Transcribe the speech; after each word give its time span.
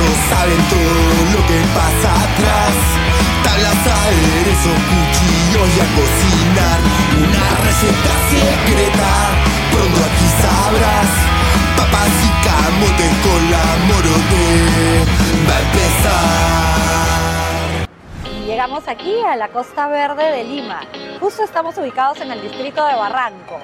Ellos 0.00 0.16
saben 0.30 0.62
todo 0.70 1.04
lo 1.34 1.40
que 1.46 1.58
pasa 1.76 2.08
atrás. 2.24 2.72
Tablas, 3.44 3.80
aderezos, 4.00 4.78
cuchillos 4.88 5.68
y 5.76 5.78
a 5.80 5.88
cocinar. 5.98 6.78
Una 7.20 7.46
receta 7.66 8.12
secreta, 8.30 9.12
pronto 9.70 10.00
aquí 10.08 10.28
sabrás. 10.40 11.10
Papas 11.76 12.14
y 12.24 12.30
camotes 12.48 13.14
con 13.26 13.40
la 13.50 13.64
morote. 13.88 14.44
Va 15.46 15.54
a 15.54 15.60
empezar. 15.68 17.20
Llegamos 18.46 18.88
aquí 18.88 19.14
a 19.30 19.36
la 19.36 19.48
Costa 19.48 19.86
Verde 19.88 20.24
de 20.30 20.44
Lima. 20.44 20.80
Justo 21.20 21.42
estamos 21.44 21.76
ubicados 21.76 22.20
en 22.22 22.30
el 22.32 22.40
distrito 22.40 22.86
de 22.86 22.94
Barranco, 22.94 23.60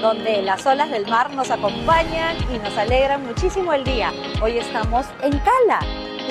donde 0.00 0.42
las 0.42 0.64
olas 0.66 0.90
del 0.90 1.06
mar 1.06 1.32
nos 1.32 1.50
acompañan 1.50 2.36
y 2.52 2.58
nos 2.58 2.76
alegran 2.76 3.26
muchísimo 3.26 3.72
el 3.72 3.84
día. 3.84 4.12
Hoy 4.42 4.58
estamos 4.58 5.06
en 5.22 5.38
Cala, 5.38 5.80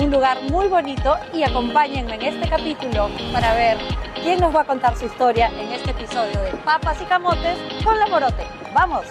un 0.00 0.10
lugar 0.10 0.38
muy 0.50 0.68
bonito 0.68 1.16
y 1.32 1.42
acompáñenme 1.42 2.14
en 2.14 2.22
este 2.22 2.48
capítulo 2.48 3.10
para 3.32 3.54
ver 3.54 3.78
quién 4.22 4.40
nos 4.40 4.54
va 4.54 4.62
a 4.62 4.64
contar 4.64 4.96
su 4.96 5.06
historia 5.06 5.48
en 5.48 5.72
este 5.72 5.90
episodio 5.90 6.40
de 6.42 6.52
Papas 6.64 7.00
y 7.02 7.04
Camotes 7.04 7.58
con 7.84 7.98
la 7.98 8.06
Morote. 8.06 8.46
¡Vamos! 8.74 9.04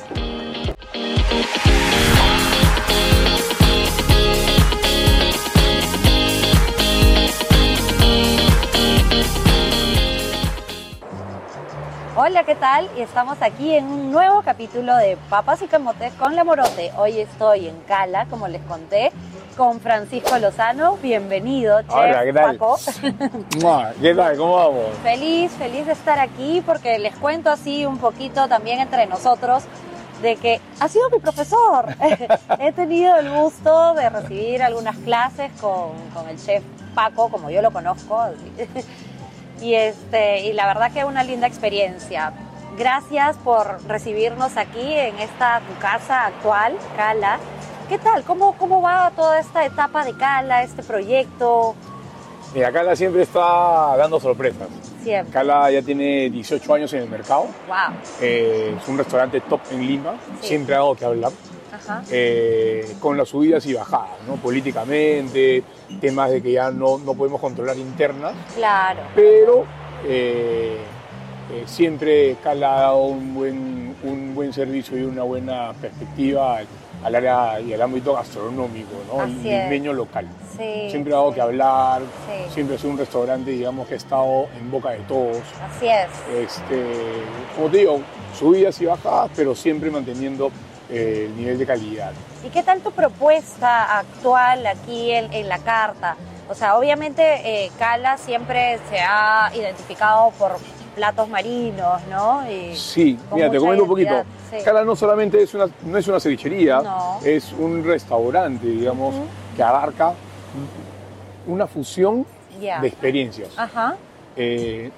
Hola, 12.17 12.45
¿qué 12.45 12.55
tal? 12.55 12.89
Y 12.97 13.01
estamos 13.01 13.41
aquí 13.41 13.73
en 13.73 13.87
un 13.87 14.09
nuevo 14.09 14.41
capítulo 14.41 14.95
de 14.95 15.17
Papas 15.29 15.61
y 15.63 15.67
Camotes 15.67 16.13
con 16.13 16.33
la 16.33 16.45
Morote. 16.45 16.93
Hoy 16.97 17.19
estoy 17.19 17.67
en 17.67 17.77
Cala, 17.81 18.25
como 18.27 18.47
les 18.47 18.61
conté, 18.61 19.11
con 19.57 19.81
Francisco 19.81 20.39
Lozano. 20.39 20.95
Bienvenido, 20.95 21.81
chef 21.81 21.93
Hola, 21.93 22.23
¿qué 22.23 22.31
tal? 22.31 22.57
Paco. 22.57 22.79
¿Qué 24.01 24.15
tal? 24.15 24.37
¿Cómo 24.37 24.55
vamos? 24.55 24.85
Feliz, 25.03 25.51
feliz 25.59 25.87
de 25.87 25.91
estar 25.91 26.17
aquí 26.17 26.63
porque 26.65 26.99
les 26.99 27.13
cuento 27.17 27.49
así 27.49 27.85
un 27.85 27.97
poquito 27.97 28.47
también 28.47 28.79
entre 28.79 29.07
nosotros 29.07 29.63
de 30.21 30.37
que 30.37 30.61
ha 30.79 30.87
sido 30.87 31.09
mi 31.09 31.19
profesor. 31.19 31.97
He 32.59 32.71
tenido 32.71 33.17
el 33.17 33.29
gusto 33.29 33.93
de 33.93 34.09
recibir 34.09 34.63
algunas 34.63 34.95
clases 34.99 35.51
con, 35.59 35.89
con 36.13 36.29
el 36.29 36.37
chef 36.37 36.63
Paco, 36.93 37.27
como 37.27 37.49
yo 37.49 37.61
lo 37.61 37.71
conozco. 37.71 38.23
Y, 39.61 39.73
este, 39.73 40.41
y 40.41 40.53
la 40.53 40.67
verdad 40.67 40.91
que 40.91 40.99
es 40.99 41.05
una 41.05 41.23
linda 41.23 41.47
experiencia. 41.47 42.33
Gracias 42.77 43.37
por 43.37 43.81
recibirnos 43.87 44.57
aquí 44.57 44.93
en 44.93 45.17
esta 45.19 45.61
tu 45.61 45.79
casa 45.79 46.25
actual, 46.25 46.75
Cala. 46.97 47.39
¿Qué 47.87 47.97
tal? 47.97 48.23
¿Cómo, 48.23 48.57
¿Cómo 48.57 48.81
va 48.81 49.11
toda 49.15 49.39
esta 49.39 49.65
etapa 49.65 50.03
de 50.03 50.15
Cala, 50.17 50.63
este 50.63 50.83
proyecto? 50.83 51.75
Mira, 52.53 52.71
Cala 52.71 52.95
siempre 52.95 53.21
está 53.21 53.95
dando 53.97 54.19
sorpresas. 54.19 54.67
Siempre. 55.03 55.31
Cala 55.31 55.71
ya 55.71 55.81
tiene 55.81 56.29
18 56.29 56.73
años 56.73 56.93
en 56.93 57.03
el 57.03 57.09
mercado. 57.09 57.43
Wow. 57.67 57.97
Eh, 58.21 58.75
es 58.81 58.87
un 58.87 58.97
restaurante 58.97 59.39
top 59.41 59.61
en 59.71 59.85
Lima. 59.85 60.15
Sí. 60.41 60.47
Siempre 60.47 60.75
ha 60.75 60.79
dado 60.79 60.95
que 60.95 61.05
hablar. 61.05 61.31
Eh, 62.11 62.95
con 62.99 63.17
las 63.17 63.29
subidas 63.29 63.65
y 63.65 63.73
bajadas, 63.73 64.09
¿no? 64.27 64.35
Políticamente, 64.35 65.63
temas 66.01 66.31
de 66.31 66.41
que 66.41 66.51
ya 66.53 66.71
no, 66.71 66.97
no 66.97 67.13
podemos 67.13 67.39
controlar 67.41 67.77
internas. 67.77 68.33
Claro. 68.55 69.01
Pero 69.15 69.65
eh, 70.05 70.77
eh, 71.51 71.63
siempre 71.65 72.37
Cala 72.43 72.77
ha 72.77 72.81
dado 72.81 73.03
un 73.05 73.33
buen, 73.33 73.95
un 74.03 74.33
buen 74.35 74.53
servicio 74.53 74.97
y 74.97 75.03
una 75.03 75.23
buena 75.23 75.73
perspectiva 75.73 76.57
al, 76.57 76.67
al 77.03 77.15
área 77.15 77.59
y 77.59 77.73
al 77.73 77.81
ámbito 77.81 78.13
gastronómico, 78.13 78.91
¿no? 79.11 79.21
Así 79.21 79.49
es. 79.49 79.63
limeño 79.65 79.93
local. 79.93 80.27
Sí. 80.57 80.89
Siempre 80.89 81.13
ha 81.13 81.17
dado 81.17 81.33
que 81.33 81.41
hablar, 81.41 82.01
Sí. 82.01 82.53
siempre 82.53 82.75
ha 82.75 82.79
sido 82.79 82.91
un 82.91 82.97
restaurante, 82.97 83.51
digamos, 83.51 83.87
que 83.87 83.93
ha 83.93 83.97
estado 83.97 84.47
en 84.57 84.71
boca 84.71 84.91
de 84.91 84.99
todos. 84.99 85.37
Así 85.61 85.87
es. 85.87 86.07
Este, 86.51 86.83
como 87.55 87.69
te 87.69 87.77
digo, 87.77 87.99
subidas 88.37 88.79
y 88.81 88.85
bajadas, 88.85 89.29
pero 89.35 89.53
siempre 89.53 89.91
manteniendo 89.91 90.49
eh, 90.89 91.25
el 91.29 91.37
nivel 91.37 91.57
de 91.57 91.65
calidad. 91.65 92.11
¿Y 92.45 92.49
qué 92.49 92.63
tal 92.63 92.81
tu 92.81 92.91
propuesta 92.91 93.97
actual 93.99 94.65
aquí 94.67 95.11
en, 95.11 95.31
en 95.33 95.49
la 95.49 95.59
carta? 95.59 96.15
O 96.49 96.53
sea, 96.53 96.77
obviamente 96.77 97.23
eh, 97.65 97.71
Cala 97.79 98.17
siempre 98.17 98.77
se 98.89 98.99
ha 98.99 99.51
identificado 99.55 100.31
por 100.37 100.57
platos 100.95 101.27
marinos, 101.27 102.01
¿no? 102.09 102.49
Y 102.49 102.75
Sí, 102.75 103.17
mira, 103.33 103.49
te 103.49 103.57
comento 103.59 103.83
un 103.83 103.89
poquito. 103.89 104.23
sí. 104.51 104.57
Cala 104.63 104.83
no 104.85 104.95
solamente 104.95 105.41
es 105.41 105.53
una, 105.53 105.67
no 105.83 105.97
es 105.97 106.07
una 106.07 106.19
cevichería, 106.19 106.81
No. 106.81 107.19
es 107.25 107.51
un 107.51 107.83
restaurante, 107.83 108.65
digamos, 108.67 109.15
que 109.55 109.63
abarca 109.63 110.13
una 111.47 111.67
fusión 111.67 112.25
de 112.59 112.87
experiencias. 112.87 113.49
Ajá, 113.57 113.95
Eh, 114.37 114.91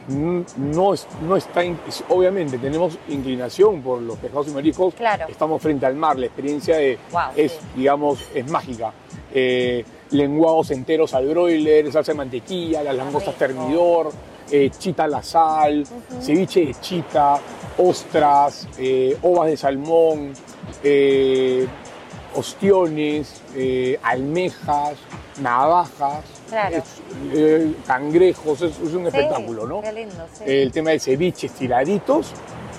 no, 0.57 0.93
es- 0.95 1.07
no 1.21 1.35
está, 1.37 1.61
obviamente 2.09 2.57
tenemos 2.57 2.97
inclinación 3.07 3.81
por 3.83 4.01
los 4.01 4.17
pescados 4.17 4.47
y 4.47 4.51
mariscos, 4.51 4.95
Claro. 4.95 5.25
estamos 5.29 5.61
frente 5.61 5.85
al 5.85 5.95
mar, 5.95 6.17
la 6.17 6.25
experiencia 6.25 6.77
de, 6.77 6.97
Wow, 7.11 7.21
es, 7.35 7.51
sí. 7.51 7.59
digamos, 7.75 8.19
es 8.33 8.49
mágica. 8.49 8.91
Eh, 9.33 9.85
lenguados 10.11 10.71
enteros 10.71 11.13
al 11.13 11.27
broiler, 11.27 11.91
salsa 11.91 12.13
de 12.13 12.17
mantequilla, 12.17 12.81
las 12.81 12.95
langostas 12.95 13.35
termidor, 13.35 14.09
eh, 14.49 14.71
chita 14.75 15.03
a 15.03 15.07
la 15.07 15.21
sal, 15.21 15.83
ceviche 16.21 16.65
de 16.65 16.73
chita, 16.75 17.39
ostras, 17.77 18.67
ovas 19.21 19.49
de 19.49 19.57
salmón, 19.57 20.33
ostiones, 22.35 23.41
almejas, 24.03 24.95
navajas, 25.39 26.23
Claro. 26.49 26.77
es- 26.77 26.83
eh, 27.33 27.73
cangrejos, 27.85 28.61
es, 28.61 28.71
es 28.79 28.93
un 28.93 29.01
Sí, 29.01 29.07
espectáculo, 29.07 29.67
¿no? 29.67 29.81
Qué 29.81 29.91
lindo, 29.93 30.25
sí. 30.37 30.43
El 30.45 30.71
tema 30.71 30.91
de 30.91 30.99
ceviches 30.99 31.51
tiraditos 31.53 32.31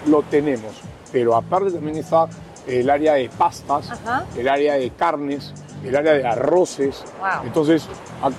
lo 0.06 0.22
tenemos, 0.22 0.72
pero 1.12 1.36
aparte 1.36 1.70
también 1.72 1.96
está 1.98 2.26
el 2.66 2.88
área 2.90 3.14
de 3.14 3.28
pastas, 3.30 3.90
Ajá. 3.90 4.24
el 4.36 4.48
área 4.48 4.74
de 4.74 4.90
carnes, 4.90 5.52
el 5.84 5.94
área 5.96 6.12
de 6.14 6.26
arroces. 6.26 7.04
Wow. 7.20 7.46
Entonces, 7.46 7.86
a- 8.22 8.30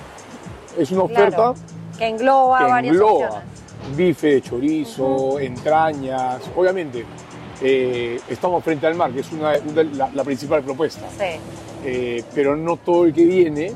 es 0.80 0.90
una 0.90 1.02
oferta 1.04 1.36
Claro, 1.36 1.54
que 1.98 2.06
engloba 2.06 2.58
que 2.58 2.64
varias 2.64 2.94
engloba 2.94 3.26
opciones. 3.26 3.96
bife 3.96 4.26
de 4.28 4.42
chorizo, 4.42 5.38
entrañas. 5.40 6.42
Obviamente, 6.56 7.04
eh, 7.62 8.20
estamos 8.28 8.62
frente 8.64 8.86
al 8.86 8.94
mar, 8.94 9.10
que 9.10 9.20
es 9.20 9.32
una, 9.32 9.52
una- 9.68 9.82
la, 9.82 10.10
la 10.14 10.24
principal 10.24 10.62
propuesta. 10.62 11.06
Sí, 11.18 11.40
Eh, 11.82 12.22
pero 12.34 12.56
no 12.56 12.76
todo 12.76 13.06
el 13.06 13.14
que 13.14 13.24
viene 13.24 13.72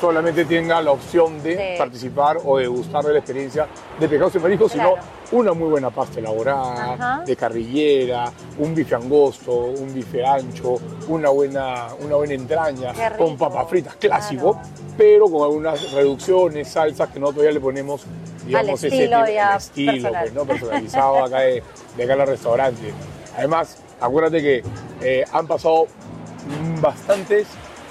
solamente 0.00 0.44
tenga 0.44 0.80
la 0.82 0.92
opción 0.92 1.42
de 1.42 1.56
Sí. 1.56 1.78
participar 1.78 2.38
o 2.44 2.58
degustar 2.58 3.04
de 3.04 3.12
la 3.12 3.18
experiencia 3.18 3.66
de 3.98 4.08
pescados 4.08 4.34
y 4.36 4.38
mariscos, 4.38 4.72
Claro. 4.72 4.94
sino 5.30 5.38
una 5.40 5.52
muy 5.52 5.68
buena 5.68 5.90
pasta 5.90 6.20
elaborada, 6.20 6.94
Ajá. 6.94 7.22
de 7.26 7.36
carrillera, 7.36 8.30
un 8.58 8.74
bife 8.74 8.94
angosto, 8.94 9.52
un 9.52 9.92
bife 9.92 10.24
ancho, 10.24 10.76
una 11.08 11.30
buena, 11.30 11.88
una 12.00 12.16
buena 12.16 12.34
entraña, 12.34 12.92
con 13.16 13.36
papas 13.36 13.68
fritas, 13.68 13.96
clásico, 13.96 14.52
Claro. 14.52 14.68
pero 14.96 15.30
con 15.30 15.42
algunas 15.42 15.92
reducciones, 15.92 16.68
salsas 16.68 17.08
que 17.10 17.20
nosotros 17.20 17.44
ya 17.44 17.50
le 17.52 17.60
ponemos, 17.60 18.02
digamos, 18.46 18.82
ese 18.82 18.88
estilo 18.88 19.26
ya 19.26 19.50
el 19.52 19.56
estilo, 19.58 19.92
personal. 19.92 20.22
pues, 20.22 20.34
¿no? 20.34 20.44
personalizado 20.46 21.24
acá 21.24 21.40
de, 21.40 21.62
de 21.96 22.04
acá 22.04 22.12
al 22.14 22.26
restaurante. 22.26 22.92
Además, 23.36 23.76
acuérdate 24.00 24.40
que 24.40 24.62
eh, 25.02 25.24
han 25.32 25.46
pasado 25.46 25.86
bastantes 26.80 27.46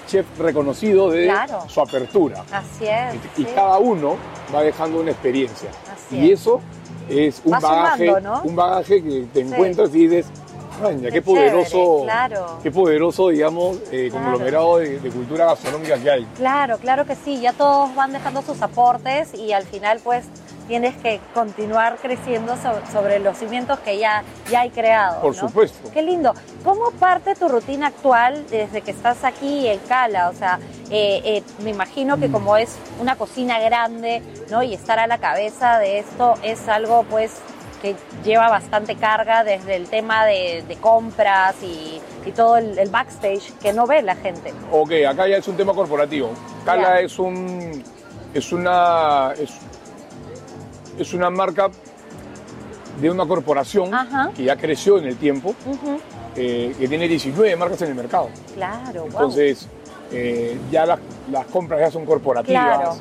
chefs 0.08 0.38
reconocidos 0.40 1.14
de 1.14 1.26
Claro. 1.26 1.64
su 1.68 1.82
apertura. 1.82 2.44
así 2.52 2.86
es. 2.88 3.16
Y, 3.38 3.42
y 3.42 3.46
sí. 3.46 3.52
cada 3.54 3.78
uno 3.78 4.16
va 4.54 4.64
dejando 4.64 5.00
una 5.02 5.12
experiencia. 5.12 5.70
Así 5.94 6.18
y 6.18 6.32
es. 6.32 6.40
eso 6.42 6.60
es 7.10 7.42
un 7.46 7.54
Va 7.54 7.60
bagaje, 7.60 8.08
sumando, 8.08 8.30
¿no? 8.30 8.42
un 8.44 8.56
bagaje 8.56 9.04
que 9.04 9.28
te 9.34 9.40
encuentras 9.42 9.94
y 9.94 10.08
dices, 10.08 10.26
"Maña, 10.82 11.04
Qué 11.08 11.12
qué, 11.12 11.22
poderoso, 11.22 11.70
chévere, 11.70 12.04
claro. 12.04 12.60
qué 12.64 12.72
poderoso, 12.72 13.30
digamos, 13.30 13.78
eh, 13.92 14.10
Claro. 14.12 14.26
conglomerado 14.26 14.78
de, 14.78 15.00
de 15.00 15.10
cultura 15.10 15.46
gastronómica 15.46 15.98
que 15.98 16.10
hay. 16.12 16.26
Claro, 16.38 16.78
claro 16.78 17.06
que 17.06 17.16
sí, 17.16 17.40
ya 17.40 17.54
todos 17.54 17.94
van 17.96 18.12
dejando 18.14 18.42
sus 18.42 18.62
aportes 18.62 19.34
y 19.34 19.54
al 19.54 19.64
final 19.64 20.00
pues 20.04 20.26
tienes 20.68 20.96
que 20.98 21.20
continuar 21.34 21.98
creciendo 22.02 22.56
so- 22.58 22.82
sobre 22.92 23.20
los 23.20 23.38
cimientos 23.38 23.80
que 23.80 23.98
ya, 23.98 24.24
ya 24.52 24.62
hay 24.62 24.70
creados. 24.70 25.22
Por 25.22 25.34
¿no? 25.36 25.48
supuesto. 25.48 25.90
Qué 25.92 26.02
lindo. 26.02 26.34
¿Cómo 26.64 26.92
parte 26.92 27.36
tu 27.36 27.48
rutina 27.48 27.88
actual 27.88 28.46
desde 28.50 28.82
que 28.82 28.92
estás 28.92 29.24
aquí 29.24 29.68
en 29.68 29.80
Cala? 29.88 30.30
O 30.30 30.34
sea, 30.34 30.60
eh, 30.90 31.22
eh, 31.24 31.44
me 31.64 31.70
imagino 31.72 32.18
Mm. 32.18 32.20
que 32.22 32.32
como 32.32 32.58
es 32.58 32.76
una 33.00 33.16
cocina 33.16 33.60
grande, 33.60 34.22
¿no? 34.52 34.62
Y 34.64 34.74
estar 34.74 35.00
a 35.00 35.08
la 35.08 35.18
cabeza 35.18 35.80
de 35.80 36.00
esto 36.00 36.36
es 36.44 36.68
algo 36.68 37.04
pues 37.10 37.34
que 37.82 37.96
lleva 38.24 38.50
bastante 38.50 38.96
carga 38.96 39.44
desde 39.44 39.76
el 39.76 39.88
tema 39.88 40.26
de, 40.26 40.64
de 40.68 40.76
compras 40.78 41.56
y, 41.62 42.02
y 42.26 42.32
todo 42.32 42.58
el, 42.58 42.78
el 42.80 42.90
backstage 42.90 43.54
que 43.62 43.72
no 43.72 43.86
ve 43.86 44.02
la 44.02 44.16
gente. 44.16 44.52
Ok, 44.72 44.92
acá 45.08 45.28
ya 45.28 45.38
es 45.38 45.48
un 45.48 45.56
tema 45.56 45.74
corporativo. 45.74 46.32
Cala 46.66 47.00
es 47.02 47.20
un 47.20 47.84
es 48.34 48.52
una 48.52 49.34
es, 49.38 49.52
es 50.98 51.14
una 51.14 51.30
marca 51.30 51.70
de 53.00 53.10
una 53.12 53.26
corporación 53.26 53.94
Ajá. 53.94 54.32
que 54.36 54.44
ya 54.44 54.56
creció 54.56 54.98
en 54.98 55.06
el 55.06 55.18
tiempo, 55.18 55.54
eh, 56.36 56.74
que 56.78 56.88
tiene 56.88 57.08
19 57.08 57.56
marcas 57.56 57.82
en 57.84 57.90
el 57.90 57.96
mercado. 57.96 58.30
Claro, 58.56 59.02
wow. 59.02 59.06
Entonces, 59.06 59.68
eh, 60.12 60.58
ya 60.72 60.86
las, 60.86 61.00
las 61.32 61.46
compras 61.48 61.80
ya 61.80 61.92
son 61.92 62.06
corporativas. 62.06 62.78
Claro. 62.78 62.96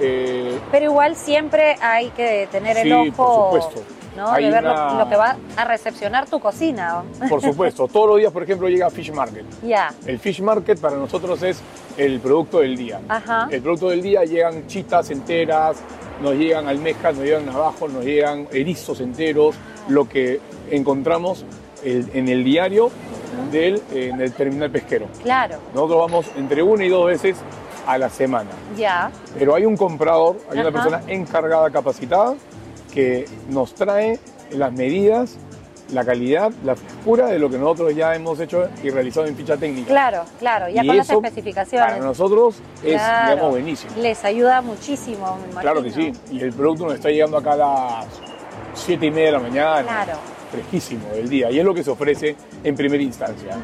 Eh, 0.00 0.58
Pero 0.72 0.84
igual 0.86 1.14
siempre 1.14 1.76
hay 1.80 2.08
que 2.10 2.48
tener 2.50 2.78
el 2.78 2.92
ojo. 2.92 3.50
por 3.50 3.62
supuesto. 3.62 3.94
¿no? 4.16 4.32
De 4.32 4.50
ver 4.50 4.64
lo- 4.64 4.72
una- 4.72 4.94
lo, 5.04 5.08
que 5.08 5.14
va 5.14 5.36
a 5.56 5.64
recepcionar 5.64 6.26
tu 6.28 6.40
cocina. 6.40 7.04
por 7.28 7.40
supuesto, 7.40 7.86
todos 7.92 8.08
los 8.08 8.18
días, 8.18 8.32
por 8.32 8.42
ejemplo, 8.42 8.68
llega 8.68 8.90
Fish 8.90 9.12
Market. 9.12 9.44
Ya. 9.62 9.94
El 10.06 10.18
Fish 10.18 10.40
Market 10.40 10.80
para 10.80 10.96
nosotros 10.96 11.40
es 11.44 11.60
el 11.96 12.18
producto 12.18 12.58
del 12.58 12.76
día. 12.76 13.00
Ajá. 13.08 13.46
El 13.48 13.62
producto 13.62 13.90
del 13.90 14.02
día 14.02 14.24
llegan 14.24 14.66
chitas 14.66 15.10
enteras, 15.10 15.76
nos 16.22 16.34
llegan 16.34 16.68
almejas, 16.68 17.14
nos 17.14 17.24
llegan 17.24 17.46
navajos, 17.46 17.92
nos 17.92 18.04
llegan 18.04 18.48
erizos 18.52 19.00
enteros, 19.00 19.54
lo 19.88 20.08
que 20.08 20.40
encontramos 20.70 21.44
en 21.84 22.28
el 22.28 22.44
diario 22.44 22.90
del, 23.50 23.76
eh, 23.92 24.10
en 24.12 24.20
el 24.20 24.32
terminal 24.32 24.70
pesquero. 24.70 25.06
Claro. 25.22 25.58
Nosotros 25.74 25.98
vamos 25.98 26.26
entre 26.36 26.62
una 26.62 26.84
y 26.84 26.88
dos 26.88 27.06
veces 27.06 27.36
a 27.86 27.98
la 27.98 28.10
semana. 28.10 28.50
Ya. 28.76 29.10
Pero 29.38 29.54
hay 29.54 29.64
un 29.64 29.76
comprador, 29.76 30.38
hay 30.50 30.58
una 30.58 30.72
persona 30.72 31.02
encargada, 31.06 31.70
capacitada, 31.70 32.34
que 32.92 33.26
nos 33.48 33.74
trae 33.74 34.18
las 34.50 34.72
medidas, 34.72 35.38
la 35.92 36.04
calidad, 36.04 36.50
la 36.64 36.76
frescura 36.76 37.26
de 37.28 37.38
lo 37.38 37.48
que 37.48 37.58
nosotros 37.58 37.94
ya 37.94 38.14
hemos 38.14 38.38
hecho 38.40 38.68
y 38.82 38.90
realizado 38.90 39.26
en 39.26 39.36
ficha 39.36 39.56
técnica. 39.56 39.88
Claro, 39.88 40.24
claro. 40.38 40.68
Ya 40.68 40.82
Y 40.82 40.86
con 40.86 40.96
las 40.96 41.08
eso, 41.08 41.16
especificaciones. 41.22 41.92
Para 41.92 42.04
nosotros 42.04 42.56
es, 42.82 42.94
Claro. 42.94 43.30
digamos, 43.30 43.50
buenísimo. 43.52 43.92
Les 43.98 44.24
ayuda 44.24 44.60
muchísimo, 44.60 45.38
me. 45.54 45.60
Claro 45.60 45.82
que 45.82 45.90
sí. 45.90 46.12
Y 46.30 46.40
el 46.40 46.52
producto 46.52 46.84
nos 46.84 46.94
está 46.94 47.08
llegando 47.10 47.36
acá 47.38 47.52
a 47.52 47.56
las 47.56 48.06
7 48.74 49.06
y 49.06 49.10
media 49.10 49.26
de 49.26 49.32
la 49.32 49.38
mañana. 49.40 49.82
Claro. 49.82 50.12
Fresquísimo 50.50 51.08
del 51.10 51.28
día. 51.28 51.50
Y 51.50 51.58
es 51.58 51.64
lo 51.64 51.74
que 51.74 51.84
se 51.84 51.90
ofrece 51.90 52.36
en 52.64 52.74
primera 52.74 53.02
instancia. 53.02 53.56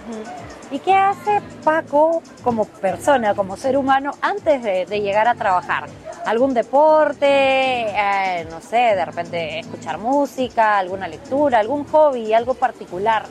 ¿Y 0.70 0.78
qué 0.80 0.92
hace 0.94 1.40
Paco 1.62 2.22
como 2.42 2.64
persona, 2.64 3.34
como 3.34 3.56
ser 3.56 3.76
humano, 3.76 4.12
antes 4.20 4.62
de, 4.62 4.86
de 4.86 5.00
llegar 5.00 5.28
a 5.28 5.34
trabajar? 5.34 5.86
¿Algún 6.26 6.54
deporte? 6.54 7.26
eh, 7.26 8.46
no 8.50 8.60
sé, 8.60 8.76
de 8.76 9.04
repente 9.04 9.58
escuchar 9.60 9.98
música, 9.98 10.78
alguna 10.78 11.06
lectura, 11.08 11.58
algún 11.60 11.84
hobby, 11.84 12.32
algo 12.32 12.54
particular 12.54 13.24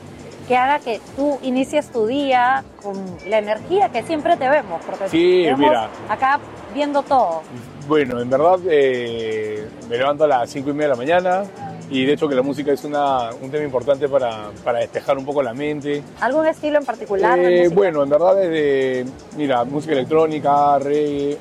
que 0.47 0.57
haga 0.57 0.79
que 0.79 0.99
tú 1.15 1.39
inicies 1.41 1.87
tu 1.89 2.05
día 2.05 2.63
con 2.81 2.95
la 3.27 3.37
energía 3.37 3.87
que 3.89 4.03
siempre 4.03 4.35
te 4.35 4.49
vemos? 4.49 4.81
Porque 4.85 5.07
Sí, 5.07 5.43
te 5.43 5.53
vemos 5.53 5.59
mira. 5.59 5.89
acá 6.09 6.39
viendo 6.73 7.01
todo. 7.01 7.43
Bueno, 7.87 8.19
en 8.19 8.29
verdad 8.29 8.59
eh, 8.69 9.67
me 9.89 9.97
levanto 9.97 10.25
a 10.25 10.27
las 10.27 10.49
5 10.49 10.69
y 10.69 10.73
media 10.73 10.89
de 10.89 10.93
la 10.93 10.97
mañana. 10.97 11.43
Y 11.93 12.05
de 12.05 12.13
hecho 12.13 12.27
que 12.27 12.33
la 12.33 12.41
música 12.41 12.71
es 12.71 12.83
una, 12.85 13.29
un 13.39 13.51
tema 13.51 13.63
importante 13.63 14.09
para, 14.09 14.49
para 14.63 14.79
despejar 14.79 15.15
un 15.15 15.23
poco 15.25 15.43
la 15.43 15.53
mente. 15.53 16.01
¿Algún 16.21 16.47
estilo 16.47 16.79
en 16.79 16.85
particular? 16.85 17.37
Eh, 17.37 17.67
bueno, 17.69 18.01
en 18.01 18.09
verdad 18.09 18.35
desde, 18.35 19.05
mira, 19.37 19.63
música 19.63 19.93
electrónica, 19.93 20.79
reggae, 20.79 21.37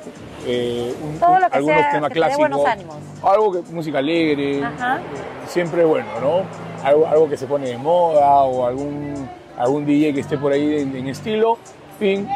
eh, 0.46 0.94
un- 1.02 1.18
Todo 1.18 1.38
lo 1.38 1.48
que 1.48 1.56
algunos 1.56 1.80
sea 1.80 1.92
temas 1.92 2.08
que 2.10 2.14
clásicos. 2.16 2.38
buenos 2.38 2.66
ánimos. 2.66 2.96
Algo 3.22 3.52
que, 3.52 3.72
música 3.72 3.98
alegre, 4.00 4.62
Ajá. 4.62 5.00
siempre 5.48 5.86
bueno, 5.86 6.06
¿no? 6.20 6.42
Algo, 6.86 7.06
algo 7.06 7.28
que 7.30 7.38
se 7.38 7.46
pone 7.46 7.68
de 7.68 7.78
moda 7.78 8.42
o 8.42 8.66
algún, 8.66 9.26
algún 9.56 9.86
DJ 9.86 10.12
que 10.12 10.20
esté 10.20 10.36
por 10.36 10.52
ahí 10.52 10.80
en, 10.82 10.94
en 10.94 11.08
estilo, 11.08 11.56
fin, 11.98 12.28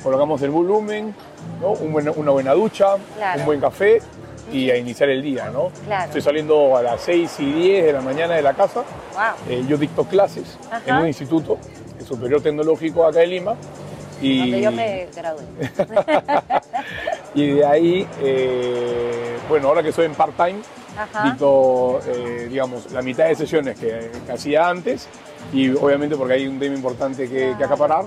colocamos 0.00 0.40
el 0.42 0.50
volumen, 0.50 1.12
¿no? 1.60 1.70
Un 1.70 1.92
buen- 1.92 2.12
una 2.14 2.30
buena 2.30 2.52
ducha, 2.52 2.94
Claro. 3.16 3.40
un 3.40 3.46
buen 3.46 3.60
café 3.60 4.00
y 4.52 4.70
a 4.70 4.76
iniciar 4.76 5.08
el 5.10 5.22
día, 5.22 5.50
¿no? 5.52 5.70
Claro. 5.86 6.04
Estoy 6.06 6.20
saliendo 6.22 6.76
a 6.76 6.82
las 6.82 7.00
6 7.02 7.30
y 7.40 7.52
10 7.52 7.84
de 7.86 7.92
la 7.92 8.00
mañana 8.00 8.34
de 8.34 8.42
la 8.42 8.54
casa, 8.54 8.82
Wow. 9.14 9.22
eh, 9.48 9.64
yo 9.68 9.76
dicto 9.76 10.04
clases 10.04 10.58
Ajá. 10.70 10.82
en 10.86 10.96
un 10.96 11.06
instituto 11.08 11.58
superior 12.06 12.40
tecnológico 12.42 13.04
acá 13.06 13.22
en 13.22 13.30
Lima. 13.30 13.54
Y, 14.20 14.38
Donde 14.38 14.62
yo 14.62 14.72
me 14.72 15.08
gradué. 15.14 15.42
y 17.34 17.50
de 17.50 17.66
ahí, 17.66 18.08
eh, 18.22 19.36
bueno, 19.48 19.68
ahora 19.68 19.82
que 19.82 19.92
soy 19.92 20.06
en 20.06 20.14
part-time, 20.14 20.60
dicto, 21.24 22.00
eh, 22.06 22.46
digamos, 22.48 22.90
la 22.92 23.02
mitad 23.02 23.26
de 23.26 23.34
sesiones 23.34 23.78
que, 23.78 24.10
que 24.24 24.32
hacía 24.32 24.68
antes 24.68 25.08
y 25.52 25.70
obviamente 25.70 26.16
porque 26.16 26.34
hay 26.34 26.46
un 26.46 26.58
tema 26.58 26.74
importante 26.76 27.28
que, 27.28 27.54
que 27.58 27.64
acaparar. 27.64 28.06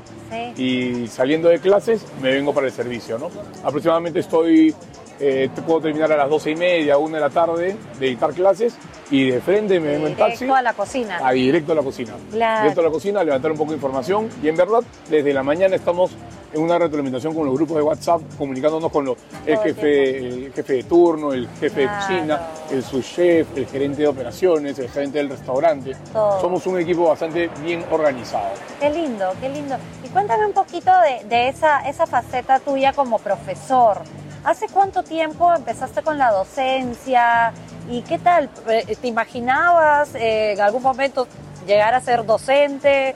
Sí. 0.56 0.64
Y 0.64 1.08
saliendo 1.08 1.50
de 1.50 1.60
clases 1.60 2.06
me 2.22 2.32
vengo 2.32 2.54
para 2.54 2.68
el 2.68 2.74
servicio, 2.74 3.18
¿no? 3.20 3.30
Aproximadamente 3.64 4.20
estoy, 4.20 4.74
eh, 5.20 5.50
puedo 5.66 5.82
terminar 5.82 6.12
a 6.12 6.18
las 6.18 6.30
12 6.30 6.52
y 6.52 6.56
media, 6.56 6.98
una 6.98 7.16
de 7.18 7.22
la 7.22 7.30
tarde 7.30 7.76
de 8.00 8.06
dictar 8.06 8.34
clases 8.34 8.76
y 9.10 9.30
de 9.32 9.42
frente 9.42 9.80
me 9.80 9.90
vengo 9.90 10.08
en 10.08 10.16
taxi 10.16 10.46
Directo 10.46 10.56
a 10.56 10.62
la 10.62 10.74
cocina. 10.74 11.20
a 11.24 11.32
directo 11.32 11.72
a 11.72 11.76
la 11.76 11.82
cocina. 11.84 12.14
Claro. 12.32 12.62
Directo 12.64 12.82
a 12.82 12.84
la 12.84 12.90
cocina, 12.92 13.24
levantar 13.24 13.52
un 13.52 13.58
poco 13.58 13.72
de 13.72 13.76
información. 13.78 14.30
Y 14.44 14.48
en 14.50 14.56
verdad, 14.58 14.82
desde 15.10 15.34
la 15.34 15.44
mañana 15.44 15.76
estamos 15.76 16.12
en 16.54 16.62
una 16.62 16.78
retroalimentación 16.80 17.34
con 17.36 17.46
los 17.46 17.56
grupos 17.56 17.76
de 17.78 17.84
WhatsApp, 17.84 18.22
comunicándonos 18.38 18.90
con 18.92 19.06
los- 19.06 19.18
el, 19.46 19.58
jefe, 19.60 20.18
el 20.18 20.54
jefe 20.54 20.74
de 20.74 20.84
turno, 20.84 21.34
el 21.34 21.48
jefe 21.60 21.84
Claro. 21.84 22.08
de 22.08 22.16
cocina, 22.16 22.42
el 22.72 22.84
subchef, 22.84 23.48
el 23.58 23.66
gerente 23.68 24.02
de 24.04 24.08
operaciones, 24.08 24.80
el 24.80 24.90
gerente 24.90 25.18
del 25.18 25.30
restaurante. 25.30 25.96
Todo. 26.14 26.40
Somos 26.40 26.66
un 26.68 26.80
equipo 26.80 27.08
bastante 27.10 27.50
bien 27.64 27.84
organizado. 27.92 28.50
Qué 28.80 28.90
lindo, 28.90 29.34
qué 29.42 29.50
lindo. 29.50 29.76
Y 30.06 30.08
cuéntame 30.10 30.46
un 30.46 30.54
poquito 30.54 30.92
de, 31.02 31.28
de 31.28 31.50
esa, 31.50 31.80
esa 31.88 32.08
faceta 32.08 32.60
tuya 32.60 32.94
como 32.94 33.20
profesor. 33.20 34.00
¿Hace 34.48 34.68
cuánto 34.70 35.04
tiempo 35.04 35.54
empezaste 35.54 36.02
con 36.02 36.18
la 36.18 36.32
docencia? 36.32 37.52
¿Y 37.90 38.02
qué 38.04 38.18
tal? 38.18 38.50
Eh, 38.70 38.96
¿Te 38.96 39.08
imaginabas 39.10 40.16
eh, 40.16 40.54
en 40.54 40.62
algún 40.62 40.82
momento 40.82 41.28
llegar 41.68 41.94
a 41.94 42.00
ser 42.00 42.26
docente? 42.26 43.14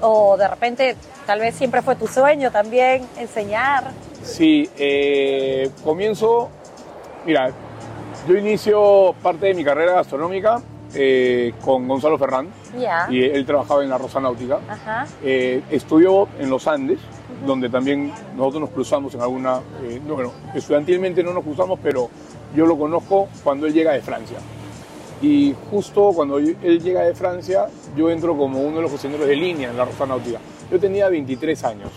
¿O 0.00 0.38
de 0.38 0.48
repente 0.48 0.96
tal 1.26 1.40
vez 1.40 1.54
siempre 1.56 1.82
fue 1.82 1.94
tu 1.94 2.06
sueño 2.06 2.50
también 2.50 3.06
enseñar? 3.18 3.84
Sí, 4.22 4.70
eh, 4.78 5.68
comienzo, 5.84 6.48
mira, 7.26 7.50
yo 8.26 8.34
inicio 8.38 9.14
parte 9.22 9.48
de 9.48 9.52
mi 9.54 9.62
carrera 9.62 9.92
gastronómica 9.92 10.62
eh, 10.94 11.52
con 11.62 11.86
Gonzalo 11.86 12.16
Ferrán 12.16 12.48
Ya. 12.78 13.08
y 13.10 13.22
él 13.22 13.44
trabajaba 13.44 13.82
en 13.84 13.90
la 13.90 13.98
Rosa 13.98 14.20
Náutica. 14.20 14.58
Ajá. 14.70 15.06
Eh, 15.22 15.62
estudió 15.70 16.28
en 16.38 16.48
los 16.48 16.66
Andes, 16.66 16.98
donde 17.46 17.68
también 17.68 18.12
nosotros 18.36 18.60
nos 18.62 18.70
cruzamos 18.70 19.14
en 19.14 19.20
alguna, 19.20 19.60
eh, 19.82 20.00
no, 20.06 20.14
bueno, 20.14 20.32
estudiantilmente 20.54 21.22
no 21.22 21.32
nos 21.32 21.44
cruzamos, 21.44 21.78
pero 21.82 22.08
yo 22.54 22.66
lo 22.66 22.76
conozco 22.78 23.28
cuando 23.44 23.66
él 23.66 23.72
llega 23.72 23.92
de 23.92 24.00
Francia. 24.00 24.38
Y 25.22 25.54
justo 25.70 26.12
cuando 26.14 26.38
yo- 26.40 26.54
él 26.62 26.82
llega 26.82 27.02
de 27.02 27.14
Francia, 27.14 27.66
yo 27.96 28.10
entro 28.10 28.36
como 28.36 28.60
uno 28.60 28.76
de 28.76 28.82
los 28.82 28.90
cocineros 28.92 29.26
de 29.26 29.34
línea 29.36 29.70
en 29.70 29.76
la 29.76 29.84
Rosa 29.84 30.06
Náutica. 30.06 30.38
Yo 30.70 30.78
tenía 30.78 31.08
23 31.08 31.64
años, 31.64 31.90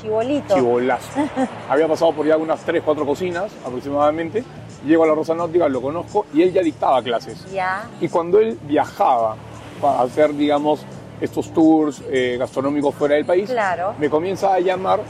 Chibolito. 0.00 0.54
chivolazo. 0.54 1.20
Había 1.68 1.88
pasado 1.88 2.12
por 2.12 2.26
ya 2.26 2.36
unas 2.36 2.60
3, 2.60 2.82
4 2.84 3.04
cocinas 3.04 3.50
aproximadamente. 3.66 4.44
Llego 4.86 5.04
a 5.04 5.08
la 5.08 5.14
Rosa 5.14 5.34
Náutica, 5.34 5.68
lo 5.68 5.82
conozco 5.82 6.26
y 6.32 6.42
él 6.42 6.52
ya 6.52 6.62
dictaba 6.62 7.02
clases. 7.02 7.44
Ya. 7.52 7.86
Y 8.00 8.08
cuando 8.08 8.38
él 8.38 8.58
viajaba 8.62 9.36
para 9.80 10.02
hacer, 10.02 10.34
digamos, 10.34 10.80
estos 11.20 11.52
tours 11.52 12.02
eh, 12.10 12.36
gastronómicos 12.38 12.94
fuera 12.94 13.14
del 13.14 13.24
país, 13.24 13.48
Claro. 13.50 13.94
me 13.98 14.08
comienza 14.08 14.54
a 14.54 14.60
llamar 14.60 15.00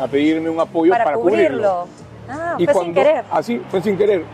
a 0.00 0.06
pedirme 0.06 0.50
un 0.50 0.60
apoyo 0.60 0.92
Para, 0.92 1.04
para, 1.04 1.16
cubrirlo. 1.16 1.86
Ah, 2.28 2.54
Y 2.58 2.64
fue 2.64 2.72
cuando, 2.74 2.84
sin 2.84 2.94
querer. 2.94 3.24
Así, 3.30 3.60
fue 3.70 3.82
sin 3.82 3.96
querer. 3.96 4.24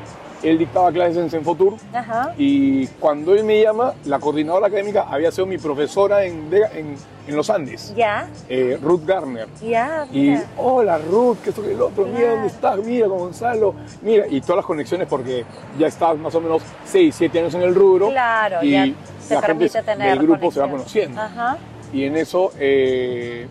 Él 0.43 0.59
dictaba 0.59 0.93
clases 0.93 1.17
en 1.17 1.31
Senfotour 1.31 1.75
Ajá. 1.93 2.35
y 2.37 2.87
cuando 3.01 3.35
él 3.35 3.43
me 3.45 3.61
llama, 3.63 3.95
la 4.05 4.19
coordinadora 4.19 4.67
académica 4.67 5.07
había 5.11 5.31
sido 5.33 5.47
mi 5.47 5.59
profesora 5.59 6.25
en, 6.25 6.51
Vega- 6.51 6.71
en, 6.75 6.95
en 7.27 7.37
los 7.37 7.49
Andes, 7.51 7.93
Ya. 7.97 8.29
eh, 8.49 8.79
Ruth 8.83 9.03
Garner. 9.07 9.49
Ya. 9.63 10.07
Y 10.13 10.37
hola 10.59 10.99
Ruth, 10.99 11.39
que 11.43 11.51
esto 11.51 11.63
que 11.63 11.73
el 11.73 11.81
otro, 11.81 12.07
mira 12.07 12.33
dónde 12.33 12.49
estás, 12.49 12.79
mira 12.85 13.09
con 13.09 13.19
Gonzalo, 13.19 13.75
mira, 14.03 14.27
y 14.29 14.41
todas 14.41 14.57
las 14.57 14.67
conexiones 14.67 15.09
porque 15.09 15.45
ya 15.79 15.87
estás 15.87 16.17
más 16.19 16.35
o 16.35 16.41
menos 16.41 16.63
6, 16.85 17.15
7 17.17 17.39
años 17.41 17.55
en 17.55 17.63
el 17.63 17.75
rubro. 17.75 18.11
Claro, 18.11 18.63
y 18.63 18.71
ya 18.73 18.87
la 19.31 19.41
permite 19.41 19.71
gente 19.71 19.83
tener 19.93 20.11
del 20.19 20.27
grupo 20.27 20.53
se 20.53 20.61
va 20.61 20.69
conociendo. 20.71 21.21
Ajá. 21.21 21.57
Y 21.93 22.05
en 22.05 22.17
eso, 22.17 22.53
eh, 22.59 23.47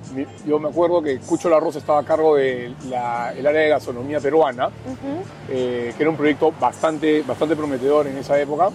yo 0.45 0.59
me 0.59 0.69
acuerdo 0.69 1.01
que 1.01 1.19
Cucho 1.19 1.49
La 1.49 1.59
Rosa 1.59 1.79
estaba 1.79 1.99
a 1.99 2.03
cargo 2.03 2.35
del 2.35 2.75
área 2.93 3.61
de 3.61 3.69
gastronomía 3.69 4.19
peruana, 4.19 4.67
Ujú. 4.67 5.23
eh, 5.49 5.93
que 5.95 6.03
era 6.03 6.09
un 6.09 6.17
proyecto 6.17 6.53
bastante, 6.59 7.21
bastante 7.23 7.55
prometedor 7.55 8.07
en 8.07 8.17
esa 8.17 8.39
época. 8.39 8.69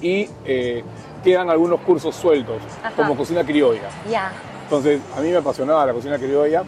Y 0.00 0.28
eh, 0.44 0.82
quedan 1.22 1.50
algunos 1.50 1.80
cursos 1.80 2.14
sueltos, 2.16 2.56
Ajá. 2.82 2.94
como 2.96 3.16
cocina 3.16 3.44
criolla. 3.44 3.88
Ya. 4.10 4.32
Entonces, 4.64 5.00
a 5.16 5.20
mí 5.20 5.28
me 5.30 5.36
apasionaba 5.36 5.86
la 5.86 5.92
cocina 5.92 6.18
criolla. 6.18 6.64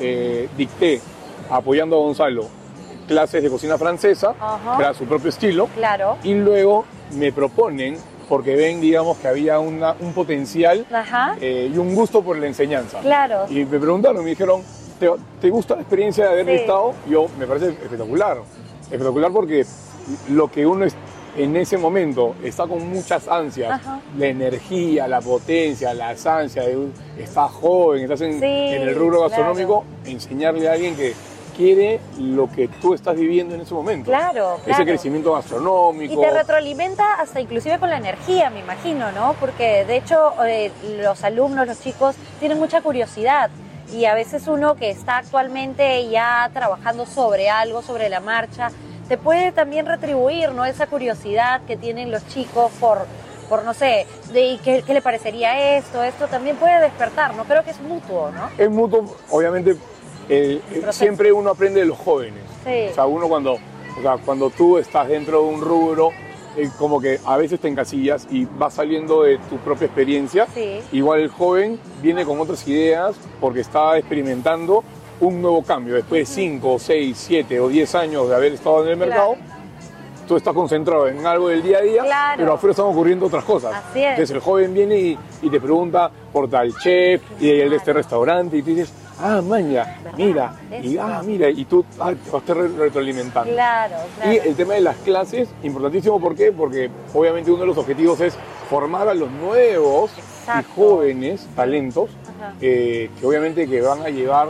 eh, 0.00 0.48
dicté, 0.56 1.00
apoyando 1.50 1.96
a 1.96 1.98
Gonzalo, 1.98 2.46
clases 3.08 3.42
de 3.42 3.50
cocina 3.50 3.76
francesa, 3.76 4.32
que 4.76 4.82
era 4.82 4.94
su 4.94 5.06
propio 5.06 5.30
estilo. 5.30 5.66
Claro. 5.74 6.18
Y 6.22 6.34
luego 6.34 6.84
me 7.14 7.32
proponen, 7.32 7.96
porque 8.28 8.54
ven, 8.56 8.80
digamos, 8.80 9.16
que 9.18 9.28
había 9.28 9.58
una- 9.58 9.94
un 10.00 10.12
potencial 10.12 10.86
eh, 11.40 11.70
y 11.72 11.78
un 11.78 11.94
gusto 11.94 12.22
por 12.22 12.36
la 12.38 12.46
enseñanza. 12.46 13.00
Claro. 13.00 13.46
Y 13.48 13.64
me 13.64 13.78
preguntaron, 13.78 14.22
me 14.22 14.30
dijeron, 14.30 14.62
¿te, 15.00 15.08
te 15.40 15.50
gusta 15.50 15.74
la 15.76 15.80
experiencia 15.82 16.24
de 16.26 16.30
haber 16.32 16.46
Sí. 16.46 16.52
dictado? 16.52 16.92
Yo, 17.08 17.26
me 17.38 17.46
parece 17.46 17.68
espectacular. 17.70 18.38
Espectacular 18.82 19.30
porque 19.32 19.64
lo 20.30 20.50
que 20.50 20.66
uno 20.66 20.84
es- 20.84 20.94
en 21.36 21.56
ese 21.56 21.78
momento 21.78 22.34
está 22.42 22.66
con 22.66 22.88
muchas 22.88 23.28
ansias, 23.28 23.70
Ajá. 23.70 24.00
la 24.16 24.26
energía, 24.26 25.06
la 25.06 25.20
potencia, 25.20 25.94
las 25.94 26.26
ansias, 26.26 26.66
de 26.66 26.76
un- 26.76 26.92
estás 27.18 27.50
joven, 27.52 28.02
estás 28.02 28.20
en, 28.22 28.40
Sí, 28.40 28.44
en 28.46 28.82
el 28.82 28.94
rubro 28.94 29.18
claro. 29.18 29.28
gastronómico, 29.28 29.84
enseñarle 30.04 30.68
a 30.68 30.72
alguien 30.72 30.96
que 30.96 31.14
quiere 31.58 32.00
lo 32.20 32.48
que 32.48 32.68
tú 32.68 32.94
estás 32.94 33.16
viviendo 33.16 33.52
en 33.56 33.62
ese 33.62 33.74
momento. 33.74 34.08
Claro, 34.12 34.54
Ese 34.58 34.64
claro. 34.66 34.84
crecimiento 34.84 35.32
gastronómico. 35.32 36.14
Y 36.14 36.16
te 36.16 36.30
retroalimenta 36.30 37.14
hasta 37.14 37.40
inclusive 37.40 37.80
con 37.80 37.90
la 37.90 37.96
energía, 37.96 38.48
me 38.48 38.60
imagino, 38.60 39.10
¿no? 39.10 39.34
Porque 39.40 39.84
de 39.84 39.96
hecho 39.96 40.34
eh, 40.46 40.70
los 41.02 41.24
alumnos, 41.24 41.66
los 41.66 41.80
chicos, 41.80 42.14
tienen 42.38 42.60
mucha 42.60 42.80
curiosidad 42.80 43.50
y 43.92 44.04
a 44.04 44.14
veces 44.14 44.46
uno 44.46 44.76
que 44.76 44.90
está 44.90 45.18
actualmente 45.18 46.08
ya 46.08 46.48
trabajando 46.54 47.06
sobre 47.06 47.50
algo, 47.50 47.82
sobre 47.82 48.08
la 48.08 48.20
marcha, 48.20 48.70
te 49.08 49.18
puede 49.18 49.50
también 49.50 49.84
retribuir, 49.84 50.52
¿no? 50.52 50.64
Esa 50.64 50.86
curiosidad 50.86 51.62
que 51.66 51.76
tienen 51.76 52.12
los 52.12 52.24
chicos 52.28 52.70
por, 52.78 53.04
por 53.48 53.64
no 53.64 53.74
sé, 53.74 54.06
de 54.32 54.60
qué, 54.62 54.84
qué 54.86 54.94
le 54.94 55.02
parecería 55.02 55.76
esto, 55.76 56.04
esto 56.04 56.28
también 56.28 56.54
puede 56.54 56.80
despertar, 56.80 57.34
¿no? 57.34 57.42
Creo 57.46 57.64
que 57.64 57.70
es 57.70 57.80
mutuo, 57.80 58.30
¿no? 58.30 58.48
Es 58.56 58.70
mutuo, 58.70 59.16
obviamente, 59.30 59.76
siempre 60.92 61.32
uno 61.32 61.50
aprende 61.50 61.80
de 61.80 61.86
los 61.86 61.98
jóvenes. 61.98 62.42
Sí. 62.64 62.88
O 62.90 62.94
sea, 62.94 63.06
uno 63.06 63.28
cuando, 63.28 63.54
o 63.54 64.02
sea, 64.02 64.16
cuando 64.18 64.50
tú 64.50 64.78
estás 64.78 65.08
dentro 65.08 65.42
de 65.42 65.48
un 65.48 65.60
rubro, 65.60 66.10
eh, 66.56 66.68
como 66.78 67.00
que 67.00 67.18
a 67.24 67.36
veces 67.36 67.60
te 67.60 67.68
encasillas 67.68 68.26
y 68.30 68.44
vas 68.44 68.74
saliendo 68.74 69.22
de 69.22 69.38
tu 69.50 69.56
propia 69.58 69.86
experiencia. 69.86 70.46
Sí. 70.54 70.80
Igual 70.92 71.20
el 71.20 71.28
joven 71.28 71.78
viene 72.02 72.24
con 72.24 72.40
otras 72.40 72.66
ideas 72.68 73.16
porque 73.40 73.60
está 73.60 73.96
experimentando 73.98 74.82
un 75.20 75.40
nuevo 75.42 75.62
cambio. 75.62 75.94
Después 75.94 76.28
de 76.28 76.34
5, 76.34 76.78
6, 76.78 77.16
7 77.18 77.60
o 77.60 77.68
10 77.68 77.94
años 77.94 78.28
de 78.28 78.34
haber 78.34 78.52
estado 78.52 78.84
en 78.84 78.90
el 78.90 78.96
mercado, 78.96 79.36
tú 80.26 80.36
estás 80.36 80.52
concentrado 80.54 81.08
en 81.08 81.24
algo 81.26 81.48
del 81.48 81.62
día 81.62 81.78
a 81.78 81.80
día, 81.82 82.02
Claro. 82.02 82.34
pero 82.38 82.52
afuera 82.54 82.70
están 82.72 82.86
ocurriendo 82.86 83.26
otras 83.26 83.44
cosas. 83.44 83.74
Así 83.74 84.00
es. 84.00 84.10
Entonces 84.10 84.30
el 84.36 84.40
joven 84.40 84.74
viene 84.74 84.96
y, 84.98 85.18
y 85.42 85.50
te 85.50 85.60
pregunta 85.60 86.10
por 86.32 86.48
tal 86.50 86.76
chef 86.78 87.22
y 87.40 87.50
el 87.50 87.70
de 87.70 87.76
este 87.76 87.92
restaurante 87.92 88.56
y 88.58 88.62
tú 88.62 88.70
dices, 88.70 88.92
ah, 89.20 89.40
maña, 89.42 89.98
mira, 90.16 90.54
y 90.82 90.94
Eso. 90.96 91.02
ah, 91.02 91.22
mira, 91.24 91.48
y 91.50 91.64
tú 91.64 91.84
ah, 92.00 92.12
te 92.14 92.30
vas 92.30 92.46
re- 92.46 92.68
retroalimentando. 92.76 93.52
Claro, 93.52 93.96
claro. 94.16 94.32
Y 94.32 94.36
el 94.48 94.54
tema 94.56 94.74
de 94.74 94.80
las 94.80 94.96
clases, 94.98 95.48
importantísimo, 95.62 96.20
¿por 96.20 96.34
qué? 96.34 96.52
Porque 96.52 96.90
obviamente 97.14 97.50
uno 97.50 97.60
de 97.62 97.66
los 97.66 97.78
objetivos 97.78 98.20
es 98.20 98.36
formar 98.70 99.08
a 99.08 99.14
los 99.14 99.30
nuevos 99.30 100.10
Exacto. 100.18 100.60
y 100.70 100.74
jóvenes 100.80 101.46
talentos 101.56 102.10
eh, 102.60 103.10
que 103.18 103.26
obviamente 103.26 103.66
que 103.68 103.80
van 103.80 104.02
a 104.02 104.08
llevar 104.10 104.48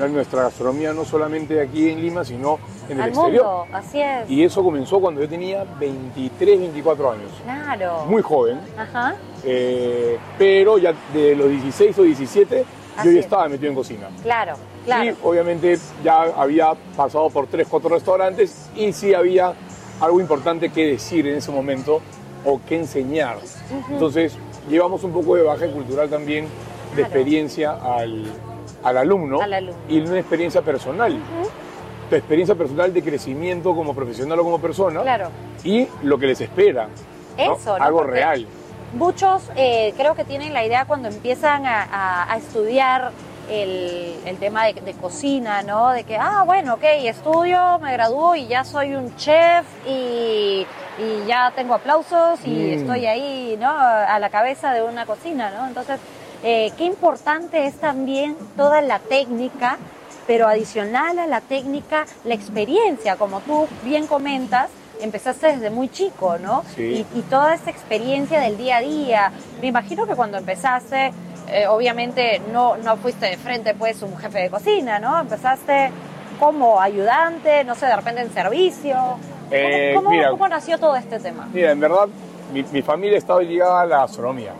a 0.00 0.06
nuestra 0.06 0.42
gastronomía 0.42 0.92
no 0.92 1.04
solamente 1.04 1.60
aquí 1.60 1.90
en 1.90 2.00
Lima, 2.00 2.24
sino 2.24 2.58
en 2.88 2.98
el 2.98 3.02
Al 3.02 3.08
exterior. 3.10 3.44
mundo, 3.44 3.66
así 3.76 4.00
es. 4.00 4.30
Y 4.30 4.44
eso 4.44 4.62
comenzó 4.62 5.00
cuando 5.00 5.20
yo 5.20 5.28
tenía 5.28 5.64
23, 5.80 6.60
24 6.60 7.10
años. 7.10 7.30
Claro. 7.42 8.04
Muy 8.06 8.22
joven, 8.22 8.60
Ajá. 8.78 9.16
eh, 9.44 10.16
pero 10.38 10.78
ya 10.78 10.94
de 11.12 11.34
los 11.34 11.48
16 11.50 11.98
o 11.98 12.02
17 12.04 12.64
Así 12.98 13.08
yo 13.08 13.12
ya 13.14 13.18
es. 13.20 13.24
estaba 13.26 13.48
metido 13.48 13.68
en 13.70 13.74
cocina. 13.74 14.08
Claro, 14.22 14.54
claro. 14.84 15.04
Y 15.10 15.14
obviamente 15.22 15.78
ya 16.04 16.22
había 16.36 16.72
pasado 16.96 17.30
por 17.30 17.46
3, 17.46 17.66
4 17.68 17.88
restaurantes 17.90 18.68
y 18.76 18.92
sí 18.92 19.14
había 19.14 19.52
algo 20.00 20.20
importante 20.20 20.70
que 20.70 20.86
decir 20.86 21.26
en 21.26 21.36
ese 21.36 21.50
momento 21.50 22.00
o 22.44 22.60
que 22.68 22.76
enseñar. 22.76 23.38
Entonces 23.90 24.36
llevamos 24.68 25.02
un 25.04 25.12
poco 25.12 25.34
de 25.36 25.42
bagaje 25.42 25.70
cultural 25.72 26.08
también, 26.08 26.44
de 26.44 26.50
Claro. 26.94 27.02
experiencia 27.06 27.72
al, 27.72 28.24
al 28.82 28.96
alumno, 28.96 29.40
Al 29.42 29.52
alumno. 29.52 29.78
y 29.88 30.00
una 30.00 30.18
experiencia 30.18 30.62
personal. 30.62 31.18
Tu 32.08 32.16
experiencia 32.16 32.54
personal 32.54 32.92
de 32.94 33.02
crecimiento 33.02 33.74
como 33.74 33.94
profesional 33.94 34.38
o 34.40 34.44
como 34.44 34.58
persona 34.60 35.02
Claro. 35.02 35.28
y 35.64 35.86
lo 36.02 36.18
que 36.18 36.26
les 36.28 36.40
espera. 36.40 36.88
¿no? 37.36 37.54
Eso, 37.56 37.76
¿no? 37.78 37.84
Algo 37.84 37.98
Porque 37.98 38.12
real. 38.12 38.46
Muchos 38.94 39.42
eh, 39.56 39.92
creo 39.96 40.14
que 40.14 40.24
tienen 40.24 40.52
la 40.54 40.64
idea 40.64 40.84
cuando 40.86 41.08
empiezan 41.08 41.66
a, 41.66 41.82
a- 41.82 42.32
a 42.32 42.36
estudiar 42.38 43.12
el, 43.50 44.14
el 44.24 44.36
tema 44.38 44.64
de, 44.66 44.74
de 44.74 44.92
cocina, 44.94 45.62
¿no? 45.62 45.90
De 45.90 46.04
que, 46.04 46.16
ah, 46.16 46.42
bueno, 46.46 46.74
ok, 46.74 46.82
estudio, 47.04 47.78
me 47.80 47.92
gradúo 47.92 48.34
y 48.34 48.46
ya 48.46 48.64
soy 48.64 48.94
un 48.94 49.14
chef 49.16 49.64
y, 49.86 50.66
y 50.98 51.26
ya 51.26 51.52
tengo 51.54 51.74
aplausos 51.74 52.40
y 52.44 52.50
Mm. 52.50 52.72
estoy 52.80 53.06
ahí, 53.06 53.56
¿no? 53.60 53.70
A 53.70 54.18
la 54.18 54.30
cabeza 54.30 54.72
de 54.72 54.82
una 54.82 55.04
cocina, 55.06 55.50
¿no? 55.50 55.66
Entonces, 55.66 55.98
eh, 56.42 56.72
qué 56.76 56.84
importante 56.84 57.66
es 57.66 57.78
también 57.80 58.36
toda 58.56 58.80
la 58.80 58.98
técnica, 58.98 59.76
pero 60.26 60.46
adicional 60.46 61.18
a 61.18 61.26
la 61.26 61.40
técnica, 61.40 62.04
la 62.24 62.34
experiencia, 62.34 63.16
como 63.16 63.40
tú 63.40 63.66
bien 63.82 64.06
comentas, 64.06 64.68
empezaste 65.00 65.48
desde 65.52 65.70
muy 65.70 65.88
chico, 65.88 66.36
¿no? 66.38 66.62
Sí. 66.74 67.06
Y, 67.14 67.18
y 67.18 67.22
toda 67.22 67.54
esa 67.54 67.70
experiencia 67.70 68.40
del 68.40 68.56
día 68.56 68.78
a 68.78 68.80
día. 68.80 69.32
Me 69.60 69.68
imagino 69.68 70.06
que 70.06 70.14
cuando 70.14 70.38
empezaste, 70.38 71.12
eh, 71.50 71.66
obviamente 71.66 72.40
no, 72.52 72.76
no 72.78 72.96
fuiste 72.96 73.26
de 73.26 73.36
frente 73.36 73.74
pues 73.74 74.02
un 74.02 74.16
jefe 74.18 74.40
de 74.40 74.50
cocina, 74.50 74.98
¿no? 74.98 75.18
Empezaste 75.20 75.90
como 76.38 76.80
ayudante, 76.80 77.64
no 77.64 77.74
sé, 77.74 77.86
de 77.86 77.96
repente 77.96 78.20
en 78.22 78.32
servicio. 78.32 78.94
¿Cómo, 78.94 79.18
Eh, 79.50 79.92
cómo- 79.94 80.10
mira. 80.10 80.30
cómo 80.30 80.46
nació 80.48 80.78
todo 80.78 80.94
este 80.96 81.18
tema? 81.18 81.48
Mira, 81.52 81.70
en 81.72 81.80
verdad, 81.80 82.06
mi, 82.52 82.62
mi 82.64 82.82
familia 82.82 83.18
estaba 83.18 83.40
ligada 83.42 83.80
a 83.82 83.86
la 83.86 83.98
gastronomía. 84.00 84.52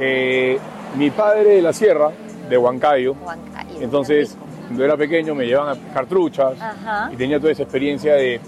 Eh, 0.00 0.58
mi 0.96 1.10
padre 1.10 1.56
de 1.56 1.62
la 1.62 1.72
sierra, 1.72 2.10
de 2.48 2.56
Huancayo, 2.56 3.14
Huancayo, 3.24 3.80
entonces 3.80 4.36
cuando 4.66 4.84
era 4.84 4.96
pequeño 4.96 5.34
me 5.34 5.44
llevaban 5.46 5.76
a 5.76 5.80
pescar 5.80 6.06
truchas 6.06 6.54
Ajá. 6.60 7.10
y 7.12 7.16
tenía 7.16 7.38
toda 7.38 7.52
esa 7.52 7.62
experiencia 7.64 8.14
de, 8.14 8.40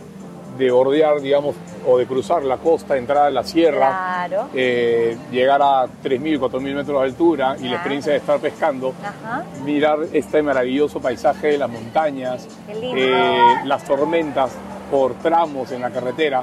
de 0.66 0.70
bordear, 0.70 1.20
digamos, 1.20 1.54
o 1.86 1.98
de 1.98 2.06
cruzar 2.06 2.42
la 2.44 2.58
costa, 2.58 2.96
entrar 2.96 3.26
a 3.26 3.30
la 3.30 3.42
sierra, 3.42 4.26
Claro. 4.28 4.48
eh, 4.54 5.16
llegar 5.32 5.60
a 5.62 5.86
3.000, 6.02 6.38
4.000 6.38 6.74
metros 6.74 7.00
de 7.00 7.06
altura 7.08 7.56
y 7.58 7.64
la 7.68 7.74
experiencia 7.76 8.12
de 8.12 8.18
estar 8.18 8.38
pescando, 8.38 8.92
Ajá. 9.02 9.44
mirar 9.64 9.98
este 10.12 10.42
maravilloso 10.42 11.00
paisaje 11.00 11.48
de 11.48 11.58
las 11.58 11.70
montañas, 11.70 12.46
eh, 12.68 13.54
las 13.64 13.84
tormentas 13.84 14.52
por 14.90 15.14
tramos 15.14 15.70
en 15.72 15.80
la 15.80 15.90
carretera, 15.90 16.42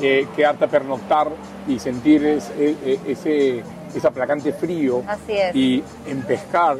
eh, 0.00 0.26
quedarte 0.36 0.64
a 0.64 0.68
pernoctar 0.68 1.28
y 1.68 1.78
sentir 1.78 2.24
es- 2.26 2.50
e- 2.58 2.98
ese, 3.06 3.62
ese 3.94 4.06
aplacante 4.06 4.52
frío 4.52 5.02
Así 5.06 5.32
es. 5.32 5.54
y 5.54 5.82
en 6.08 6.22
pescar 6.22 6.76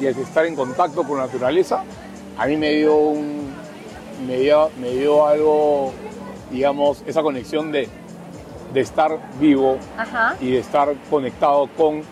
y, 0.00 0.02
y 0.02 0.06
estar 0.06 0.46
en 0.46 0.54
contacto 0.56 1.02
con 1.02 1.18
la 1.18 1.26
naturaleza, 1.26 1.82
a 2.38 2.46
mí 2.46 2.56
me 2.56 2.70
dio, 2.70 2.96
un, 2.96 3.52
me 4.26 4.38
dio, 4.38 4.70
me 4.80 4.90
dio 4.90 5.26
algo, 5.26 5.92
digamos, 6.54 7.02
esa 7.06 7.22
conexión 7.22 7.72
de, 7.72 7.88
de 8.72 8.80
estar 8.80 9.18
vivo 9.40 9.76
Ajá. 9.98 10.34
y 10.40 10.52
de 10.52 10.58
estar 10.58 10.94
conectado 11.10 11.68
con, 11.76 12.02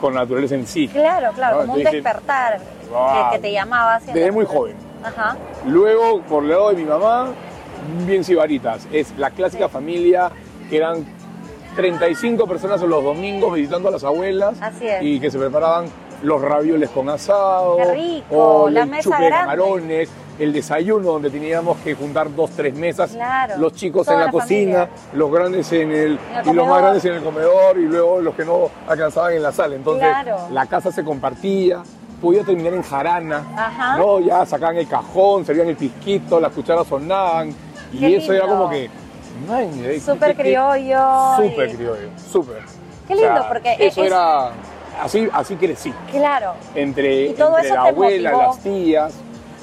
con 0.00 0.14
la 0.14 0.20
naturaleza 0.20 0.54
en 0.54 0.66
sí. 0.66 0.88
Claro, 0.88 1.32
claro, 1.34 1.56
No, 1.56 1.60
como 1.62 1.74
un 1.74 1.84
despertar 1.84 2.60
wow. 2.90 3.30
que, 3.30 3.36
que 3.36 3.42
te 3.42 3.52
llamaba 3.52 3.96
hacia 3.96 4.14
Desde 4.14 4.32
muy 4.32 4.46
joven. 4.46 4.76
Ajá. 5.04 5.36
Luego, 5.66 6.20
por 6.22 6.42
el 6.44 6.50
lado 6.50 6.70
de 6.70 6.76
mi 6.76 6.84
mamá, 6.84 7.28
bien 8.06 8.22
sibaritas. 8.24 8.86
Es 8.92 9.12
la 9.18 9.30
clásica 9.30 9.66
Sí. 9.66 9.72
familia 9.72 10.30
que 10.68 10.76
eran 10.76 11.04
35 11.76 12.46
personas 12.46 12.80
los 12.82 13.02
domingos 13.04 13.54
visitando 13.54 13.88
a 13.88 13.92
las 13.92 14.04
abuelas 14.04 14.60
Así 14.60 14.86
es. 14.86 15.02
y 15.02 15.20
que 15.20 15.30
se 15.30 15.38
preparaban 15.38 15.86
los 16.22 16.40
ravioles 16.42 16.90
con 16.90 17.08
asado, 17.08 17.76
Qué 17.78 17.92
rico, 17.94 18.36
o 18.64 18.68
la 18.70 18.84
mesa 18.84 19.02
chupe 19.02 19.16
de 19.22 19.26
grande. 19.26 19.40
camarones, 19.40 20.08
el 20.40 20.52
desayuno 20.54 21.12
donde 21.12 21.30
teníamos 21.30 21.76
que 21.78 21.94
juntar 21.94 22.34
dos, 22.34 22.50
tres 22.50 22.74
mesas, 22.74 23.10
Claro, 23.12 23.58
los 23.58 23.74
chicos 23.74 24.08
en 24.08 24.18
la, 24.18 24.24
la 24.26 24.30
cocina, 24.32 24.88
los 25.12 25.30
grandes 25.30 25.70
en 25.72 25.90
el, 25.92 25.96
el 25.96 26.18
y 26.46 26.52
los 26.54 26.66
más 26.66 26.80
grandes 26.80 27.04
en 27.04 27.12
el 27.14 27.22
comedor 27.22 27.78
y 27.78 27.82
luego 27.82 28.20
los 28.20 28.34
que 28.34 28.44
no 28.44 28.70
alcanzaban 28.88 29.34
en 29.34 29.42
la 29.42 29.52
sala. 29.52 29.74
Entonces 29.76 30.08
Claro. 30.08 30.38
la 30.50 30.64
casa 30.66 30.90
se 30.90 31.04
compartía, 31.04 31.82
podía 32.22 32.42
terminar 32.42 32.72
en 32.72 32.82
jarana, 32.82 33.44
Ajá. 33.56 33.98
¿no? 33.98 34.18
Ya 34.20 34.46
sacaban 34.46 34.76
el 34.78 34.88
cajón, 34.88 35.44
servían 35.44 35.68
el 35.68 35.76
pisquito, 35.76 36.40
las 36.40 36.52
cucharas 36.52 36.86
sonaban 36.86 37.54
y 37.92 37.98
Qué 37.98 38.16
eso 38.16 38.32
era 38.32 38.46
como 38.46 38.70
que, 38.70 38.88
man, 39.46 39.68
Súper 40.00 40.34
criollo. 40.36 41.36
Súper 41.36 41.76
criollo, 41.76 42.08
súper. 42.32 42.62
Qué 43.06 43.14
lindo, 43.14 43.44
porque 43.48 43.76
eso 43.78 44.00
es- 44.02 44.06
era 44.06 44.52
así, 45.02 45.28
así 45.32 45.56
crecí 45.56 45.92
Claro. 46.10 46.52
entre, 46.74 47.26
Y 47.26 47.34
todo 47.34 47.56
entre 47.56 47.66
eso 47.68 47.74
la 47.74 47.82
abuela, 47.88 48.30
motivó. 48.30 48.52
las 48.52 48.58
tías, 48.62 49.14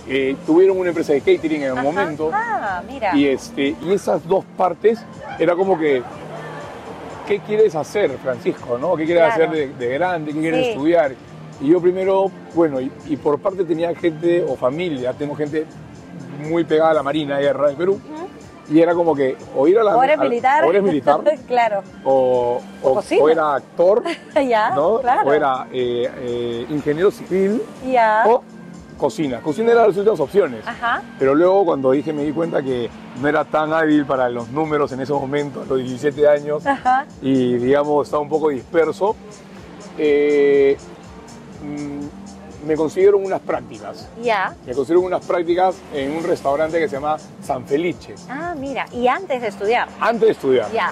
eh, 0.09 0.35
tuvieron 0.45 0.77
una 0.77 0.89
empresa 0.89 1.13
de 1.13 1.21
catering 1.21 1.63
en 1.63 1.71
Ajá. 1.73 1.81
momento 1.83 2.29
Ah, 2.33 2.81
mira. 2.87 3.15
y 3.15 3.27
este 3.27 3.75
y 3.81 3.93
esas 3.93 4.25
dos 4.27 4.45
partes 4.57 4.99
era 5.39 5.55
como 5.55 5.77
que 5.77 6.01
¿qué 7.27 7.39
quieres 7.39 7.75
hacer, 7.75 8.11
Francisco? 8.23 8.77
¿no? 8.77 8.95
¿Qué 8.95 9.05
quieres 9.05 9.23
Claro. 9.35 9.51
hacer 9.51 9.55
de, 9.77 9.85
de 9.87 9.93
grande? 9.93 10.33
¿Qué 10.33 10.39
quieres 10.39 10.65
Sí. 10.65 10.71
estudiar? 10.71 11.11
Y 11.59 11.69
yo 11.69 11.81
primero, 11.81 12.31
bueno, 12.53 12.79
y, 12.79 12.91
y 13.07 13.17
por 13.17 13.39
parte 13.39 13.63
tenía 13.63 13.93
gente 13.95 14.43
o 14.47 14.55
familia, 14.55 15.11
tengo 15.13 15.35
gente 15.35 15.65
muy 16.47 16.63
pegada 16.63 16.91
a 16.91 16.93
la 16.93 17.03
Marina 17.03 17.37
de 17.37 17.43
Guerra 17.45 17.67
del 17.67 17.75
Perú, 17.75 17.99
y 18.69 18.79
era 18.79 18.93
como 18.93 19.15
que 19.15 19.35
o 19.55 19.67
ir 19.67 19.79
a 19.79 19.83
la 19.83 19.97
O 19.97 20.03
eres 20.03 20.19
a- 20.19 20.23
militar. 20.23 20.63
o 20.63 20.69
eres 20.69 20.83
militar, 20.83 21.19
claro. 21.47 21.81
o, 22.05 22.61
o- 22.83 23.29
era 23.29 23.55
actor, 23.55 24.03
ya, 24.47 24.69
¿no? 24.69 24.99
claro. 24.99 25.27
o 25.27 25.33
era 25.33 25.67
eh, 25.73 26.09
eh, 26.19 26.65
ingeniero 26.69 27.09
civil, 27.11 27.61
Ya. 27.85 28.23
o 28.27 28.43
cocina. 28.97 29.39
Cocina 29.41 29.71
era 29.71 29.87
las 29.87 29.95
últimas 29.97 30.19
opciones. 30.19 30.65
Ajá. 30.67 31.01
Pero 31.19 31.35
luego 31.35 31.65
cuando 31.65 31.91
dije 31.91 32.11
me 32.13 32.23
di 32.23 32.31
cuenta 32.31 32.61
que 32.61 32.89
no 33.21 33.27
era 33.27 33.45
tan 33.45 33.71
hábil 33.73 34.05
para 34.05 34.29
los 34.29 34.49
números 34.49 34.91
en 34.91 35.01
ese 35.01 35.13
momento, 35.13 35.61
a 35.61 35.65
los 35.65 35.77
17 35.79 36.27
años, 36.27 36.65
Ajá. 36.65 37.05
y 37.21 37.53
digamos 37.55 38.07
estaba 38.07 38.21
un 38.21 38.29
poco 38.29 38.49
disperso, 38.49 39.15
eh, 39.97 40.77
mm, 41.63 42.67
me 42.67 42.75
consiguieron 42.75 43.23
unas 43.23 43.39
prácticas. 43.41 44.07
Ya. 44.21 44.53
Me 44.65 44.73
consiguieron 44.73 45.05
unas 45.05 45.25
prácticas 45.25 45.75
en 45.93 46.11
un 46.17 46.23
restaurante 46.23 46.79
que 46.79 46.87
se 46.89 46.95
llama 46.95 47.17
San 47.41 47.65
Felice, 47.65 48.15
Ah, 48.29 48.53
mira. 48.57 48.85
Y 48.91 49.07
antes 49.07 49.41
de 49.41 49.47
estudiar. 49.47 49.87
antes 49.99 50.21
de 50.21 50.31
estudiar. 50.31 50.71
Ya. 50.71 50.91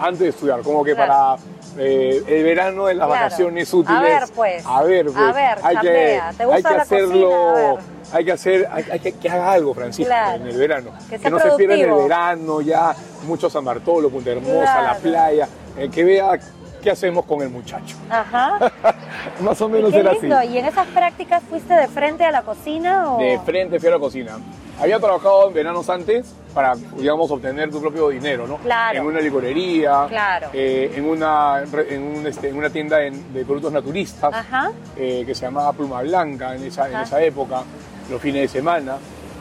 Antes 0.00 0.20
de 0.20 0.28
estudiar, 0.28 0.62
como 0.62 0.82
que 0.82 0.94
Claro. 0.94 1.12
para 1.12 1.36
eh, 1.78 2.22
el 2.26 2.42
verano 2.44 2.86
de 2.86 2.94
las 2.94 3.06
Claro. 3.06 3.22
vacaciones 3.24 3.72
útiles. 3.74 3.98
A 3.98 4.02
ver, 4.02 4.22
pues. 4.34 4.64
A 4.66 4.82
ver, 4.82 5.06
pues. 5.06 5.16
A 5.16 5.32
ver, 5.32 5.58
hay 5.62 5.76
que, 5.76 5.86
chambea. 5.86 6.32
¿Te 6.36 6.44
gusta 6.44 6.56
hay 6.56 6.62
que 6.62 6.76
la 6.76 6.82
hacerlo. 6.82 7.30
cocina? 7.30 7.50
A 7.50 7.54
ver. 7.74 8.00
Hay 8.12 8.24
que 8.24 8.32
hacer, 8.32 8.68
hay, 8.72 8.84
hay 8.90 8.98
que, 9.00 9.12
que 9.12 9.28
haga 9.30 9.52
algo, 9.52 9.72
Francisco, 9.72 10.08
Claro. 10.08 10.42
en 10.42 10.48
el 10.48 10.56
verano. 10.58 10.90
Que 11.08 11.30
no 11.30 11.38
se 11.38 11.50
pierda 11.52 11.74
en 11.76 11.88
el 11.90 11.94
verano, 11.94 12.60
ya 12.60 12.94
mucho 13.24 13.48
San 13.48 13.64
Bartolo, 13.64 14.10
Punta 14.10 14.30
Hermosa, 14.30 14.82
la 14.82 14.96
playa. 14.96 15.48
eh, 15.76 15.88
que 15.88 16.02
vea 16.02 16.38
qué 16.80 16.90
hacemos 16.90 17.24
con 17.24 17.42
el 17.42 17.50
muchacho. 17.50 17.96
Ajá. 18.08 18.72
Más 19.42 19.60
o 19.60 19.68
Y 19.68 19.72
menos 19.72 19.90
qué 19.92 19.98
era 20.00 20.12
lindo. 20.12 20.36
así. 20.38 20.48
¿Y 20.48 20.58
en 20.58 20.66
esas 20.66 20.86
prácticas 20.88 21.42
fuiste 21.48 21.74
de 21.74 21.88
frente 21.88 22.24
a 22.24 22.30
la 22.30 22.42
cocina 22.42 23.12
o...? 23.14 23.18
De 23.18 23.38
frente 23.44 23.78
fui 23.78 23.88
a 23.88 23.92
la 23.92 23.98
cocina. 23.98 24.38
Había 24.80 24.98
trabajado 24.98 25.48
en 25.48 25.54
veranos 25.54 25.90
antes 25.90 26.34
para, 26.54 26.74
digamos, 26.96 27.30
obtener 27.30 27.70
tu 27.70 27.80
propio 27.82 28.08
dinero, 28.08 28.46
¿no? 28.46 28.56
Claro. 28.56 28.98
En 28.98 29.04
una 29.06 29.20
licorería, 29.20 30.06
Claro. 30.08 30.48
eh, 30.54 30.92
en, 30.96 31.04
una, 31.06 31.62
en, 31.88 32.02
un, 32.02 32.26
este, 32.26 32.48
en 32.48 32.56
una 32.56 32.70
tienda 32.70 33.02
en- 33.04 33.32
de 33.34 33.44
productos 33.44 33.72
naturistas 33.72 34.32
Ajá. 34.32 34.72
eh, 34.96 35.22
que 35.26 35.34
se 35.34 35.42
llamaba 35.44 35.72
Pluma 35.74 36.00
Blanca 36.02 36.54
en 36.56 36.64
esa, 36.64 36.88
en 36.88 36.96
esa 36.96 37.22
época, 37.22 37.62
los 38.10 38.20
fines 38.22 38.40
de 38.42 38.48
semana. 38.48 38.96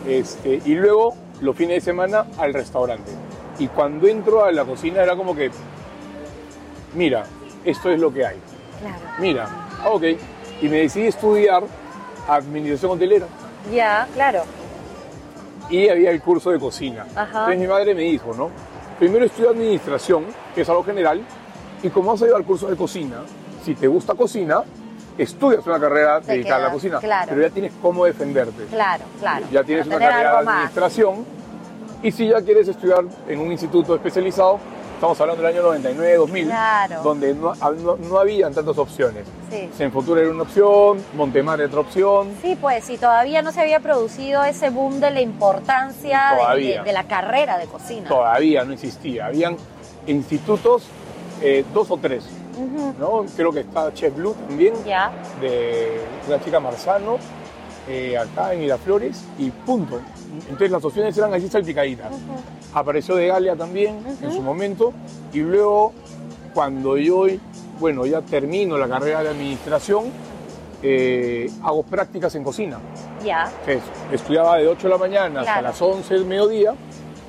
Este, 0.05 0.61
y 0.65 0.75
luego, 0.75 1.15
los 1.41 1.55
fines 1.55 1.75
de 1.75 1.81
semana, 1.81 2.25
al 2.37 2.53
restaurante. 2.53 3.11
Y 3.59 3.67
cuando 3.67 4.07
entro 4.07 4.43
a 4.43 4.51
la 4.51 4.65
cocina 4.65 5.01
era 5.01 5.15
como 5.15 5.35
que, 5.35 5.51
mira, 6.93 7.23
esto 7.65 7.89
es 7.91 7.99
lo 7.99 8.13
que 8.13 8.25
hay. 8.25 8.37
Claro. 8.81 8.97
Mira, 9.19 9.47
ah, 9.83 9.89
ok. 9.89 10.03
Y 10.61 10.67
me 10.69 10.77
decidí 10.77 11.07
estudiar 11.07 11.63
administración 12.27 12.91
hotelera 12.91 13.25
Ya, 13.73 14.07
claro. 14.13 14.43
y 15.69 15.87
había 15.89 16.11
el 16.11 16.21
curso 16.21 16.51
de 16.51 16.59
cocina. 16.59 17.05
Ajá. 17.15 17.25
Entonces 17.39 17.59
mi 17.59 17.67
madre 17.67 17.95
me 17.95 18.01
dijo, 18.03 18.33
¿no? 18.33 18.49
Primero 18.99 19.25
estudia 19.25 19.49
administración, 19.51 20.25
que 20.53 20.61
es 20.61 20.69
algo 20.69 20.83
general, 20.83 21.21
y 21.81 21.89
como 21.89 22.11
vas 22.11 22.21
a 22.21 22.27
ir 22.27 22.33
al 22.33 22.43
curso 22.43 22.67
de 22.67 22.75
cocina, 22.75 23.17
si 23.63 23.73
te 23.75 23.87
gusta 23.87 24.13
cocina, 24.15 24.61
estudias 25.17 25.65
una 25.65 25.79
carrera 25.79 26.19
Te 26.21 26.33
dedicada 26.33 26.65
a 26.65 26.67
la 26.67 26.73
cocina, 26.73 26.99
claro. 26.99 27.27
pero 27.29 27.41
ya 27.41 27.49
tienes 27.49 27.71
cómo 27.81 28.05
defenderte. 28.05 28.65
Claro, 28.65 29.05
claro. 29.19 29.45
Ya 29.51 29.63
tienes 29.63 29.87
una 29.87 29.97
carrera 29.99 30.39
de 30.39 30.45
más. 30.45 30.55
administración, 30.55 31.25
y 32.03 32.11
si 32.11 32.27
ya 32.29 32.41
quieres 32.41 32.67
estudiar 32.67 33.03
en 33.27 33.39
un 33.39 33.51
instituto 33.51 33.95
especializado, 33.95 34.59
estamos 34.99 35.21
hablando 35.21 35.41
del 35.41 35.53
año 35.55 35.63
99, 35.63 36.15
2000, 36.17 36.45
Claro. 36.47 37.01
donde 37.03 37.33
no, 37.33 37.53
no, 37.55 37.95
no 37.95 38.19
habían 38.19 38.53
tantas 38.53 38.77
opciones. 38.77 39.23
Sí. 39.49 39.69
Senfutura 39.77 40.19
era 40.21 40.29
una 40.29 40.43
opción, 40.43 41.01
Montemar 41.15 41.59
era 41.61 41.67
otra 41.69 41.79
opción, 41.79 42.33
Sí, 42.41 42.57
pues, 42.59 42.89
y 42.89 42.97
todavía 42.97 43.41
no 43.41 43.53
se 43.53 43.61
había 43.61 43.79
producido 43.79 44.43
ese 44.43 44.69
boom 44.69 44.99
de 44.99 45.11
la 45.11 45.21
importancia 45.21 46.31
de- 46.33 46.37
Todavía. 46.37 46.79
de, 46.81 46.87
de 46.87 46.93
la 46.93 47.03
carrera 47.05 47.57
de 47.57 47.65
cocina. 47.67 48.09
todavía 48.09 48.65
no 48.65 48.73
existía. 48.73 49.27
Habían 49.27 49.55
institutos, 50.05 50.83
eh, 51.41 51.63
dos 51.73 51.89
o 51.91 51.97
tres. 51.97 52.25
¿no? 52.99 53.25
Creo 53.37 53.53
que 53.53 53.61
está 53.61 53.93
Chef 53.93 54.13
Blue 54.13 54.33
también, 54.33 54.73
Ya, 54.85 55.13
de 55.39 56.01
una 56.27 56.43
chica 56.43 56.59
Marzano, 56.59 57.17
eh, 57.87 58.17
acá 58.17 58.53
en 58.53 58.59
Miraflores, 58.59 59.23
y 59.37 59.49
punto. 59.49 60.01
Entonces 60.41 60.69
las 60.71 60.83
opciones 60.83 61.17
eran 61.17 61.33
así 61.33 61.47
salpicaditas. 61.47 62.11
Apareció 62.73 63.15
de 63.15 63.27
Galia 63.27 63.55
también 63.55 63.97
en 64.21 64.31
su 64.31 64.41
momento, 64.41 64.93
y 65.33 65.39
luego 65.39 65.93
cuando 66.53 66.97
yo, 66.97 67.25
bueno, 67.79 68.05
ya 68.05 68.21
termino 68.21 68.77
la 68.77 68.87
carrera 68.87 69.23
de 69.23 69.29
administración, 69.29 70.05
eh, 70.81 71.49
hago 71.63 71.83
prácticas 71.83 72.33
en 72.35 72.43
cocina. 72.43 72.79
ya. 73.23 73.51
Entonces, 73.67 73.83
estudiaba 74.13 74.57
de 74.57 74.67
8 74.67 74.87
de 74.87 74.93
la 74.93 74.97
mañana 74.97 75.39
hasta 75.41 75.61
las 75.61 75.81
11 75.81 76.13
del 76.13 76.25
mediodía 76.25 76.73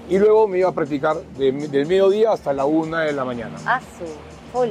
y 0.08 0.18
luego 0.18 0.46
me 0.46 0.58
iba 0.58 0.68
a 0.68 0.72
practicar 0.72 1.16
de- 1.36 1.50
del 1.52 1.86
mediodía 1.86 2.30
hasta 2.32 2.52
la 2.52 2.64
1 2.64 2.98
de 2.98 3.12
la 3.12 3.24
mañana. 3.24 3.56
Azu, 3.66 4.04
full. 4.52 4.68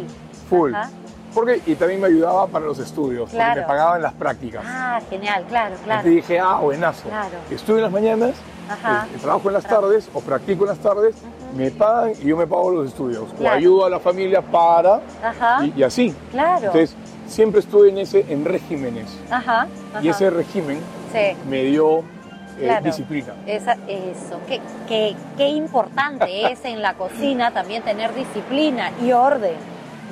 Full. 0.49 0.73
Ajá. 0.73 0.89
Porque, 1.33 1.61
y 1.65 1.75
también 1.75 2.01
me 2.01 2.07
ayudaba 2.07 2.47
para 2.47 2.65
los 2.65 2.79
estudios, 2.79 3.29
Claro. 3.29 3.49
porque 3.49 3.61
me 3.61 3.67
pagaban 3.67 4.01
las 4.01 4.13
prácticas. 4.13 4.63
Ah, 4.65 4.99
genial, 5.09 5.45
claro, 5.47 5.75
claro. 5.83 5.99
Entonces 6.01 6.11
dije, 6.27 6.39
ah, 6.39 6.55
buenazo. 6.61 7.07
Claro. 7.09 7.37
Estudio 7.51 7.77
en 7.77 7.83
las 7.83 7.91
mañanas, 7.91 8.31
Ajá. 8.69 9.07
eh, 9.13 9.17
trabajo 9.21 9.47
en 9.49 9.53
las 9.53 9.65
tardes 9.65 10.09
o 10.13 10.21
practico 10.21 10.63
en 10.63 10.69
las 10.69 10.79
tardes, 10.79 11.15
me 11.55 11.71
pagan 11.71 12.11
y 12.21 12.25
yo 12.27 12.37
me 12.37 12.47
pago 12.47 12.71
los 12.71 12.87
estudios. 12.87 13.25
O 13.39 13.47
ayudo 13.47 13.85
a 13.85 13.89
la 13.89 13.99
familia 13.99 14.41
para 14.41 15.01
Ajá. 15.23 15.65
y, 15.65 15.73
y 15.79 15.83
así. 15.83 16.15
Claro. 16.31 16.65
Entonces, 16.67 16.95
siempre 17.27 17.59
estuve 17.59 17.89
en 17.89 17.99
ese, 17.99 18.25
en 18.29 18.45
regímenes. 18.45 19.07
Ajá. 19.29 19.67
Y 20.01 20.09
ese 20.09 20.29
régimen 20.29 20.79
Sí. 21.13 21.35
me 21.49 21.63
dio 21.63 21.99
eh, 22.59 22.65
Claro. 22.65 22.85
disciplina. 22.85 23.33
Esa- 23.47 23.77
eso, 23.87 24.37
qué, 24.47 24.59
qué, 24.87 25.15
qué 25.37 25.47
importante 25.47 26.51
es 26.51 26.65
en 26.65 26.81
la 26.81 26.95
cocina 26.95 27.51
también 27.51 27.83
tener 27.83 28.13
disciplina 28.13 28.91
y 29.01 29.11
orden, 29.13 29.55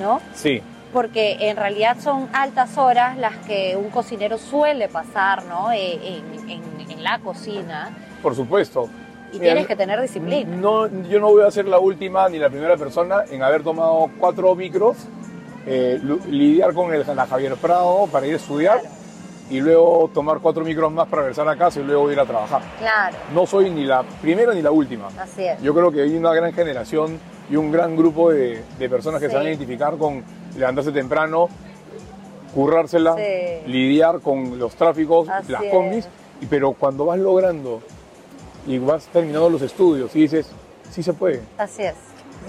¿no? 0.00 0.20
Sí. 0.34 0.62
Porque 0.92 1.36
en 1.50 1.56
realidad 1.56 1.96
son 2.00 2.28
altas 2.32 2.78
horas 2.78 3.16
las 3.18 3.36
que 3.46 3.76
un 3.76 3.90
cocinero 3.90 4.38
suele 4.38 4.88
pasar, 4.88 5.44
¿no? 5.44 5.70
Eh, 5.72 5.98
en, 6.18 6.50
en- 6.50 6.90
en 6.90 7.02
la 7.04 7.18
cocina 7.18 7.90
Por 8.22 8.34
supuesto. 8.34 8.88
y 9.32 9.34
Mira, 9.38 9.52
tienes 9.52 9.66
que 9.66 9.76
tener 9.76 10.00
disciplina. 10.00 10.48
No, 10.56 10.86
yo 11.08 11.20
no 11.20 11.28
voy 11.30 11.44
a 11.46 11.50
ser 11.50 11.66
la 11.68 11.78
última 11.78 12.28
ni 12.30 12.38
la 12.38 12.48
primera 12.48 12.76
persona 12.76 13.24
en 13.30 13.42
haber 13.42 13.62
tomado 13.62 14.08
cuatro 14.18 14.54
micros, 14.54 14.96
eh, 15.66 16.00
lidiar 16.28 16.72
con 16.72 16.92
el, 16.94 17.04
la 17.14 17.26
Javier 17.26 17.54
Prado 17.56 18.08
para 18.10 18.26
ir 18.26 18.32
a 18.32 18.36
estudiar 18.36 18.80
Claro. 18.80 18.94
y 19.50 19.60
luego 19.60 20.10
tomar 20.14 20.38
cuatro 20.38 20.64
micros 20.64 20.90
más 20.90 21.06
para 21.08 21.22
regresar 21.22 21.46
a 21.48 21.56
casa 21.56 21.78
y 21.80 21.84
luego 21.84 22.10
ir 22.10 22.18
a 22.18 22.24
trabajar. 22.24 22.62
Claro, 22.78 23.16
No 23.34 23.44
soy 23.46 23.68
ni 23.70 23.84
la 23.84 24.02
primera 24.22 24.54
ni 24.54 24.62
la 24.62 24.70
última. 24.70 25.08
así 25.20 25.44
es. 25.44 25.60
Yo 25.60 25.74
creo 25.74 25.92
que 25.92 26.00
hay 26.02 26.16
una 26.16 26.32
gran 26.32 26.52
generación 26.54 27.20
y 27.50 27.56
un 27.56 27.70
gran 27.72 27.96
grupo 27.96 28.30
de, 28.30 28.62
de 28.78 28.88
personas 28.88 29.20
que 29.20 29.26
Sí. 29.26 29.30
se 29.32 29.36
van 29.36 29.46
a 29.46 29.48
identificar 29.50 29.96
con 29.96 30.22
levantarse 30.56 30.92
temprano, 30.92 31.48
currársela, 32.54 33.14
Sí. 33.16 33.66
lidiar 33.70 34.20
con 34.20 34.58
los 34.58 34.74
tráficos, 34.74 35.28
Así 35.28 35.52
las 35.52 35.62
combis, 35.64 36.08
y- 36.40 36.46
pero 36.46 36.72
cuando 36.72 37.04
vas 37.06 37.18
logrando 37.18 37.80
y 38.66 38.78
vas 38.78 39.06
terminando 39.06 39.48
los 39.50 39.62
estudios 39.62 40.14
y 40.16 40.20
dices, 40.22 40.50
sí 40.90 41.02
se 41.02 41.12
puede, 41.12 41.42
Así 41.56 41.82
es. 41.82 41.94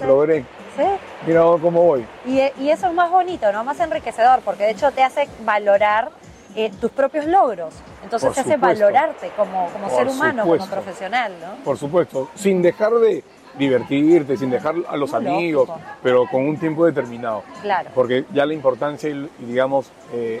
Sí. 0.00 0.06
logré, 0.06 0.40
Sí. 0.76 0.84
mira 1.26 1.42
cómo 1.60 1.82
voy. 1.82 2.06
Y, 2.26 2.40
y 2.62 2.70
eso 2.70 2.86
es 2.88 2.94
más 2.94 3.10
bonito, 3.10 3.50
¿no? 3.52 3.64
Más 3.64 3.78
enriquecedor, 3.80 4.40
porque 4.44 4.64
de 4.64 4.70
hecho 4.70 4.90
te 4.92 5.02
hace 5.02 5.28
valorar 5.44 6.10
eh, 6.56 6.68
tus 6.80 6.90
propios 6.90 7.26
logros. 7.26 7.72
Entonces 8.02 8.26
Por 8.26 8.34
te 8.34 8.40
hace 8.40 8.56
valorarte 8.56 9.30
como, 9.36 9.68
como 9.68 9.86
Por 9.88 9.96
ser 9.98 10.08
humano, 10.08 10.42
supuesto. 10.42 10.66
como 10.68 10.82
profesional, 10.82 11.32
¿no? 11.40 11.62
Por 11.64 11.78
supuesto, 11.78 12.28
sin 12.34 12.60
dejar 12.60 12.92
de 12.94 13.22
divertirte, 13.58 14.36
sin 14.36 14.50
dejar 14.50 14.74
a 14.88 14.96
los 14.96 15.12
amigos, 15.12 15.68
lógico. 15.68 15.88
pero 16.02 16.26
con 16.26 16.46
un 16.46 16.56
tiempo 16.56 16.86
determinado. 16.86 17.42
Claro. 17.62 17.90
Porque 17.94 18.24
ya 18.32 18.46
la 18.46 18.54
importancia, 18.54 19.14
digamos, 19.38 19.90
eh, 20.12 20.40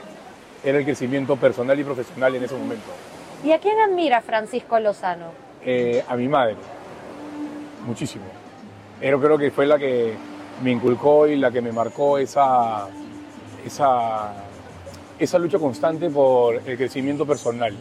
era 0.64 0.78
el 0.78 0.84
crecimiento 0.84 1.36
personal 1.36 1.78
y 1.78 1.84
profesional 1.84 2.34
en 2.34 2.44
ese 2.44 2.54
momento. 2.54 2.90
¿Y 3.44 3.52
a 3.52 3.58
quién 3.58 3.78
admira 3.80 4.20
Francisco 4.20 4.78
Lozano? 4.78 5.26
Eh, 5.64 6.04
a 6.06 6.16
mi 6.16 6.28
madre, 6.28 6.56
muchísimo. 7.86 8.24
Pero 9.00 9.20
creo 9.20 9.38
que 9.38 9.50
fue 9.50 9.66
la 9.66 9.78
que 9.78 10.14
me 10.62 10.70
inculcó 10.70 11.26
y 11.26 11.36
la 11.36 11.50
que 11.50 11.62
me 11.62 11.72
marcó 11.72 12.18
esa, 12.18 12.86
esa, 13.64 14.32
esa 15.18 15.38
lucha 15.38 15.58
constante 15.58 16.10
por 16.10 16.56
el 16.66 16.76
crecimiento 16.76 17.26
personal. 17.26 17.74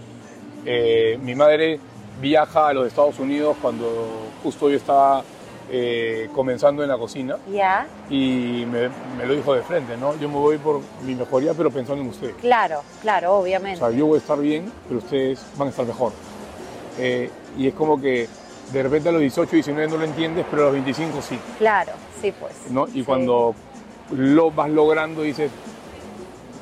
Eh, 0.66 1.18
mi 1.22 1.36
madre 1.36 1.80
viaja 2.22 2.68
a 2.68 2.74
los 2.74 2.88
Estados 2.88 3.18
Unidos 3.20 3.56
cuando 3.62 4.08
justo 4.44 4.70
yo 4.70 4.78
estaba 4.78 5.24
eh, 5.72 6.30
comenzando 6.34 6.82
en 6.84 6.90
la 6.90 6.98
cocina 6.98 7.38
Ya, 7.52 7.88
y 8.10 8.66
me, 8.70 8.90
me 9.18 9.26
lo 9.28 9.36
dijo 9.36 9.54
de 9.54 9.62
frente, 9.62 9.96
¿no? 9.98 10.18
Yo 10.18 10.28
me 10.28 10.36
voy 10.36 10.58
por 10.58 10.82
mi 11.06 11.14
mejoría, 11.16 11.54
pero 11.54 11.70
pensando 11.72 12.02
en 12.02 12.10
ustedes. 12.10 12.36
claro, 12.42 12.82
claro, 13.02 13.34
O 13.36 13.42
obviamente. 13.42 13.80
sea, 13.80 13.92
yo 13.92 14.08
voy 14.08 14.16
a 14.16 14.20
estar 14.20 14.40
bien, 14.40 14.72
pero 14.88 15.00
ustedes 15.00 15.40
van 15.58 15.68
a 15.68 15.72
estar 15.72 15.86
mejor. 15.86 16.12
Eh, 16.98 17.30
y 17.58 17.68
es 17.68 17.74
como 17.76 18.02
que 18.02 18.28
de 18.74 18.84
repente 18.84 19.10
a 19.10 19.12
los 19.12 19.22
18, 19.22 19.52
19 19.52 19.92
no 19.92 19.98
lo 19.98 20.06
entiendes, 20.06 20.46
pero 20.50 20.64
a 20.64 20.66
los 20.66 20.74
25 20.74 21.22
sí. 21.22 21.40
Claro, 21.60 21.92
sí, 22.20 22.34
pues. 22.38 22.54
¿no? 22.72 22.88
Y 22.88 22.92
Sí. 22.92 23.04
cuando 23.04 23.54
lo 24.12 24.52
vas 24.52 24.70
logrando, 24.72 25.22
dices, 25.22 25.52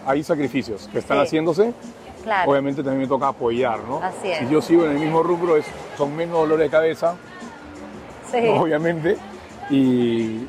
hay 0.05 0.21
sacrificios 0.23 0.89
que 0.91 0.99
están 0.99 1.17
Sí. 1.19 1.23
haciéndose, 1.27 1.73
Claro, 2.23 2.51
obviamente 2.51 2.83
también 2.83 3.01
me 3.01 3.07
toca 3.07 3.29
apoyar, 3.29 3.79
¿no? 3.87 3.97
Así 4.03 4.31
es. 4.31 4.39
Si 4.39 4.49
yo 4.49 4.61
sigo 4.61 4.85
en 4.85 4.91
el 4.91 4.99
mismo 4.99 5.23
rubro, 5.23 5.57
es, 5.57 5.65
son 5.97 6.15
menos 6.15 6.37
dolores 6.37 6.65
de 6.65 6.69
cabeza, 6.69 7.15
sí. 8.31 8.39
obviamente, 8.49 9.17
y, 9.69 10.47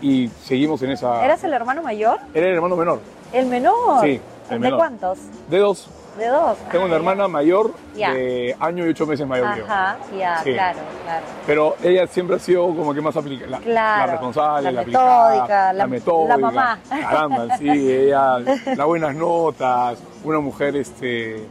y 0.00 0.28
seguimos 0.42 0.82
en 0.82 0.90
esa... 0.92 1.24
¿Eras 1.24 1.42
el 1.44 1.52
hermano 1.52 1.82
mayor? 1.82 2.18
Era 2.34 2.48
el 2.48 2.54
hermano 2.54 2.76
menor, 2.76 3.00
¿El 3.32 3.46
menor? 3.46 4.02
sí. 4.02 4.20
el 4.48 4.50
¿De 4.50 4.58
menor. 4.58 4.78
cuántos? 4.78 5.18
De 5.48 5.58
dos. 5.58 5.88
De 6.20 6.26
dos. 6.28 6.58
Tengo 6.70 6.84
Ah, 6.84 6.86
una 6.86 6.90
ya. 6.90 6.96
hermana 6.96 7.28
mayor 7.28 7.72
de 7.94 8.54
año 8.60 8.86
y 8.86 8.90
ocho 8.90 9.06
meses 9.06 9.26
mayor 9.26 9.54
que 9.54 9.60
yo. 9.60 9.64
Ajá, 9.64 9.96
ya, 10.16 10.38
Sí. 10.44 10.52
claro, 10.52 10.78
claro. 11.04 11.24
Pero 11.46 11.76
ella 11.82 12.06
siempre 12.06 12.36
ha 12.36 12.38
sido 12.38 12.66
como 12.66 12.92
que 12.94 13.00
más 13.00 13.16
aplicada. 13.16 13.50
La, 13.50 13.58
Claro, 13.58 14.06
la 14.06 14.12
responsable, 14.12 14.72
la 14.72 14.80
aplicada, 14.82 15.30
metódica, 15.32 15.72
la- 15.72 15.86
metódica. 15.86 16.28
la 16.36 16.38
mamá. 16.38 16.78
Caramba, 16.88 17.56
sí, 17.56 17.68
ella, 17.70 18.38
las 18.38 18.86
buenas 18.86 19.14
notas, 19.14 19.98
una 20.22 20.40
mujer 20.40 20.76
este, 20.76 21.46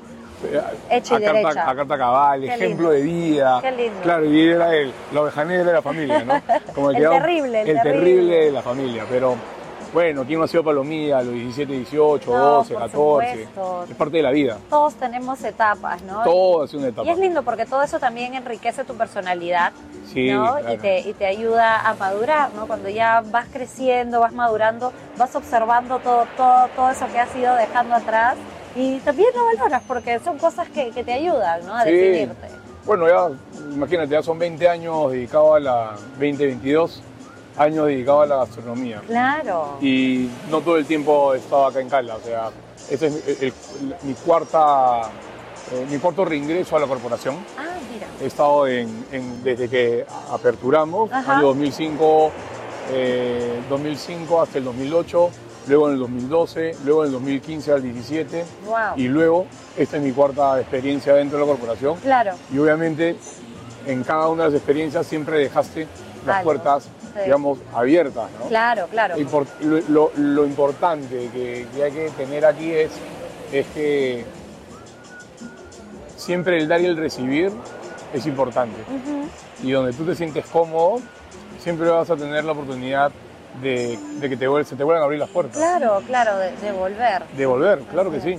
Hecha 0.90 1.20
y 1.20 1.26
a, 1.26 1.34
derecha. 1.34 1.54
carta, 1.56 1.70
a 1.72 1.76
carta 1.76 1.98
cabal, 1.98 2.42
Qué 2.42 2.48
ejemplo 2.54 2.68
lindo. 2.70 2.90
de 2.92 3.02
vida. 3.02 3.60
Qué 3.62 3.72
lindo. 3.72 4.02
Claro, 4.04 4.26
y 4.26 4.50
era 4.50 4.74
el, 4.76 4.94
la 5.12 5.22
oveja 5.22 5.44
negra 5.46 5.66
de 5.66 5.74
la 5.74 5.82
familia, 5.82 6.24
¿no? 6.24 6.42
Como 6.76 6.92
El 6.92 6.98
terrible, 6.98 7.62
el 7.64 7.70
el 7.70 7.76
terrible. 7.82 7.92
terrible 8.00 8.46
de 8.46 8.52
la 8.52 8.62
familia. 8.62 9.04
Pero 9.10 9.36
bueno, 9.94 10.24
¿quién 10.26 10.38
no 10.40 10.46
ha 10.46 10.48
sido 10.48 10.64
palomía 10.64 11.18
a 11.18 11.24
los 11.24 11.34
17, 11.34 11.74
18, 11.74 12.32
No, 12.32 12.38
12, 12.38 12.74
por 12.74 12.84
14? 12.84 12.96
supuesto. 13.46 13.86
Es 13.90 13.96
parte 13.96 14.18
de 14.18 14.24
la 14.24 14.32
vida. 14.32 14.58
Todos 14.70 14.94
tenemos 14.96 15.44
etapas, 15.44 16.02
¿no? 16.04 16.24
Todo 16.24 16.64
es 16.66 16.74
una 16.74 16.88
etapa. 16.90 17.08
Y 17.08 17.12
es 17.12 17.18
lindo 17.18 17.44
porque 17.44 17.66
todo 17.66 17.82
eso 17.82 18.00
también 18.00 18.34
enriquece 18.36 18.84
tu 18.84 18.94
personalidad, 18.96 19.72
Sí, 20.14 20.32
¿no? 20.32 20.58
claro. 20.58 20.74
Y, 20.74 20.78
te, 20.78 21.00
y 21.02 21.14
te 21.14 21.26
ayuda 21.26 21.88
a 21.88 21.94
madurar, 21.96 22.54
¿no? 22.54 22.68
Cuando 22.68 22.90
ya 22.90 23.24
vas 23.32 23.48
creciendo, 23.52 24.20
vas 24.20 24.34
madurando, 24.34 24.94
vas 25.18 25.36
observando 25.36 26.00
todo, 26.00 26.26
todo, 26.38 26.68
todo 26.76 26.90
eso 26.92 27.06
que 27.12 27.20
has 27.20 27.36
ido 27.36 27.56
dejando 27.56 27.96
atrás 27.96 28.36
y 28.76 29.00
también 29.00 29.30
lo 29.36 29.44
valoras 29.46 29.82
porque 29.88 30.20
son 30.20 30.38
cosas 30.38 30.70
que, 30.70 30.92
que 30.92 31.04
te 31.04 31.14
ayudan, 31.14 31.66
¿no? 31.66 31.74
A 31.76 31.84
Sí. 31.84 31.92
definirte. 31.92 32.48
Bueno, 32.86 33.08
ya, 33.08 33.30
imagínate, 33.74 34.12
ya 34.12 34.24
son 34.24 34.40
20 34.40 34.68
años 34.68 35.12
dedicados 35.12 35.58
a 35.58 35.60
la 35.60 35.96
20, 36.18 36.46
22 36.46 37.02
años 37.60 37.88
dedicados 37.88 38.24
a 38.24 38.26
la 38.28 38.36
gastronomía. 38.38 39.02
Claro. 39.06 39.78
Y 39.82 40.30
no 40.50 40.62
todo 40.62 40.78
el 40.78 40.86
tiempo 40.86 41.34
he 41.34 41.38
estado 41.38 41.68
acá 41.68 41.80
en 41.82 41.90
Cala, 41.90 42.16
o 42.16 42.22
sea, 42.22 42.50
este 42.90 43.08
es 43.08 43.28
el- 43.28 43.48
el- 43.48 43.54
mi 44.04 44.14
cuarta, 44.14 45.02
eh, 45.74 45.86
mi 45.92 45.98
cuarto 46.00 46.24
reingreso 46.26 46.78
a 46.78 46.80
la 46.80 46.88
corporación. 46.88 47.36
Ah, 47.58 47.66
mira. 47.94 48.08
He 48.22 48.26
estado 48.28 48.66
en, 48.66 49.06
en- 49.12 49.44
desde 49.44 49.70
que 49.70 50.06
aperturamos, 50.32 51.12
Ajá. 51.12 51.38
año 51.38 51.48
2005, 51.48 52.32
eh, 52.94 53.60
2005 53.70 54.42
hasta 54.42 54.58
el 54.58 54.64
2008, 54.64 55.30
luego 55.68 55.88
en 55.90 55.94
el 55.96 56.00
2012, 56.00 56.76
luego 56.86 57.02
en 57.04 57.08
el 57.08 57.12
2015 57.14 57.72
al 57.74 57.84
17 57.84 58.46
Wow. 58.66 58.76
y 58.96 59.08
luego 59.10 59.46
esta 59.78 59.98
es 59.98 60.04
mi 60.04 60.12
cuarta 60.14 60.60
experiencia 60.62 61.14
dentro 61.14 61.38
de 61.38 61.46
la 61.46 61.52
corporación. 61.52 61.98
Claro. 62.00 62.32
Y 62.54 62.58
obviamente 62.58 63.18
en 63.86 64.04
cada 64.04 64.30
una 64.30 64.44
de 64.46 64.50
las 64.52 64.58
experiencias 64.58 65.06
siempre 65.06 65.40
dejaste 65.40 65.88
las 66.26 66.38
Algo, 66.38 66.46
puertas. 66.52 66.88
Digamos, 67.26 67.60
abiertas, 67.74 68.30
¿no? 68.40 68.48
Claro, 68.48 68.88
claro. 68.90 69.16
Lo, 69.62 69.80
lo- 69.90 70.12
lo 70.16 70.46
importante 70.46 71.30
que, 71.34 71.68
que 71.76 71.84
hay 71.84 71.92
que 71.92 72.10
tener 72.12 72.46
aquí 72.46 72.72
es, 72.72 72.92
es 73.52 73.66
que 73.68 74.26
siempre 76.16 76.58
el 76.58 76.68
dar 76.68 76.82
y 76.82 76.86
el 76.86 76.98
recibir 76.98 77.52
es 78.14 78.26
importante. 78.26 78.78
Y 79.64 79.72
donde 79.72 79.94
tú 79.94 80.06
te 80.06 80.16
sientes 80.16 80.46
cómodo, 80.46 81.00
siempre 81.60 81.90
vas 81.90 82.10
a 82.10 82.16
tener 82.16 82.44
la 82.44 82.52
oportunidad 82.54 83.12
de, 83.62 83.98
de 84.20 84.30
que 84.30 84.38
te, 84.38 84.46
se 84.66 84.76
te 84.76 84.84
vuelvan 84.84 85.02
a 85.02 85.06
abrir 85.06 85.20
las 85.20 85.30
puertas. 85.30 85.58
Claro, 85.58 86.02
claro, 86.08 86.38
de, 86.38 86.52
de 86.58 86.72
volver. 86.72 87.24
De 87.36 87.46
volver, 87.46 87.80
claro 87.92 88.12
que 88.12 88.22
sí. 88.22 88.38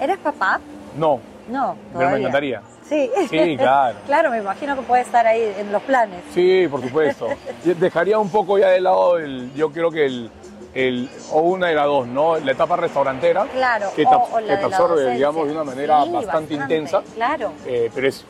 ¿Eres 0.00 0.18
papá? 0.18 0.60
No, 0.96 1.20
No, 1.48 1.76
pero 1.96 2.10
me 2.10 2.16
encantaría. 2.18 2.62
Sí. 2.88 3.10
Sí, 3.30 3.56
claro. 3.56 3.96
claro, 4.06 4.30
me 4.30 4.38
imagino 4.38 4.76
que 4.76 4.82
puede 4.82 5.02
estar 5.02 5.26
ahí 5.26 5.52
en 5.58 5.72
los 5.72 5.82
planes. 5.82 6.20
Sí, 6.34 6.66
por 6.70 6.80
supuesto. 6.82 7.28
Dejaría 7.64 8.18
un 8.18 8.30
poco 8.30 8.58
ya 8.58 8.68
de 8.68 8.80
lado 8.80 9.18
el, 9.18 9.52
yo 9.54 9.70
creo 9.72 9.90
que 9.90 10.06
el, 10.06 10.30
el, 10.74 11.08
o 11.32 11.40
una 11.40 11.68
de 11.68 11.74
las 11.74 11.86
dos, 11.86 12.06
¿no? 12.06 12.38
La 12.38 12.52
etapa 12.52 12.76
restaurantera, 12.76 13.44
Claro, 13.46 13.86
que 13.96 14.04
te, 14.04 14.14
o- 14.14 14.36
que 14.36 14.56
te 14.56 14.64
absorbe, 14.64 15.10
digamos, 15.14 15.46
de 15.46 15.52
una 15.54 15.64
manera 15.64 16.04
Sí, 16.04 16.10
bastante, 16.12 16.54
intensa. 16.54 17.02
Claro, 17.14 17.52
eh, 17.66 17.90
pero 17.94 18.08
es, 18.08 18.24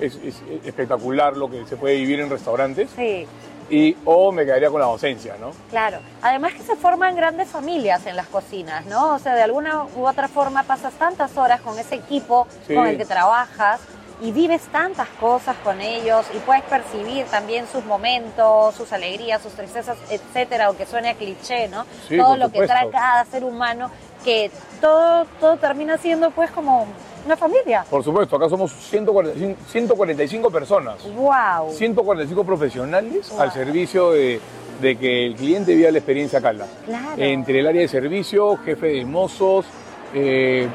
es- 0.00 0.16
es 0.24 0.42
espectacular 0.64 1.36
lo 1.36 1.50
que 1.50 1.66
se 1.66 1.76
puede 1.76 1.96
vivir 1.96 2.20
en 2.20 2.30
restaurantes. 2.30 2.88
sí, 2.96 3.26
Y, 3.70 3.96
o 4.04 4.32
me 4.32 4.44
quedaría 4.44 4.68
con 4.70 4.80
la 4.80 4.86
docencia, 4.86 5.36
¿no? 5.40 5.52
claro. 5.70 5.98
Además 6.22 6.54
que 6.54 6.62
se 6.62 6.76
forman 6.76 7.14
grandes 7.16 7.48
familias 7.48 8.04
en 8.06 8.16
las 8.16 8.26
cocinas, 8.26 8.84
¿no? 8.86 9.14
O 9.14 9.18
sea, 9.18 9.34
de 9.34 9.42
alguna 9.42 9.84
u 9.96 10.06
otra 10.06 10.28
forma 10.28 10.64
pasas 10.64 10.92
tantas 10.94 11.36
horas 11.36 11.60
con 11.60 11.78
ese 11.78 11.94
equipo 11.94 12.46
Sí. 12.66 12.74
con 12.74 12.86
el 12.86 12.98
que 12.98 13.04
trabajas 13.06 13.80
y 14.20 14.32
vives 14.32 14.60
tantas 14.72 15.08
cosas 15.20 15.56
con 15.64 15.80
ellos 15.80 16.26
y 16.34 16.38
puedes 16.40 16.62
percibir 16.64 17.24
también 17.26 17.66
sus 17.72 17.84
momentos, 17.86 18.74
sus 18.74 18.92
alegrías, 18.92 19.40
sus 19.40 19.52
tristezas, 19.54 19.96
etcétera, 20.10 20.66
aunque 20.66 20.84
suene 20.84 21.10
a 21.10 21.14
cliché, 21.14 21.68
¿no? 21.68 21.86
Sí, 22.08 22.18
todo 22.18 22.36
lo 22.36 22.50
que 22.52 22.66
trae 22.66 22.90
cada 22.90 23.24
ser 23.24 23.44
humano, 23.44 23.90
que 24.24 24.50
todo, 24.80 25.24
todo 25.40 25.56
termina 25.56 25.96
siendo 25.96 26.30
pues 26.32 26.50
como 26.50 26.86
una 27.26 27.36
familia. 27.36 27.84
Por 27.88 28.02
supuesto, 28.04 28.36
acá 28.36 28.48
somos 28.48 28.72
145, 28.72 29.56
145 29.70 30.50
personas. 30.50 30.96
¡Wow! 31.14 31.72
145 31.72 32.44
profesionales 32.44 33.28
Wow. 33.30 33.40
al 33.40 33.52
servicio 33.52 34.12
de, 34.12 34.40
de 34.80 34.96
que 34.96 35.26
el 35.26 35.34
cliente 35.36 35.74
viva 35.74 35.90
la 35.90 35.98
experiencia 35.98 36.40
Calda. 36.40 36.66
Claro. 36.86 37.08
Entre 37.22 37.60
el 37.60 37.66
área 37.66 37.82
de 37.82 37.88
servicio, 37.88 38.56
jefe 38.64 38.86
de 38.88 39.04
mozos, 39.04 39.66
eh, 40.14 40.68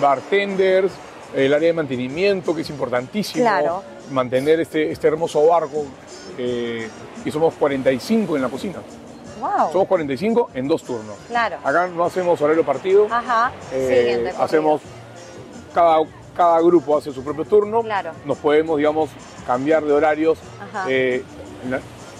bartenders, 0.00 0.92
el 1.34 1.52
área 1.54 1.68
de 1.68 1.72
mantenimiento, 1.74 2.54
que 2.54 2.62
es 2.62 2.70
importantísimo. 2.70 3.44
Claro. 3.44 3.82
Mantener 4.10 4.60
este, 4.60 4.90
este 4.90 5.08
hermoso 5.08 5.46
barco. 5.46 5.84
eh, 6.38 6.88
y 7.24 7.30
somos 7.30 7.54
45 7.54 8.36
en 8.36 8.42
la 8.42 8.48
cocina. 8.48 8.78
¡Wow! 9.40 9.70
Somos 9.72 9.86
45 9.88 10.50
en 10.54 10.66
dos 10.68 10.82
turnos. 10.82 11.16
Claro. 11.28 11.56
Acá 11.62 11.86
no 11.88 12.04
hacemos 12.04 12.40
horario 12.40 12.64
partido. 12.64 13.06
Ajá. 13.10 13.52
eh, 13.72 14.32
hacemos 14.38 14.80
cada, 15.74 15.98
cada 16.36 16.60
grupo 16.60 16.96
hace 16.96 17.12
su 17.12 17.22
propio 17.24 17.44
turno. 17.44 17.82
Claro. 17.82 18.12
Nos 18.24 18.38
podemos, 18.38 18.76
digamos, 18.78 19.10
cambiar 19.46 19.84
de 19.84 19.92
horarios. 19.92 20.38
Eh, 20.88 21.22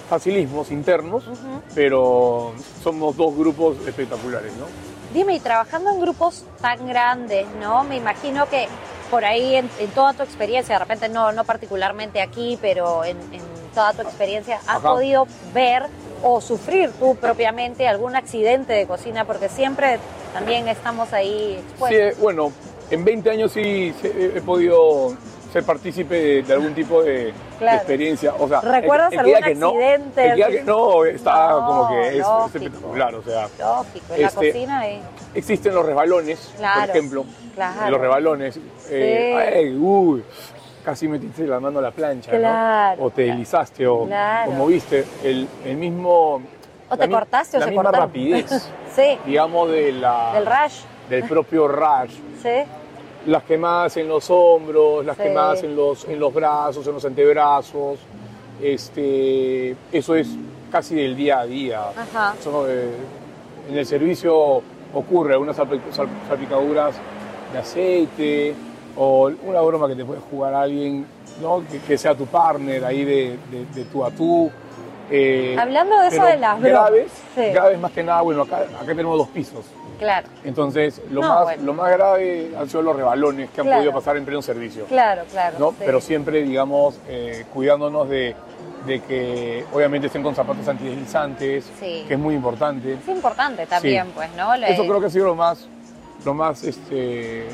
facilismos 0.08 0.70
internos, 0.70 1.24
pero 1.74 2.52
somos 2.82 3.16
dos 3.16 3.34
grupos 3.36 3.76
espectaculares, 3.86 4.52
¿no? 4.56 4.66
Dime, 5.14 5.34
y 5.36 5.40
trabajando 5.40 5.90
en 5.90 6.00
grupos 6.00 6.44
tan 6.60 6.86
grandes, 6.86 7.46
¿no? 7.60 7.84
Me 7.84 7.96
imagino 7.96 8.46
que 8.48 8.68
por 9.10 9.24
ahí 9.24 9.56
en, 9.56 9.70
en 9.78 9.90
toda 9.90 10.12
tu 10.12 10.22
experiencia, 10.22 10.74
de 10.74 10.78
repente 10.80 11.08
no, 11.08 11.32
no 11.32 11.44
particularmente 11.44 12.20
aquí, 12.20 12.58
pero 12.60 13.04
en, 13.04 13.16
en 13.32 13.42
toda 13.74 13.92
tu 13.94 14.02
experiencia, 14.02 14.56
has 14.66 14.68
Ajá. 14.68 14.80
podido 14.92 15.26
ver 15.54 15.86
o 16.22 16.40
sufrir 16.40 16.90
tú 17.00 17.16
propiamente 17.16 17.88
algún 17.88 18.14
accidente 18.14 18.72
de 18.74 18.86
cocina, 18.86 19.24
porque 19.24 19.48
siempre 19.48 19.98
también 20.34 20.68
estamos 20.68 21.12
ahí 21.12 21.56
Sí, 21.58 21.64
expuestos. 21.70 21.98
eh, 22.00 22.16
bueno, 22.20 22.52
en 22.94 23.04
20 23.04 23.30
años 23.30 23.52
sí 23.52 23.94
he, 24.02 24.32
he 24.36 24.40
podido 24.42 25.14
ser 25.52 25.64
partícipe 25.64 26.14
de, 26.14 26.42
de 26.42 26.52
algún 26.54 26.74
tipo 26.74 27.02
de, 27.02 27.34
experiencia. 27.60 28.32
O 28.38 28.48
sea, 28.48 28.60
¿Recuerdas 28.62 29.12
el, 29.12 29.20
el 29.20 29.26
algún 29.34 29.42
que 29.48 29.54
no, 29.54 29.66
accidente? 29.68 30.26
el 30.28 30.34
diga 30.36 30.48
que 30.48 30.62
no 30.62 31.04
está 31.04 31.50
No, 31.50 31.66
como 31.66 31.88
que 31.88 32.08
es, 32.18 32.26
espectacular. 32.54 33.14
O 33.14 33.22
sea, 33.22 33.48
Lógico, 33.58 34.14
en 34.14 34.22
la 34.22 34.28
Este, 34.28 34.52
cocina 34.52 34.82
existen 35.34 35.74
los 35.74 35.84
resbalones, 35.84 36.52
Claro, 36.56 36.80
por 36.80 36.90
ejemplo. 36.90 37.24
claro. 37.54 37.90
Los 37.90 38.00
resbalones. 38.00 38.60
eh, 38.88 39.50
Sí. 39.52 39.58
ay, 39.58 39.76
uy, 39.76 40.24
casi 40.84 41.06
metiste 41.06 41.46
la 41.46 41.60
mano 41.60 41.80
a 41.80 41.82
la 41.82 41.90
plancha, 41.90 42.30
Claro, 42.30 43.00
¿no? 43.00 43.06
O 43.06 43.10
te 43.10 43.22
deslizaste, 43.22 43.86
o, 43.86 44.04
o 44.04 44.50
moviste 44.52 45.04
el, 45.22 45.46
el 45.66 45.76
mismo... 45.76 46.40
O 46.88 46.96
te 46.96 47.08
cortaste 47.10 47.56
o 47.58 47.60
la 47.60 47.66
se 47.66 47.70
misma 47.72 47.84
cortaron. 47.84 48.08
rapidez, 48.08 48.70
Sí, 48.96 49.18
digamos, 49.26 49.70
de 49.70 49.92
la, 49.92 50.32
del 50.34 50.46
rush. 50.46 50.80
del 51.10 51.24
propio 51.24 51.68
rush. 51.68 52.14
Sí, 52.42 52.48
Las 53.26 53.44
quemadas 53.44 53.96
en 53.96 54.08
los 54.08 54.28
hombros, 54.30 55.04
las 55.06 55.16
Sí. 55.16 55.22
quemadas 55.24 55.62
en 55.62 55.76
los, 55.76 56.04
en 56.06 56.18
los 56.18 56.34
brazos, 56.34 56.86
en 56.86 56.94
los 56.94 57.04
antebrazos. 57.04 57.98
Este, 58.60 59.76
eso 59.92 60.14
es 60.14 60.28
casi 60.70 60.94
del 60.94 61.16
día 61.16 61.40
a 61.40 61.46
día. 61.46 61.82
Ajá. 61.90 62.34
Eso, 62.38 62.68
eh, 62.68 62.88
en 63.70 63.76
el 63.78 63.86
servicio 63.86 64.62
ocurre 64.94 65.34
algunas 65.34 65.56
salpi- 65.58 65.80
sal- 65.90 66.08
salpicaduras 66.28 66.94
de 67.52 67.58
aceite 67.58 68.54
o 68.96 69.30
una 69.46 69.60
broma 69.60 69.88
que 69.88 69.94
te 69.96 70.04
puede 70.04 70.20
jugar 70.20 70.54
alguien, 70.54 71.06
¿no? 71.40 71.62
que, 71.70 71.78
que 71.80 71.96
sea 71.98 72.14
tu 72.14 72.26
partner 72.26 72.84
ahí 72.84 73.04
de, 73.04 73.36
de, 73.50 73.66
de 73.74 73.84
tú 73.84 74.04
a 74.04 74.10
tú. 74.10 74.50
Eh, 75.14 75.56
Hablando 75.58 75.98
de 76.00 76.08
eso 76.08 76.24
de 76.24 76.38
las 76.38 76.58
graves, 76.60 77.12
sí. 77.34 77.42
graves 77.52 77.78
más 77.78 77.92
que 77.92 78.02
nada, 78.02 78.22
bueno, 78.22 78.42
acá, 78.42 78.60
acá 78.60 78.86
tenemos 78.86 79.18
dos 79.18 79.28
pisos. 79.28 79.64
claro, 79.98 80.26
Entonces, 80.42 81.02
lo, 81.10 81.20
No, 81.20 81.28
más, 81.28 81.42
bueno. 81.44 81.62
lo 81.64 81.74
más 81.74 81.92
grave 81.92 82.50
han 82.58 82.66
sido 82.66 82.80
los 82.82 82.96
rebalones 82.96 83.50
que 83.50 83.60
han 83.60 83.66
Claro. 83.66 83.80
podido 83.82 83.92
pasar 83.92 84.16
en 84.16 84.24
pleno 84.24 84.40
servicio. 84.40 84.86
claro, 84.86 85.22
claro. 85.30 85.56
¿no? 85.58 85.70
sí. 85.72 85.76
Pero 85.80 86.00
siempre, 86.00 86.42
digamos, 86.42 86.98
eh, 87.08 87.44
cuidándonos 87.52 88.08
de, 88.08 88.34
de 88.86 89.00
que 89.02 89.64
obviamente 89.72 90.06
estén 90.06 90.22
con 90.22 90.34
zapatos 90.34 90.66
antideslizantes, 90.66 91.70
Sí. 91.78 92.04
que 92.08 92.14
es 92.14 92.18
muy 92.20 92.34
importante. 92.34 92.94
Es 92.94 93.08
importante 93.08 93.66
también, 93.66 94.06
Sí. 94.06 94.12
pues, 94.14 94.30
¿no? 94.36 94.56
Le- 94.56 94.72
Eso 94.72 94.82
creo 94.84 94.98
que 94.98 95.06
ha 95.06 95.10
sido 95.10 95.26
lo 95.26 95.34
más, 95.34 95.68
lo 96.24 96.32
más, 96.34 96.64
este, 96.64 97.44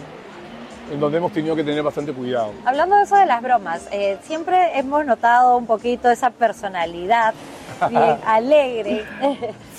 en 0.91 1.01
donde 1.01 1.19
hemos 1.19 1.33
tenido 1.33 1.55
que 1.55 1.65
tener 1.65 1.83
bastante 1.83 2.13
cuidado. 2.13 2.53
Hablando 2.65 2.97
de 2.97 3.03
eso 3.03 3.17
de 3.17 3.27
las 3.27 3.43
bromas, 3.43 3.83
eh, 3.91 4.19
siempre 4.23 4.79
hemos 4.79 5.05
notado 5.05 5.57
un 5.57 5.67
poquito 5.67 6.11
esa 6.11 6.31
personalidad 6.31 7.35
bien 7.91 8.17
alegre, 8.27 9.05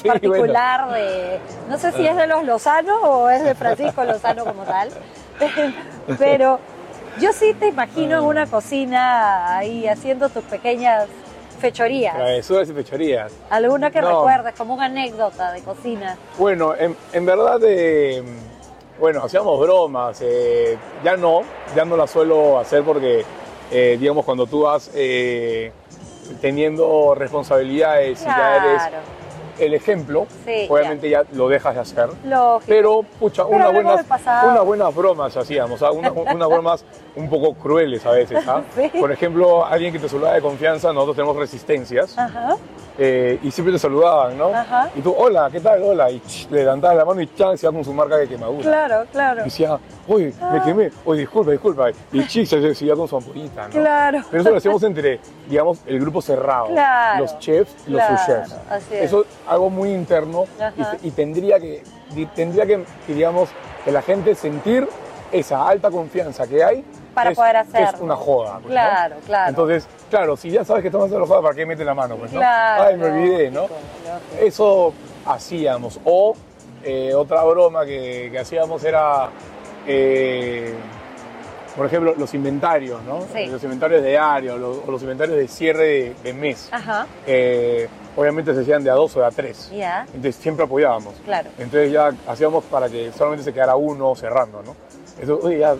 Sí, 0.01 0.07
particular 0.07 0.93
de, 0.93 1.39
no 1.67 1.77
sé 1.77 1.91
si 1.91 2.05
es 2.05 2.15
de 2.15 2.27
los 2.27 2.43
Lozano 2.45 2.95
o 3.01 3.29
es 3.29 3.43
de 3.43 3.55
Francisco 3.55 4.03
Lozano 4.05 4.45
como 4.45 4.63
tal, 4.63 4.89
pero 6.17 6.59
yo 7.19 7.33
sí 7.33 7.53
te 7.59 7.67
imagino 7.67 8.19
en 8.19 8.23
una 8.23 8.45
cocina 8.47 9.57
ahí 9.57 9.87
haciendo 9.87 10.29
tus 10.29 10.43
pequeñas 10.43 11.07
fechorías. 11.59 12.15
Travesuras 12.15 12.69
y 12.69 12.73
fechorías. 12.73 13.33
Alguna 13.49 13.91
que 13.91 13.99
No. 14.01 14.07
recuerdes, 14.19 14.55
como 14.55 14.75
una 14.75 14.85
anécdota 14.85 15.51
de 15.51 15.61
cocina. 15.61 16.15
Bueno, 16.37 16.73
en, 16.75 16.95
en 17.11 17.25
verdad, 17.25 17.59
eh, 17.65 18.23
bueno, 18.99 19.23
hacíamos 19.23 19.59
bromas. 19.59 20.19
eh, 20.21 20.77
ya 21.03 21.15
no, 21.17 21.41
ya 21.75 21.85
no 21.85 21.95
las 21.97 22.11
suelo 22.11 22.59
hacer 22.59 22.83
porque, 22.83 23.23
eh, 23.71 23.97
digamos, 23.99 24.25
cuando 24.25 24.45
tú 24.45 24.61
vas 24.63 24.89
eh, 24.93 25.71
teniendo 26.41 27.15
responsabilidades 27.15 28.21
y 28.21 28.25
ya 28.25 28.55
eres 28.57 28.81
el 29.59 29.73
ejemplo, 29.73 30.25
Sí, 30.45 30.67
obviamente 30.69 31.09
ya. 31.09 31.23
lo 31.33 31.49
dejas 31.49 31.75
de 31.75 31.81
hacer. 31.81 32.09
lógico. 32.23 32.63
Pero, 32.67 33.03
pucha, 33.19 33.43
Pero 33.45 33.57
unas 33.57 33.73
buenas, 33.73 34.05
unas 34.45 34.65
buenas 34.65 34.95
bromas 34.95 35.35
hacíamos, 35.35 35.81
¿ah? 35.83 35.91
Una- 35.91 36.11
unas 36.11 36.47
bromas 36.47 36.85
un 37.19 37.29
poco 37.29 37.53
crueles 37.53 38.05
a 38.05 38.11
veces. 38.11 38.47
¿ah? 38.47 38.61
Sí. 38.75 38.89
Por 38.99 39.11
ejemplo, 39.11 39.65
alguien 39.65 39.91
que 39.91 39.99
te 39.99 40.07
saludaba 40.07 40.35
de 40.35 40.41
confianza, 40.41 40.93
nosotros 40.93 41.15
tenemos 41.15 41.35
resistencias. 41.35 42.17
Ajá. 42.17 42.55
Eh, 42.97 43.39
y 43.43 43.51
siempre 43.51 43.71
te 43.73 43.79
saludaban, 43.79 44.37
¿no? 44.37 44.47
Ajá. 44.47 44.89
Y 44.93 45.01
tú, 45.01 45.13
hola, 45.17 45.49
¿qué 45.51 45.59
tal? 45.59 45.81
Hola. 45.81 46.11
Y 46.11 46.19
ch, 46.19 46.49
le 46.51 46.59
levantabas 46.59 46.97
la 46.97 47.05
mano 47.05 47.21
y 47.21 47.27
chan, 47.33 47.57
se 47.57 47.65
iba 47.65 47.73
con 47.73 47.83
su 47.83 47.93
marca 47.93 48.17
de 48.17 48.27
quemadura. 48.27 48.61
Claro, 48.61 49.05
claro. 49.11 49.41
Y 49.41 49.43
decía, 49.45 49.79
oye, 50.07 50.33
me 50.51 50.61
quemé. 50.63 50.91
Oye, 51.05 51.21
disculpa, 51.21 51.51
disculpa. 51.51 51.91
Y 52.11 52.27
chi, 52.27 52.45
se, 52.45 52.75
se 52.75 52.85
iba 52.85 52.95
con 52.95 53.07
su 53.07 53.15
ampollita, 53.15 53.67
¿no? 53.67 53.73
Claro. 53.73 54.21
Pero 54.29 54.41
eso 54.41 54.51
lo 54.51 54.57
hacíamos 54.57 54.83
entre, 54.83 55.19
digamos, 55.47 55.79
el 55.85 55.99
grupo 55.99 56.21
cerrado. 56.21 56.67
Claro. 56.67 57.21
Los 57.21 57.39
chefs 57.39 57.73
y 57.87 57.91
los 57.91 58.01
así 58.01 58.31
es. 58.93 59.03
Eso 59.03 59.21
es 59.21 59.27
algo 59.47 59.69
muy 59.69 59.93
interno 59.93 60.45
y, 61.01 61.11
tendría 61.11 61.57
que, 61.57 61.83
y 62.15 62.25
tendría 62.25 62.65
que, 62.65 62.83
digamos, 63.07 63.49
que 63.85 63.91
la 63.91 64.01
gente 64.01 64.35
sentir 64.35 64.87
esa 65.31 65.67
alta 65.67 65.89
confianza 65.89 66.47
que 66.47 66.63
hay 66.63 66.83
Para 67.19 67.31
es- 67.31 67.37
poder 67.37 67.57
hacerlo. 67.57 67.87
Es 67.97 68.01
una 68.01 68.15
joda. 68.15 68.59
¿no? 68.61 68.67
Claro, 68.67 69.15
claro. 69.25 69.49
Entonces, 69.49 69.87
claro, 70.09 70.35
si 70.37 70.49
ya 70.51 70.63
sabes 70.65 70.81
que 70.81 70.87
estamos 70.87 71.05
haciendo 71.05 71.25
la 71.25 71.27
joda, 71.29 71.41
¿para 71.41 71.55
qué 71.55 71.65
metes 71.65 71.85
la 71.85 71.93
mano? 71.93 72.15
Pues, 72.17 72.31
¿no? 72.31 72.39
Claro, 72.39 72.83
Ay, 72.83 72.97
me 72.97 73.05
olvidé, 73.05 73.51
¿no? 73.51 73.61
lógico, 73.61 73.77
lógico. 74.05 74.45
Eso 74.45 74.93
hacíamos. 75.25 75.99
O 76.05 76.33
eh, 76.83 77.13
otra 77.13 77.43
broma 77.43 77.85
que, 77.85 78.29
que 78.31 78.39
hacíamos 78.39 78.83
era, 78.83 79.29
eh, 79.85 80.73
por 81.75 81.85
ejemplo, 81.85 82.13
los 82.17 82.33
inventarios, 82.33 83.01
¿no? 83.03 83.21
Sí. 83.33 83.45
Los 83.47 83.63
inventarios 83.63 84.01
de 84.01 84.09
diario 84.09 84.57
los, 84.57 84.77
o 84.85 84.91
los 84.91 85.01
inventarios 85.01 85.37
de 85.37 85.47
cierre 85.47 85.83
de, 85.85 86.15
de 86.23 86.33
mes. 86.33 86.67
Ajá, 86.71 87.05
Eh, 87.27 87.87
obviamente 88.17 88.53
se 88.53 88.61
hacían 88.61 88.83
de 88.83 88.89
a 88.89 88.93
dos 88.95 89.15
o 89.15 89.19
de 89.21 89.25
a 89.27 89.31
tres. 89.31 89.69
ya, 89.73 90.01
Entonces 90.07 90.35
siempre 90.35 90.65
apoyábamos. 90.65 91.13
claro. 91.23 91.49
Entonces 91.57 91.91
ya 91.91 92.11
hacíamos 92.27 92.63
para 92.65 92.89
que 92.89 93.11
solamente 93.11 93.43
se 93.45 93.53
quedara 93.53 93.75
uno 93.75 94.15
cerrando, 94.15 94.61
¿no? 94.63 94.75
Eso, 95.21 95.39
oye, 95.43 95.59
ya, 95.59 95.75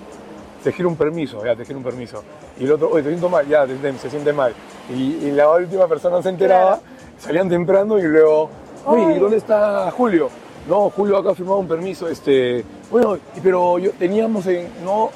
te 0.63 0.72
gira 0.72 0.88
un 0.88 0.95
permiso, 0.95 1.43
ya, 1.45 1.56
te 1.56 1.65
gira 1.65 1.78
un 1.78 1.84
permiso. 1.84 2.24
Y 2.60 2.65
el 2.65 2.72
otro, 2.74 2.89
oye, 2.91 3.04
te 3.04 3.10
siento 3.10 3.30
mal, 3.30 3.48
ya, 3.48 3.65
te- 3.65 3.76
te- 3.76 3.98
se 3.98 4.10
siente 4.10 4.34
mal. 4.34 4.54
Y, 4.89 5.28
y 5.28 5.32
la 5.32 5.50
última 5.50 5.88
persona 5.88 6.22
se 6.22 6.30
enteraba, 6.30 6.78
Claro. 6.80 6.82
salían 7.19 7.50
temprano 7.50 7.98
y 8.00 8.04
luego, 8.04 8.50
oye. 8.86 9.15
¿y 9.15 9.19
dónde 9.19 9.38
está 9.38 9.89
Julio? 9.91 10.30
No, 10.67 10.89
Julio 10.89 11.17
acá 11.17 11.32
ha 11.32 11.36
firmado 11.36 11.58
un 11.60 11.67
permiso, 11.67 12.08
este, 12.10 12.63
bueno, 12.91 13.17
pero 13.41 13.80
yo 13.80 13.91
teníamos 13.91 14.45
en, 14.48 14.67
no, 14.84 15.10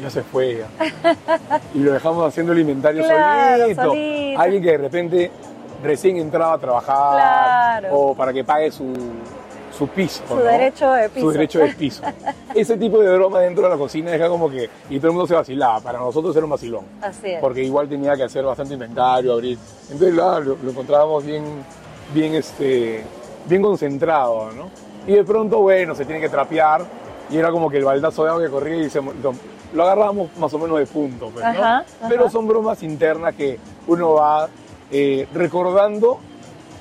ya 0.00 0.08
se 0.10 0.22
fue 0.22 0.58
ya. 0.58 0.68
Y 1.74 1.78
lo 1.80 1.92
dejamos 1.92 2.26
haciendo 2.26 2.52
el 2.52 2.60
inventario 2.60 3.04
Claro, 3.04 3.62
solito. 3.64 3.82
solito. 3.84 4.40
Alguien 4.40 4.62
que 4.62 4.70
de 4.70 4.78
repente 4.78 5.30
recién 5.82 6.16
entraba 6.16 6.54
a 6.54 6.58
trabajar 6.58 7.80
Claro. 7.80 7.94
o 7.98 8.14
para 8.14 8.32
que 8.32 8.42
pague 8.44 8.70
su, 8.70 8.92
su 9.76 9.86
piso. 9.88 10.22
Su 10.28 10.36
¿no? 10.36 10.42
derecho 10.42 10.90
de 10.92 11.08
piso. 11.10 11.26
Su 11.26 11.32
derecho 11.32 11.58
de 11.58 11.68
piso. 11.74 12.02
Ese 12.54 12.76
tipo 12.76 12.98
de 13.00 13.12
broma 13.16 13.40
dentro 13.40 13.64
de 13.64 13.70
la 13.70 13.76
cocina 13.76 14.10
deja 14.12 14.28
como 14.28 14.48
que, 14.48 14.70
y 14.88 14.98
todo 14.98 15.08
el 15.08 15.14
mundo 15.14 15.26
se 15.26 15.34
vacilaba. 15.34 15.80
Para 15.80 15.98
nosotros 15.98 16.34
era 16.36 16.44
un 16.44 16.50
vacilón. 16.50 16.84
Así 17.02 17.30
es. 17.30 17.40
Porque 17.40 17.62
igual 17.62 17.88
tenía 17.88 18.16
que 18.16 18.24
hacer 18.24 18.44
bastante 18.44 18.74
inventario, 18.74 19.32
abrir. 19.32 19.58
Entonces, 19.90 20.14
claro, 20.14 20.44
lo, 20.44 20.58
lo 20.62 20.70
encontrábamos 20.70 21.24
bien, 21.24 21.44
bien, 22.14 22.34
este, 22.34 23.04
bien 23.46 23.62
concentrado, 23.62 24.52
¿no? 24.52 24.70
Y 25.06 25.12
de 25.12 25.24
pronto, 25.24 25.58
bueno, 25.58 25.94
se 25.94 26.04
tiene 26.04 26.20
que 26.20 26.28
trapear 26.28 26.84
y 27.30 27.36
era 27.36 27.50
como 27.50 27.68
que 27.68 27.78
el 27.78 27.84
baldazo 27.84 28.24
de 28.24 28.30
agua 28.30 28.42
que 28.42 28.50
corría 28.50 28.76
y 28.76 28.90
se, 28.90 29.00
lo 29.02 29.82
agarrábamos 29.82 30.30
más 30.38 30.52
o 30.54 30.58
menos 30.58 30.78
de 30.78 30.86
punto, 30.86 31.30
pues, 31.30 31.44
¿no? 31.44 31.50
Ajá, 31.50 31.78
ajá. 31.78 32.08
Pero 32.08 32.30
son 32.30 32.46
bromas 32.46 32.82
internas 32.82 33.34
que 33.34 33.58
uno 33.86 34.14
va 34.14 34.48
eh, 34.90 35.26
recordando 35.34 36.18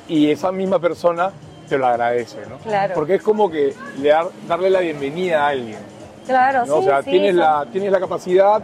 y 0.07 0.29
esa 0.29 0.51
misma 0.51 0.79
persona 0.79 1.31
te 1.67 1.78
lo 1.78 1.88
agradece, 1.88 2.38
¿no? 2.49 2.58
Claro. 2.58 2.93
Porque 2.95 3.15
es 3.15 3.21
como 3.21 3.49
que 3.49 3.73
le 3.99 4.10
dar- 4.10 4.28
darle 4.47 4.69
la 4.69 4.80
bienvenida 4.82 5.45
a 5.45 5.49
alguien. 5.49 5.78
Claro, 6.26 6.60
¿no? 6.65 6.78
sí, 6.78 6.80
o 6.80 6.84
sea, 6.84 7.02
sí, 7.04 7.12
tienes, 7.12 7.36
la, 7.36 7.65
tienes 7.71 7.91
la 7.91 7.99
capacidad, 7.99 8.62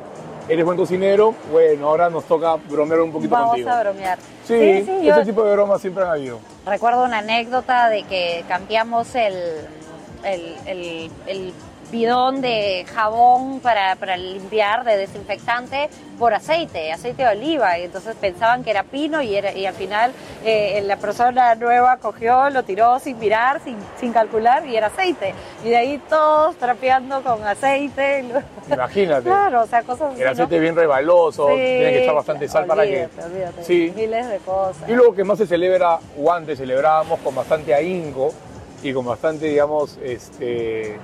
eres 0.48 0.64
buen 0.66 0.78
cocinero, 0.78 1.34
bueno, 1.52 1.88
ahora 1.90 2.10
nos 2.10 2.24
toca 2.26 2.56
bromear 2.70 3.02
un 3.02 3.12
poquito 3.12 3.32
Vamos 3.36 3.50
contigo. 3.50 3.70
a 3.70 3.80
bromear. 3.82 4.18
Sí, 4.46 4.84
sí, 4.86 5.00
yo 5.04 5.14
ese 5.16 5.26
tipo 5.26 5.44
de 5.44 5.52
bromas 5.54 5.82
siempre 5.82 6.04
han 6.04 6.10
habido. 6.12 6.40
recuerdo 6.66 7.04
una 7.04 7.20
anécdota 7.20 7.90
de 7.90 8.04
que 8.04 8.44
cambiamos 8.48 9.14
el, 9.16 9.34
el, 10.24 10.56
el- 10.66 11.12
el 11.28 11.54
bidón 11.92 12.42
de 12.42 12.86
jabón 12.94 13.60
para, 13.60 13.96
para 13.96 14.18
limpiar 14.18 14.84
de 14.84 14.98
desinfectante 14.98 15.90
por 16.18 16.34
aceite, 16.34 16.92
aceite 16.92 17.24
de 17.24 17.30
oliva. 17.30 17.80
Y 17.80 17.84
entonces 17.84 18.16
pensaban 18.20 18.64
que 18.64 18.72
era 18.72 18.84
pino 18.84 19.22
y, 19.22 19.36
era, 19.36 19.54
y 19.54 19.66
al 19.66 19.74
final 19.74 20.12
eh, 20.44 20.82
la 20.86 20.98
persona 20.98 21.56
nueva 21.56 21.98
cogió, 21.98 22.50
lo 22.50 22.64
tiró 22.64 23.00
sin 23.00 23.18
mirar, 23.20 23.62
sin, 23.64 23.78
sin 24.00 24.12
calcular 24.12 24.66
y 24.68 24.76
era 24.76 24.88
aceite. 24.88 25.34
Y 25.64 25.70
de 25.70 25.78
ahí 25.78 26.02
todos 26.10 26.56
trapeando 26.58 27.22
con 27.24 27.44
aceite. 27.44 28.26
Imagínate. 28.72 29.24
claro, 29.24 29.64
o 29.64 29.68
sea, 29.68 29.82
cosas 29.84 30.12
así. 30.12 30.22
El 30.22 30.26
¿no? 30.26 30.32
aceite 30.32 30.60
bien 30.60 30.76
rebaloso, 30.76 31.48
Sí, 31.50 31.56
tiene 31.56 31.92
que 31.92 32.04
echar 32.04 32.16
bastante 32.16 32.48
sal 32.48 32.66
para 32.66 32.84
que... 32.84 32.90
olvídate, 33.06 33.24
olvídate. 33.24 33.64
Sí. 33.64 33.94
Miles 33.96 34.30
de 34.30 34.38
cosas. 34.40 34.88
Y 34.88 34.94
luego 34.94 35.16
que 35.16 35.24
más 35.24 35.38
se 35.38 35.48
celebra, 35.48 36.00
o 36.18 36.32
antes 36.32 36.60
celebrábamos 36.60 37.20
con 37.20 37.34
bastante 37.34 37.74
ahínco 37.74 38.34
y 38.84 38.94
con 38.94 39.06
bastante, 39.06 39.48
digamos, 39.48 39.98
este, 40.04 40.98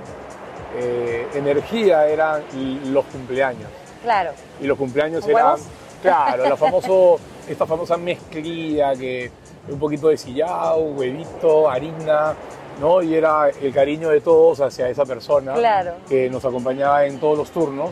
eh, 0.77 1.27
energía 1.33 2.07
eran 2.07 2.43
los 2.85 3.05
cumpleaños. 3.05 3.69
Claro. 4.03 4.31
Y 4.61 4.65
los 4.67 4.77
cumpleaños 4.77 5.21
¿Con 5.21 5.31
eran, 5.31 5.45
huevos? 5.45 5.61
claro, 6.01 6.49
la 6.49 6.57
famoso, 6.57 7.19
esta 7.49 7.65
famosa 7.65 7.97
mezclilla 7.97 8.93
que 8.95 9.31
un 9.67 9.79
poquito 9.79 10.09
de 10.09 10.17
sillao, 10.17 10.79
huevito, 10.91 11.69
harina, 11.69 12.33
¿no? 12.79 13.01
Y 13.01 13.15
era 13.15 13.49
el 13.49 13.73
cariño 13.73 14.09
de 14.09 14.21
todos 14.21 14.59
hacia 14.61 14.88
esa 14.89 15.05
persona 15.05 15.53
Claro. 15.53 15.93
que 16.07 16.29
nos 16.29 16.45
acompañaba 16.45 17.05
en 17.05 17.19
todos 17.19 17.38
los 17.38 17.49
turnos. 17.49 17.89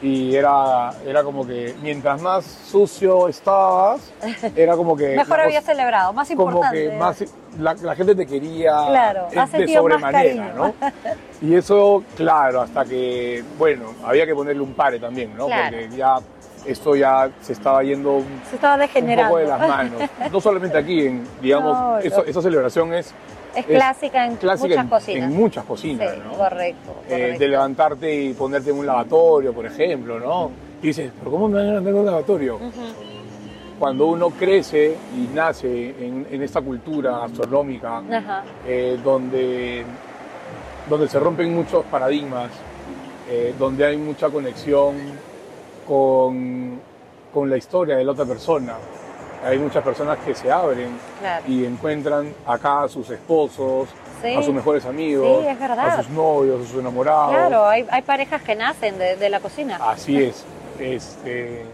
Y 0.00 0.36
era, 0.36 0.92
era 1.04 1.24
como 1.24 1.44
que 1.44 1.74
mientras 1.82 2.22
más 2.22 2.44
sucio 2.44 3.26
estabas, 3.26 4.12
era 4.54 4.76
como 4.76 4.96
que... 4.96 5.08
Mejor 5.16 5.40
había 5.40 5.58
cosa- 5.60 5.72
celebrado, 5.72 6.12
más 6.12 6.28
como 6.28 6.42
importante. 6.52 6.88
que 6.90 6.96
más 6.96 7.24
la, 7.58 7.74
la 7.74 7.94
gente 7.94 8.14
te 8.14 8.26
quería 8.26 8.72
Claro, 8.88 9.26
de 9.52 9.68
sobremanera. 9.68 10.52
¿no? 10.54 10.74
Y 11.42 11.54
eso, 11.54 12.02
claro, 12.16 12.62
hasta 12.62 12.84
que, 12.84 13.42
bueno, 13.58 13.92
había 14.04 14.26
que 14.26 14.34
ponerle 14.34 14.62
un 14.62 14.74
pare 14.74 14.98
también, 14.98 15.36
¿no? 15.36 15.46
Claro. 15.46 15.76
Porque 15.78 15.96
ya 15.96 16.16
esto 16.66 16.96
ya 16.96 17.30
se 17.40 17.52
estaba 17.52 17.82
yendo 17.82 18.16
un, 18.16 18.26
Se 18.48 18.56
estaba 18.56 18.74
un 18.74 18.80
degenerando. 18.80 19.28
poco 19.30 19.38
de 19.40 19.46
las 19.46 19.60
manos. 19.68 20.02
No 20.32 20.40
solamente 20.40 20.76
aquí, 20.78 21.06
en, 21.06 21.24
digamos, 21.40 21.78
No, 21.78 21.98
eso- 21.98 22.24
esa 22.24 22.42
celebración 22.42 22.92
es, 22.94 23.12
Es 23.54 23.64
clásica 23.66 24.26
en 24.26 24.36
clásica 24.36 24.68
muchas 24.68 24.84
en, 24.84 24.88
cocinas. 24.90 25.30
en 25.30 25.36
muchas 25.36 25.64
cocinas, 25.64 26.10
sí, 26.14 26.20
¿no? 26.24 26.32
correcto. 26.36 26.90
Eh, 27.08 27.10
correcto. 27.10 27.38
de 27.38 27.48
levantarte 27.48 28.14
y 28.14 28.32
ponerte 28.34 28.70
en 28.70 28.78
un 28.78 28.86
lavatorio, 28.86 29.52
por 29.52 29.64
ejemplo, 29.66 30.18
¿no? 30.20 30.50
Y 30.82 30.88
dices, 30.88 31.10
¿pero 31.18 31.30
cómo 31.30 31.48
me 31.48 31.54
van 31.56 31.64
a 31.64 31.68
levantar 31.70 31.92
en 31.92 31.98
un 31.98 32.06
lavatorio? 32.06 32.56
Ujú. 32.56 32.70
Cuando 33.78 34.06
uno 34.06 34.30
crece 34.30 34.96
y 35.16 35.28
nace 35.34 35.90
en, 36.04 36.26
en 36.30 36.42
esta 36.42 36.60
cultura 36.60 37.24
astronómica, 37.24 38.02
eh, 38.66 38.98
donde, 39.04 39.84
donde 40.88 41.08
se 41.08 41.18
rompen 41.20 41.54
muchos 41.54 41.84
paradigmas, 41.84 42.50
eh, 43.30 43.54
donde 43.58 43.86
hay 43.86 43.96
mucha 43.96 44.28
conexión 44.30 44.96
con, 45.86 46.80
con 47.32 47.48
la 47.50 47.56
historia 47.56 47.96
de 47.96 48.04
la 48.04 48.12
otra 48.12 48.24
persona. 48.24 48.74
Hay 49.44 49.58
muchas 49.58 49.84
personas 49.84 50.18
que 50.26 50.34
se 50.34 50.50
abren 50.50 50.90
Claro. 51.20 51.44
y 51.46 51.64
encuentran 51.64 52.34
acá 52.46 52.82
a 52.82 52.88
sus 52.88 53.08
esposos, 53.10 53.88
Sí. 54.20 54.34
a 54.34 54.42
sus 54.42 54.52
mejores 54.52 54.84
amigos, 54.84 55.42
Sí, 55.44 55.48
a 55.48 55.96
sus 56.02 56.08
novios, 56.10 56.60
a 56.64 56.68
sus 56.68 56.80
enamorados. 56.80 57.30
Claro, 57.30 57.64
hay, 57.68 57.86
hay 57.88 58.02
parejas 58.02 58.42
que 58.42 58.56
nacen 58.56 58.98
de, 58.98 59.14
de 59.14 59.30
la 59.30 59.38
cocina. 59.38 59.78
Así 59.80 60.20
es. 60.20 60.44
Este, 60.80 61.64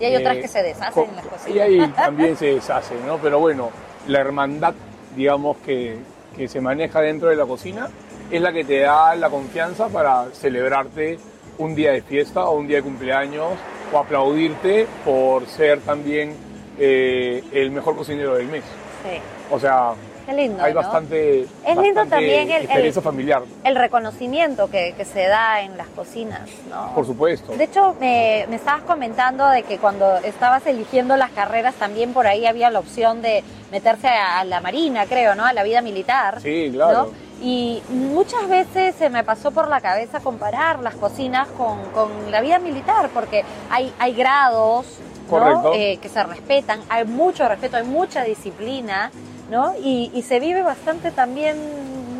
Y 0.00 0.04
hay 0.04 0.16
otras 0.16 0.36
eh, 0.36 0.40
que 0.40 0.48
se 0.48 0.62
deshacen 0.62 1.04
en 1.08 1.16
las 1.16 1.24
Y 1.24 1.28
cocinas. 1.28 1.62
ahí 1.62 1.88
también 1.96 2.36
se 2.36 2.46
deshacen, 2.46 3.06
¿no? 3.06 3.18
Pero 3.18 3.38
bueno, 3.38 3.70
la 4.08 4.20
hermandad, 4.20 4.74
digamos, 5.14 5.56
que, 5.58 5.96
que 6.36 6.48
se 6.48 6.60
maneja 6.60 7.00
dentro 7.00 7.28
de 7.28 7.36
la 7.36 7.46
cocina 7.46 7.88
es 8.30 8.40
la 8.40 8.52
que 8.52 8.64
te 8.64 8.80
da 8.80 9.14
la 9.14 9.28
confianza 9.30 9.88
para 9.88 10.26
celebrarte 10.32 11.18
un 11.58 11.74
día 11.74 11.92
de 11.92 12.02
fiesta 12.02 12.44
o 12.48 12.56
un 12.56 12.66
día 12.66 12.78
de 12.78 12.82
cumpleaños 12.82 13.52
o 13.92 13.98
aplaudirte 13.98 14.86
por 15.04 15.46
ser 15.46 15.80
también 15.80 16.34
eh, 16.78 17.44
el 17.52 17.70
mejor 17.70 17.94
cocinero 17.96 18.34
del 18.36 18.46
mes. 18.48 18.64
Sí. 19.04 19.18
O 19.50 19.60
sea, 19.60 19.92
Qué 20.26 20.32
lindo. 20.32 20.62
hay 20.62 20.72
¿no? 20.74 20.80
bastante, 20.80 21.42
Es 21.66 21.76
lindo 21.76 22.06
también 22.06 22.50
el- 22.50 22.70
el- 22.70 22.92
familiar, 22.92 23.42
El 23.64 23.74
reconocimiento 23.76 24.70
que, 24.70 24.94
que 24.96 25.04
se 25.04 25.26
da 25.26 25.62
en 25.62 25.76
las 25.76 25.88
cocinas, 25.88 26.48
¿no? 26.70 26.94
por 26.94 27.06
supuesto. 27.06 27.52
De 27.52 27.64
hecho, 27.64 27.96
me, 28.00 28.46
me 28.48 28.56
estabas 28.56 28.82
comentando 28.82 29.46
de 29.48 29.62
que 29.62 29.78
cuando 29.78 30.16
estabas 30.18 30.66
eligiendo 30.66 31.16
las 31.16 31.30
carreras 31.30 31.74
también 31.74 32.12
por 32.12 32.26
ahí 32.26 32.46
había 32.46 32.70
la 32.70 32.78
opción 32.78 33.22
de 33.22 33.42
meterse 33.70 34.08
a, 34.08 34.44
la 34.44 34.60
marina, 34.60 35.06
creo, 35.06 35.34
¿no? 35.34 35.44
A 35.44 35.52
la 35.52 35.62
vida 35.62 35.80
militar. 35.80 36.40
Sí, 36.40 36.70
claro. 36.72 37.04
¿no? 37.04 37.10
Y 37.44 37.82
muchas 37.88 38.48
veces 38.48 38.94
se 38.94 39.10
me 39.10 39.24
pasó 39.24 39.50
por 39.50 39.68
la 39.68 39.80
cabeza 39.80 40.20
comparar 40.20 40.78
las 40.80 40.94
cocinas 40.94 41.48
con, 41.48 41.78
con 41.92 42.30
la 42.30 42.40
vida 42.40 42.58
militar, 42.60 43.10
porque 43.12 43.44
hay, 43.70 43.92
hay 43.98 44.14
grados 44.14 44.86
¿no? 45.30 45.72
Eh, 45.74 45.98
que 46.00 46.08
se 46.08 46.22
respetan, 46.22 46.80
hay 46.88 47.04
mucho 47.04 47.48
respeto, 47.48 47.76
hay 47.78 47.84
mucha 47.84 48.22
disciplina, 48.22 49.10
¿no? 49.50 49.74
Y, 49.82 50.10
y 50.14 50.22
se 50.22 50.40
vive 50.40 50.62
bastante 50.62 51.10
también 51.10 51.56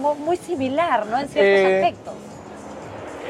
mu- 0.01 0.15
muy 0.15 0.37
similar, 0.37 1.07
¿no? 1.07 1.19
En 1.19 1.29
ciertos 1.29 1.71
Eh, 1.71 1.77
aspectos. 1.85 2.15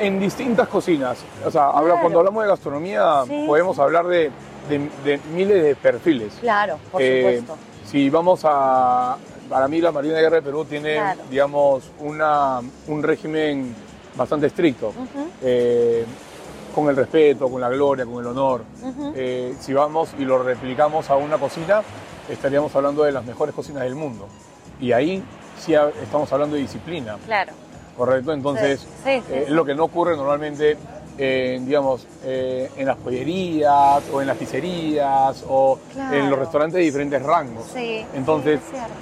En 0.01 0.19
distintas 0.19 0.69
cocinas. 0.69 1.19
O 1.45 1.51
sea, 1.51 1.67
habla- 1.71 2.01
cuando 2.01 2.19
hablamos 2.19 2.43
de 2.43 2.49
gastronomía, 2.51 3.25
Sí. 3.27 3.45
podemos 3.47 3.79
hablar 3.79 4.07
de, 4.07 4.31
de- 4.69 4.91
de 5.05 5.21
miles 5.35 5.63
de 5.63 5.75
perfiles. 5.77 6.35
Claro, 6.41 6.79
por 6.91 7.01
Eh, 7.03 7.39
supuesto. 7.41 7.57
Si 7.87 8.09
vamos 8.11 8.41
a. 8.45 9.17
Para 9.49 9.69
mí, 9.69 9.81
la 9.83 9.93
Marina 9.93 10.15
de 10.15 10.23
Guerra 10.23 10.37
de 10.37 10.43
Perú 10.43 10.65
tiene, 10.65 10.95
Claro. 10.95 11.21
digamos, 11.31 11.91
una, 12.01 12.61
un 12.89 13.03
régimen 13.03 13.75
bastante 14.17 14.47
estricto. 14.47 14.95
Eh, 15.43 16.07
con 16.75 16.89
el 16.89 16.97
respeto, 16.97 17.49
con 17.49 17.61
la 17.61 17.69
gloria, 17.69 18.05
con 18.05 18.19
el 18.21 18.27
honor. 18.27 18.63
Eh, 19.15 19.55
si 19.61 19.73
vamos 19.73 20.11
y 20.19 20.25
lo 20.25 20.43
replicamos 20.43 21.11
a 21.11 21.17
una 21.17 21.39
cocina, 21.39 21.83
estaríamos 22.29 22.75
hablando 22.75 23.05
de 23.05 23.13
las 23.13 23.25
mejores 23.25 23.55
cocinas 23.55 23.83
del 23.85 23.95
mundo. 23.95 24.27
Y 24.81 24.93
ahí 24.93 25.23
sí 25.59 25.75
estamos 26.03 26.33
hablando 26.33 26.57
de 26.57 26.63
disciplina, 26.63 27.17
Claro. 27.27 27.53
¿correcto? 27.97 28.33
Entonces, 28.33 28.81
Sí, 28.81 28.87
sí, 29.05 29.23
sí, 29.27 29.33
eh, 29.35 29.47
lo 29.49 29.65
que 29.65 29.75
no 29.75 29.85
ocurre 29.85 30.17
normalmente 30.17 30.77
en, 31.19 31.67
digamos, 31.67 32.07
eh, 32.25 32.71
en 32.77 32.87
las 32.87 32.97
pollerías 32.97 34.03
o 34.13 34.21
en 34.23 34.27
las 34.27 34.37
pizzerías 34.39 35.45
o 35.49 35.79
Claro. 35.93 36.17
en 36.17 36.31
los 36.31 36.39
restaurantes 36.39 36.79
de 36.79 36.85
diferentes 36.85 37.23
rangos. 37.23 37.65
Sí, 37.73 38.05
Entonces, 38.15 38.61
sí, 38.61 38.71
es 38.73 38.79
cierto. 38.79 38.95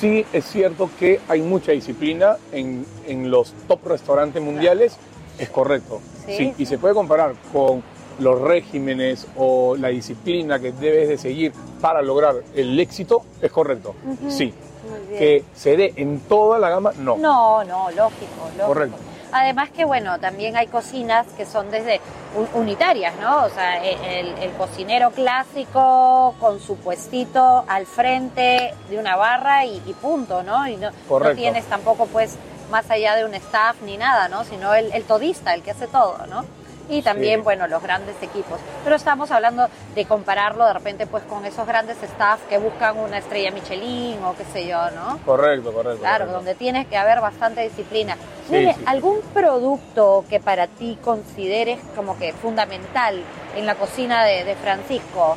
Sí, 0.00 0.26
es 0.32 0.44
cierto 0.46 0.90
que 0.98 1.20
hay 1.28 1.42
mucha 1.42 1.72
disciplina 1.72 2.38
en, 2.52 2.86
en 3.06 3.30
los 3.30 3.52
top 3.68 3.86
restaurantes 3.86 4.40
mundiales, 4.42 4.96
es 5.40 5.50
correcto. 5.50 6.00
Sí. 6.26 6.54
Y 6.58 6.66
se 6.66 6.78
puede 6.78 6.94
comparar 6.94 7.34
con 7.52 7.82
los 8.18 8.40
regímenes 8.40 9.26
o 9.36 9.76
la 9.76 9.88
disciplina 9.88 10.58
que 10.60 10.72
debes 10.72 11.08
de 11.08 11.18
seguir 11.18 11.52
para 11.80 12.02
lograr 12.02 12.36
el 12.54 12.78
éxito, 12.78 13.22
es 13.40 13.50
correcto. 13.50 13.94
Sí. 14.28 14.52
Muy 14.88 15.00
bien. 15.08 15.18
Que 15.18 15.44
se 15.54 15.76
dé 15.76 15.92
en 15.96 16.20
toda 16.20 16.58
la 16.58 16.68
gama, 16.70 16.92
no. 16.98 17.16
No, 17.16 17.64
no, 17.64 17.90
lógico, 17.90 18.26
lógico. 18.56 18.66
Correcto. 18.66 18.96
Además 19.32 19.70
que, 19.70 19.84
bueno, 19.84 20.18
también 20.18 20.56
hay 20.56 20.66
cocinas 20.66 21.24
que 21.36 21.46
son 21.46 21.70
desde 21.70 22.00
un- 22.36 22.48
unitarias, 22.60 23.14
¿no? 23.20 23.44
O 23.44 23.48
sea, 23.50 23.82
e- 23.84 24.20
el, 24.20 24.26
el 24.38 24.50
cocinero 24.52 25.12
clásico 25.12 26.34
con 26.40 26.58
su 26.60 26.76
puestito 26.76 27.64
al 27.68 27.86
frente 27.86 28.74
de 28.88 28.98
una 28.98 29.16
barra 29.16 29.64
y, 29.64 29.80
y 29.86 29.92
punto, 29.94 30.42
¿no? 30.42 30.66
Y 30.66 30.76
no, 30.76 30.90
no 31.08 31.34
tienes 31.34 31.64
tampoco, 31.66 32.06
pues, 32.06 32.36
más 32.70 32.90
allá 32.90 33.16
de 33.16 33.24
un 33.24 33.34
staff 33.34 33.76
ni 33.82 33.96
nada, 33.96 34.28
¿no? 34.28 34.44
Sino 34.44 34.74
el, 34.74 34.92
el 34.92 35.04
todista, 35.04 35.54
el 35.54 35.62
que 35.62 35.72
hace 35.72 35.86
todo, 35.86 36.18
¿no? 36.28 36.44
Y 36.88 37.02
también, 37.02 37.38
Sí. 37.40 37.44
bueno, 37.44 37.68
los 37.68 37.80
grandes 37.82 38.16
equipos. 38.20 38.58
Pero 38.82 38.96
estamos 38.96 39.30
hablando 39.30 39.68
de 39.94 40.04
compararlo 40.06 40.66
de 40.66 40.72
repente, 40.72 41.06
pues, 41.06 41.22
con 41.22 41.44
esos 41.44 41.64
grandes 41.64 42.02
staff 42.02 42.40
que 42.48 42.58
buscan 42.58 42.98
una 42.98 43.18
estrella 43.18 43.52
Michelin 43.52 44.20
o 44.24 44.34
qué 44.34 44.44
sé 44.52 44.66
yo, 44.66 44.90
¿no? 44.90 45.18
Correcto, 45.24 45.72
correcto. 45.72 46.00
Claro, 46.00 46.24
correcto. 46.24 46.36
donde 46.38 46.54
tienes 46.56 46.88
que 46.88 46.96
haber 46.96 47.20
bastante 47.20 47.60
disciplina. 47.62 48.16
Sí, 48.48 48.72
sí. 48.72 48.82
¿algún 48.86 49.20
producto 49.32 50.24
que 50.28 50.40
para 50.40 50.66
ti 50.66 50.98
consideres 51.00 51.78
como 51.94 52.18
que 52.18 52.32
fundamental 52.32 53.22
en 53.54 53.66
la 53.66 53.76
cocina 53.76 54.24
de, 54.24 54.42
de 54.42 54.56
Francisco? 54.56 55.36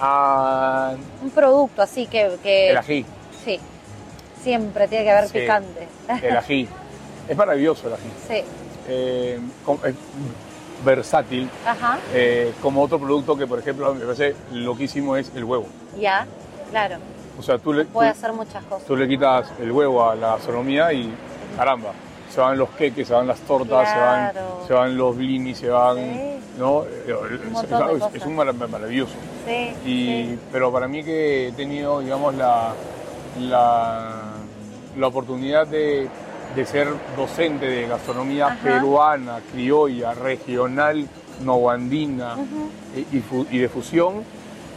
Ah, 0.00 0.92
Un 1.22 1.30
producto 1.30 1.82
así 1.82 2.06
que... 2.06 2.38
que- 2.42 2.70
el 2.70 2.76
ají, 2.78 3.04
Sí, 3.44 3.60
siempre 4.42 4.88
tiene 4.88 5.04
que 5.04 5.10
haber 5.10 5.28
Sí. 5.28 5.38
picante. 5.40 5.88
el 6.22 6.36
ají. 6.36 6.68
Es 7.28 7.36
maravilloso 7.36 7.88
el 7.88 7.94
ají. 7.94 8.10
sí, 8.28 8.44
Eh, 8.88 9.38
es 9.84 9.94
versátil, 10.84 11.50
ajá, 11.66 11.98
eh, 12.14 12.52
como 12.62 12.82
otro 12.82 12.98
producto 12.98 13.36
que, 13.36 13.46
por 13.46 13.58
ejemplo, 13.58 13.92
me 13.94 14.04
parece 14.04 14.34
loquísimo 14.52 15.16
es 15.16 15.30
el 15.34 15.44
huevo. 15.44 15.66
ya, 15.98 16.26
claro. 16.70 16.96
O 17.38 17.42
sea, 17.42 17.58
tú 17.58 17.72
le, 17.72 17.84
Puede 17.84 18.10
tú- 18.12 18.16
hacer 18.18 18.32
muchas 18.32 18.64
cosas. 18.64 18.86
tú 18.86 18.96
le 18.96 19.06
quitas 19.06 19.48
el 19.60 19.70
huevo 19.70 20.08
a 20.08 20.14
la 20.16 20.28
gastronomía 20.36 20.92
y 20.92 21.12
caramba, 21.56 21.92
se 22.32 22.40
van 22.40 22.56
los 22.58 22.70
queques, 22.70 23.06
se 23.08 23.14
van 23.14 23.26
las 23.26 23.38
tortas, 23.40 23.88
se, 23.92 23.98
van, 23.98 24.32
se 24.66 24.72
van 24.72 24.96
los 24.96 25.16
blinis, 25.16 25.58
se 25.58 25.68
van, 25.68 25.96
Sí. 25.96 26.40
¿no? 26.58 26.84
Es, 26.84 28.24
un 28.26 28.36
marav- 28.36 28.68
maravilloso. 28.68 29.12
Sí, 29.46 29.72
Y, 29.84 30.06
sí. 30.34 30.38
Pero 30.52 30.72
para 30.72 30.88
mí 30.88 31.02
que 31.04 31.48
he 31.48 31.52
tenido, 31.52 32.00
digamos, 32.00 32.34
la, 32.34 32.72
la, 33.40 34.27
la 34.98 35.06
oportunidad 35.06 35.66
de, 35.66 36.08
de 36.54 36.66
ser 36.66 36.88
docente 37.16 37.66
de 37.66 37.86
gastronomía 37.86 38.46
Ajá. 38.48 38.56
peruana, 38.62 39.40
criolla, 39.52 40.14
regional, 40.14 41.08
novoandina 41.44 42.34
Ujú. 42.34 42.70
y, 43.12 43.16
y 43.18 43.20
fu- 43.20 43.46
y 43.50 43.58
de 43.58 43.68
fusión, 43.68 44.24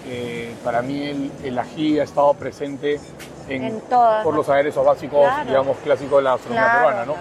eh, 0.07 0.53
para 0.63 0.81
mí 0.81 1.03
el, 1.03 1.31
el 1.43 1.59
ají 1.59 1.99
ha 1.99 2.03
estado 2.03 2.33
presente 2.33 2.99
en, 3.47 3.63
En 3.63 3.81
todas 3.81 4.23
por 4.23 4.35
los 4.35 4.47
aderezos 4.49 4.85
básicos, 4.85 5.33
Claro. 5.33 5.47
digamos, 5.49 5.77
clásicos 5.77 6.17
de 6.17 6.23
la 6.23 6.31
gastronomía 6.31 6.69
Claro, 6.69 6.85
peruana, 6.87 7.05
¿no? 7.05 7.15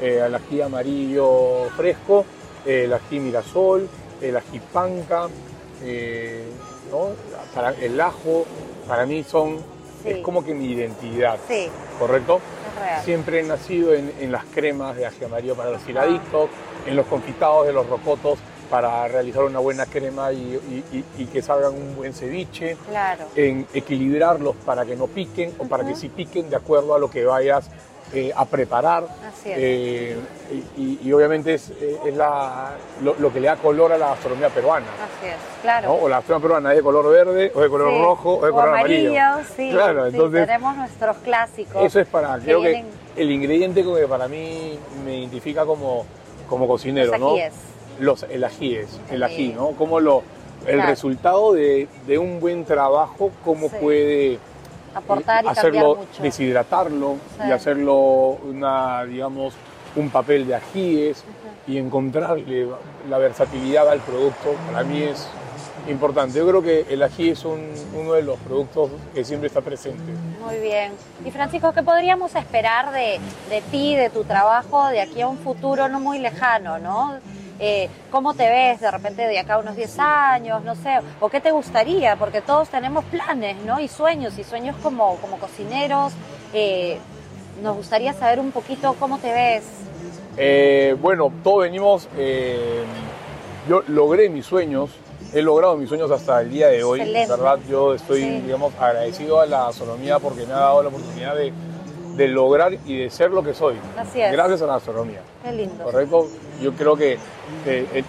Eh, 0.00 0.22
el 0.26 0.34
ají 0.34 0.60
amarillo 0.60 1.68
fresco, 1.76 2.24
el 2.66 2.92
ají 2.92 3.18
mirasol, 3.20 3.88
el 4.20 4.36
ají 4.36 4.60
panca, 4.72 5.28
eh, 5.82 6.44
¿no? 6.90 7.08
Para 7.54 7.70
el 7.70 8.00
ajo, 8.00 8.44
para 8.88 9.06
mí 9.06 9.22
son, 9.24 9.58
Sí. 10.02 10.10
es 10.10 10.18
como 10.18 10.44
que 10.44 10.54
mi 10.54 10.66
identidad, 10.66 11.38
Sí, 11.48 11.68
¿correcto? 11.98 12.40
es 12.74 12.80
real. 12.82 13.04
Siempre 13.04 13.40
he 13.40 13.42
nacido 13.42 13.94
en, 13.94 14.12
en 14.20 14.32
las 14.32 14.44
cremas 14.46 14.96
de 14.96 15.06
ají 15.06 15.24
amarillo 15.24 15.54
para 15.54 15.70
los 15.70 15.88
hiladictos, 15.88 16.50
en 16.86 16.96
los 16.96 17.06
confitados 17.06 17.66
de 17.66 17.72
los 17.72 17.86
rocotos 17.88 18.38
para 18.70 19.06
realizar 19.06 19.44
una 19.44 19.58
buena 19.58 19.84
crema 19.84 20.32
y, 20.32 20.36
y- 20.92 20.96
y- 21.18 21.22
y 21.22 21.26
que 21.26 21.42
salgan 21.42 21.74
un 21.74 21.94
buen 21.94 22.14
ceviche, 22.14 22.76
Claro. 22.88 23.26
en 23.36 23.66
equilibrarlos 23.74 24.56
para 24.64 24.86
que 24.86 24.96
no 24.96 25.06
piquen 25.08 25.52
o 25.58 25.64
para 25.64 25.84
que 25.86 25.94
sí 25.94 26.08
piquen 26.08 26.48
de 26.48 26.56
acuerdo 26.56 26.94
a 26.94 26.98
lo 26.98 27.10
que 27.10 27.24
vayas 27.26 27.68
eh, 28.14 28.32
a 28.34 28.44
preparar. 28.44 29.04
Así 29.26 29.50
es. 29.50 29.58
Eh, 29.58 30.16
y, 30.76 31.12
obviamente 31.12 31.54
es, 31.54 31.70
eh, 31.80 31.98
es 32.06 32.14
la, 32.16 32.72
lo, 33.02 33.14
lo 33.18 33.32
que 33.32 33.40
le 33.40 33.46
da 33.48 33.56
color 33.56 33.92
a 33.92 33.98
la 33.98 34.08
gastronomía 34.08 34.48
peruana. 34.50 34.86
Así 34.86 35.28
es, 35.28 35.36
claro. 35.62 35.88
¿no? 35.88 35.94
O 35.94 36.08
la 36.08 36.16
gastronomía 36.16 36.42
peruana 36.46 36.70
es 36.72 36.76
de 36.76 36.82
color 36.82 37.10
verde, 37.10 37.52
o 37.54 37.60
de 37.60 37.68
color 37.68 37.90
Sí. 37.92 37.98
rojo, 38.02 38.34
o 38.38 38.46
de 38.46 38.52
color 38.52 38.68
amarillo. 38.68 39.12
sí. 39.56 39.70
Claro, 39.70 40.02
sí, 40.04 40.10
entonces 40.16 40.46
tenemos 40.46 40.76
nuestros 40.76 41.16
clásicos. 41.18 41.84
eso 41.84 42.00
es 42.00 42.06
para, 42.06 42.36
que 42.38 42.44
creo 42.44 42.60
vienen- 42.60 42.86
que 43.14 43.22
el 43.22 43.30
ingrediente 43.30 43.82
que 43.82 44.06
para 44.08 44.28
mí 44.28 44.78
me 45.04 45.18
identifica 45.18 45.64
como, 45.64 46.04
como 46.48 46.66
cocinero, 46.68 47.12
Los 47.12 47.20
¿no? 47.20 47.30
ajíes. 47.32 47.54
Los, 47.98 48.22
el 48.24 48.42
ají 48.44 48.76
es, 48.76 49.00
el 49.10 49.22
Ají. 49.22 49.34
ají, 49.34 49.52
¿no? 49.54 49.68
Como 49.72 50.00
lo, 50.00 50.22
el 50.66 50.74
Claro. 50.76 50.90
resultado 50.90 51.52
de, 51.52 51.88
de 52.06 52.18
un 52.18 52.40
buen 52.40 52.64
trabajo, 52.64 53.30
cómo 53.44 53.68
puede 53.68 54.38
aportar 54.94 55.44
y 55.44 55.48
hacerlo, 55.48 55.96
mucho. 55.96 56.22
deshidratarlo 56.22 57.16
Sí. 57.38 57.48
y 57.48 57.50
hacerlo 57.52 57.96
una, 58.48 59.04
digamos, 59.04 59.54
un 59.96 60.10
papel 60.10 60.46
de 60.46 60.54
ajíes 60.56 61.24
y 61.66 61.78
encontrarle 61.78 62.66
la 63.08 63.18
versatilidad 63.18 63.88
al 63.88 64.00
producto, 64.00 64.54
para 64.70 64.84
mí 64.84 65.02
es 65.02 65.28
importante. 65.88 66.38
Yo 66.38 66.46
creo 66.48 66.62
que 66.62 66.86
el 66.88 67.02
ají 67.02 67.30
es 67.30 67.44
un- 67.44 67.72
uno 67.94 68.12
de 68.14 68.22
los 68.22 68.38
productos 68.38 68.90
que 69.14 69.24
siempre 69.24 69.48
está 69.48 69.60
presente. 69.60 70.12
Muy 70.44 70.58
bien. 70.60 70.92
Y 71.24 71.30
Francisco, 71.30 71.72
¿qué 71.72 71.82
podríamos 71.82 72.34
esperar 72.36 72.92
de, 72.92 73.18
de 73.50 73.60
ti, 73.70 73.96
de 73.96 74.08
tu 74.08 74.24
trabajo, 74.24 74.88
de 74.88 75.00
aquí 75.00 75.20
a 75.20 75.26
un 75.28 75.38
futuro 75.38 75.88
no 75.88 75.98
muy 76.00 76.18
lejano, 76.18 76.78
¿no? 76.78 77.14
Eh, 77.58 77.88
¿Cómo 78.10 78.34
te 78.34 78.48
ves 78.48 78.80
de 78.80 78.90
repente 78.90 79.26
de 79.26 79.38
acá 79.38 79.54
a 79.54 79.58
unos 79.58 79.76
10 79.76 79.98
años, 79.98 80.62
no 80.64 80.74
sé? 80.74 80.98
¿O 81.20 81.28
qué 81.28 81.40
te 81.40 81.50
gustaría? 81.52 82.16
Porque 82.16 82.40
todos 82.40 82.68
tenemos 82.68 83.04
planes, 83.04 83.56
¿no? 83.64 83.78
Y 83.80 83.88
sueños, 83.88 84.36
y 84.38 84.44
sueños 84.44 84.74
como, 84.82 85.16
como 85.16 85.38
cocineros. 85.38 86.12
Eh, 86.52 86.98
nos 87.62 87.76
gustaría 87.76 88.12
saber 88.14 88.40
un 88.40 88.50
poquito 88.50 88.94
cómo 88.98 89.18
te 89.18 89.32
ves. 89.32 89.64
Eh, 90.36 90.96
bueno, 91.00 91.30
todos 91.44 91.62
venimos, 91.64 92.08
yo 93.68 93.82
logré 93.88 94.28
mis 94.28 94.46
sueños, 94.46 94.90
he 95.32 95.42
logrado 95.42 95.76
mis 95.76 95.88
sueños 95.88 96.10
hasta 96.10 96.40
el 96.40 96.50
día 96.50 96.68
de 96.68 96.82
hoy, 96.82 97.00
Excelente. 97.00 97.30
¿verdad? 97.30 97.58
Yo 97.68 97.94
estoy, 97.94 98.22
Sí. 98.22 98.40
digamos, 98.40 98.72
agradecido 98.80 99.40
a 99.40 99.46
la 99.46 99.64
gastronomía 99.66 100.18
porque 100.18 100.46
me 100.46 100.52
ha 100.54 100.58
dado 100.58 100.82
la 100.82 100.88
oportunidad 100.88 101.36
de, 101.36 101.52
de 102.16 102.28
lograr 102.28 102.72
y 102.86 102.98
de 102.98 103.10
ser 103.10 103.30
lo 103.30 103.42
que 103.42 103.54
soy. 103.54 103.76
Así 103.96 104.20
es. 104.20 104.32
Gracias 104.32 104.62
a 104.62 104.66
la 104.66 104.72
gastronomía. 104.74 105.20
Qué 105.44 105.52
lindo. 105.52 105.84
¿correcto? 105.84 106.26
Yo 106.62 106.72
creo 106.72 106.96
que 106.96 107.18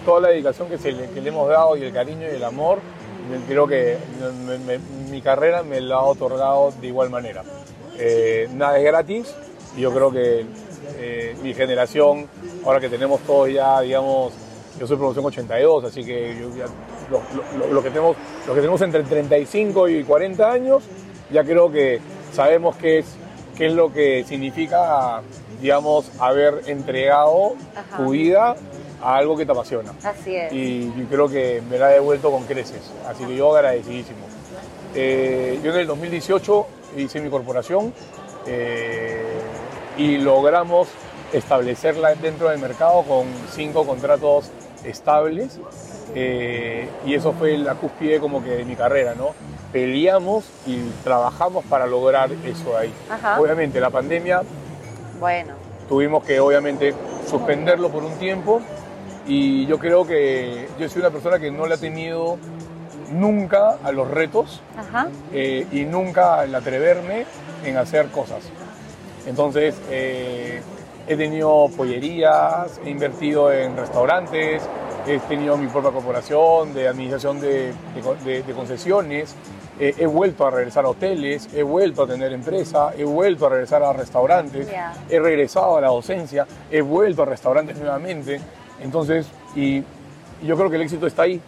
toda 0.04 0.20
la 0.20 0.28
dedicación 0.28 0.68
que, 0.68 0.92
le, 0.92 1.08
que 1.10 1.28
hemos 1.28 1.48
dado 1.48 1.76
y 1.76 1.82
el 1.82 1.92
cariño 1.92 2.22
y 2.22 2.36
el 2.36 2.44
amor 2.44 2.78
creo 3.48 3.66
que 3.66 3.96
mi 5.10 5.20
carrera 5.22 5.62
me 5.62 5.80
la 5.80 5.96
ha 5.96 6.02
otorgado 6.02 6.72
de 6.80 6.86
igual 6.86 7.10
manera. 7.10 7.42
Eh, 7.98 8.48
nada 8.54 8.78
es 8.78 8.84
gratis 8.84 9.34
y 9.76 9.80
yo 9.80 9.92
creo 9.92 10.10
que 10.10 10.44
eh, 10.98 11.36
mi 11.42 11.54
generación, 11.54 12.28
ahora 12.64 12.80
que 12.80 12.88
tenemos 12.88 13.20
todos 13.20 13.50
ya, 13.50 13.80
digamos, 13.80 14.32
yo 14.78 14.86
soy 14.86 14.96
promoción 14.96 15.24
82, 15.24 15.84
así 15.84 16.04
que 16.04 16.36
yo 16.38 16.50
que 17.82 17.90
tenemos, 17.90 18.16
los 18.46 18.54
que 18.54 18.60
tenemos 18.60 18.80
entre 18.82 19.02
35 19.02 19.88
y 19.88 20.04
40 20.04 20.50
años, 20.50 20.82
ya 21.30 21.44
creo 21.44 21.70
que 21.70 22.00
sabemos 22.32 22.76
qué 22.76 22.98
es, 22.98 23.06
qué 23.56 23.66
es 23.66 23.72
lo 23.72 23.92
que 23.92 24.24
significa, 24.24 25.20
digamos, 25.60 26.10
haber 26.18 26.62
entregado 26.66 27.54
Ajá. 27.76 27.96
tu 27.96 28.10
vida 28.10 28.56
a 29.02 29.16
algo 29.16 29.36
que 29.36 29.44
te 29.44 29.52
apasiona 29.52 29.92
Así 30.02 30.34
es. 30.34 30.52
y 30.52 30.86
yo 30.96 31.04
creo 31.10 31.28
que 31.28 31.62
me 31.68 31.78
la 31.78 31.90
he 31.90 31.94
devuelto 31.94 32.30
con 32.30 32.44
creces, 32.44 32.80
así 33.06 33.24
que 33.24 33.36
yo 33.36 33.54
agradecidísimo. 33.54 34.18
Eh, 34.94 35.58
yo 35.62 35.72
en 35.72 35.80
el 35.80 35.86
2018 35.86 36.66
hice 36.96 37.20
mi 37.20 37.28
corporación 37.28 37.92
eh, 38.46 39.22
y 39.98 40.18
logramos 40.18 40.88
establecerla 41.32 42.14
dentro 42.14 42.48
del 42.48 42.60
mercado 42.60 43.02
con 43.02 43.26
cinco 43.52 43.84
contratos 43.84 44.50
estables 44.84 45.58
eh, 46.14 46.88
y 47.04 47.14
eso 47.14 47.32
fue 47.32 47.56
la 47.58 47.74
cúspide 47.74 48.20
como 48.20 48.42
que 48.44 48.50
de 48.50 48.64
mi 48.64 48.76
carrera, 48.76 49.14
¿no? 49.16 49.30
Peleamos 49.74 50.44
y 50.68 50.78
trabajamos 51.02 51.64
para 51.64 51.84
lograr 51.88 52.30
eso 52.44 52.78
ahí. 52.78 52.92
Ajá. 53.10 53.40
Obviamente 53.40 53.80
la 53.80 53.90
pandemia 53.90 54.42
Bueno, 55.18 55.54
tuvimos 55.88 56.22
que 56.22 56.38
obviamente 56.38 56.94
suspenderlo 57.28 57.88
por 57.88 58.04
un 58.04 58.12
tiempo 58.12 58.60
y 59.26 59.66
yo 59.66 59.80
creo 59.80 60.06
que 60.06 60.68
yo 60.78 60.88
soy 60.88 61.00
una 61.00 61.10
persona 61.10 61.40
que 61.40 61.50
no 61.50 61.66
le 61.66 61.74
ha 61.74 61.78
tenido 61.78 62.38
nunca 63.10 63.76
a 63.82 63.90
los 63.90 64.08
retos 64.08 64.62
ajá. 64.76 65.08
eh, 65.32 65.66
y 65.72 65.80
nunca 65.86 66.38
al 66.38 66.54
atreverme 66.54 67.26
en 67.64 67.76
hacer 67.76 68.10
cosas. 68.10 68.44
Entonces 69.26 69.74
eh, 69.90 70.62
he 71.08 71.16
tenido 71.16 71.68
pollerías, 71.76 72.80
he 72.84 72.90
invertido 72.90 73.52
en 73.52 73.76
restaurantes, 73.76 74.62
he 75.06 75.18
tenido 75.20 75.56
mi 75.56 75.66
propia 75.68 75.90
corporación 75.90 76.72
de 76.74 76.88
administración 76.88 77.40
de, 77.40 77.74
de 77.94 78.00
co- 78.02 78.16
de- 78.24 78.42
de 78.42 78.52
concesiones, 78.54 79.34
eh, 79.78 79.94
he 79.98 80.06
vuelto 80.06 80.46
a 80.46 80.50
regresar 80.50 80.84
a 80.84 80.88
hoteles, 80.88 81.48
he 81.54 81.62
vuelto 81.62 82.04
a 82.04 82.06
tener 82.06 82.32
empresa, 82.32 82.92
he 82.96 83.04
vuelto 83.04 83.46
a 83.46 83.50
regresar 83.50 83.82
a 83.82 83.92
restaurantes, 83.92 84.66
he 85.10 85.18
regresado 85.18 85.76
a 85.76 85.80
la 85.80 85.88
docencia, 85.88 86.46
he 86.70 86.80
vuelto 86.80 87.22
a 87.22 87.26
restaurantes 87.26 87.76
nuevamente. 87.78 88.40
Entonces, 88.82 89.26
y, 89.54 89.82
yo 90.42 90.56
creo 90.56 90.70
que 90.70 90.76
el 90.76 90.82
éxito 90.82 91.06
está 91.06 91.22
ahí, 91.22 91.40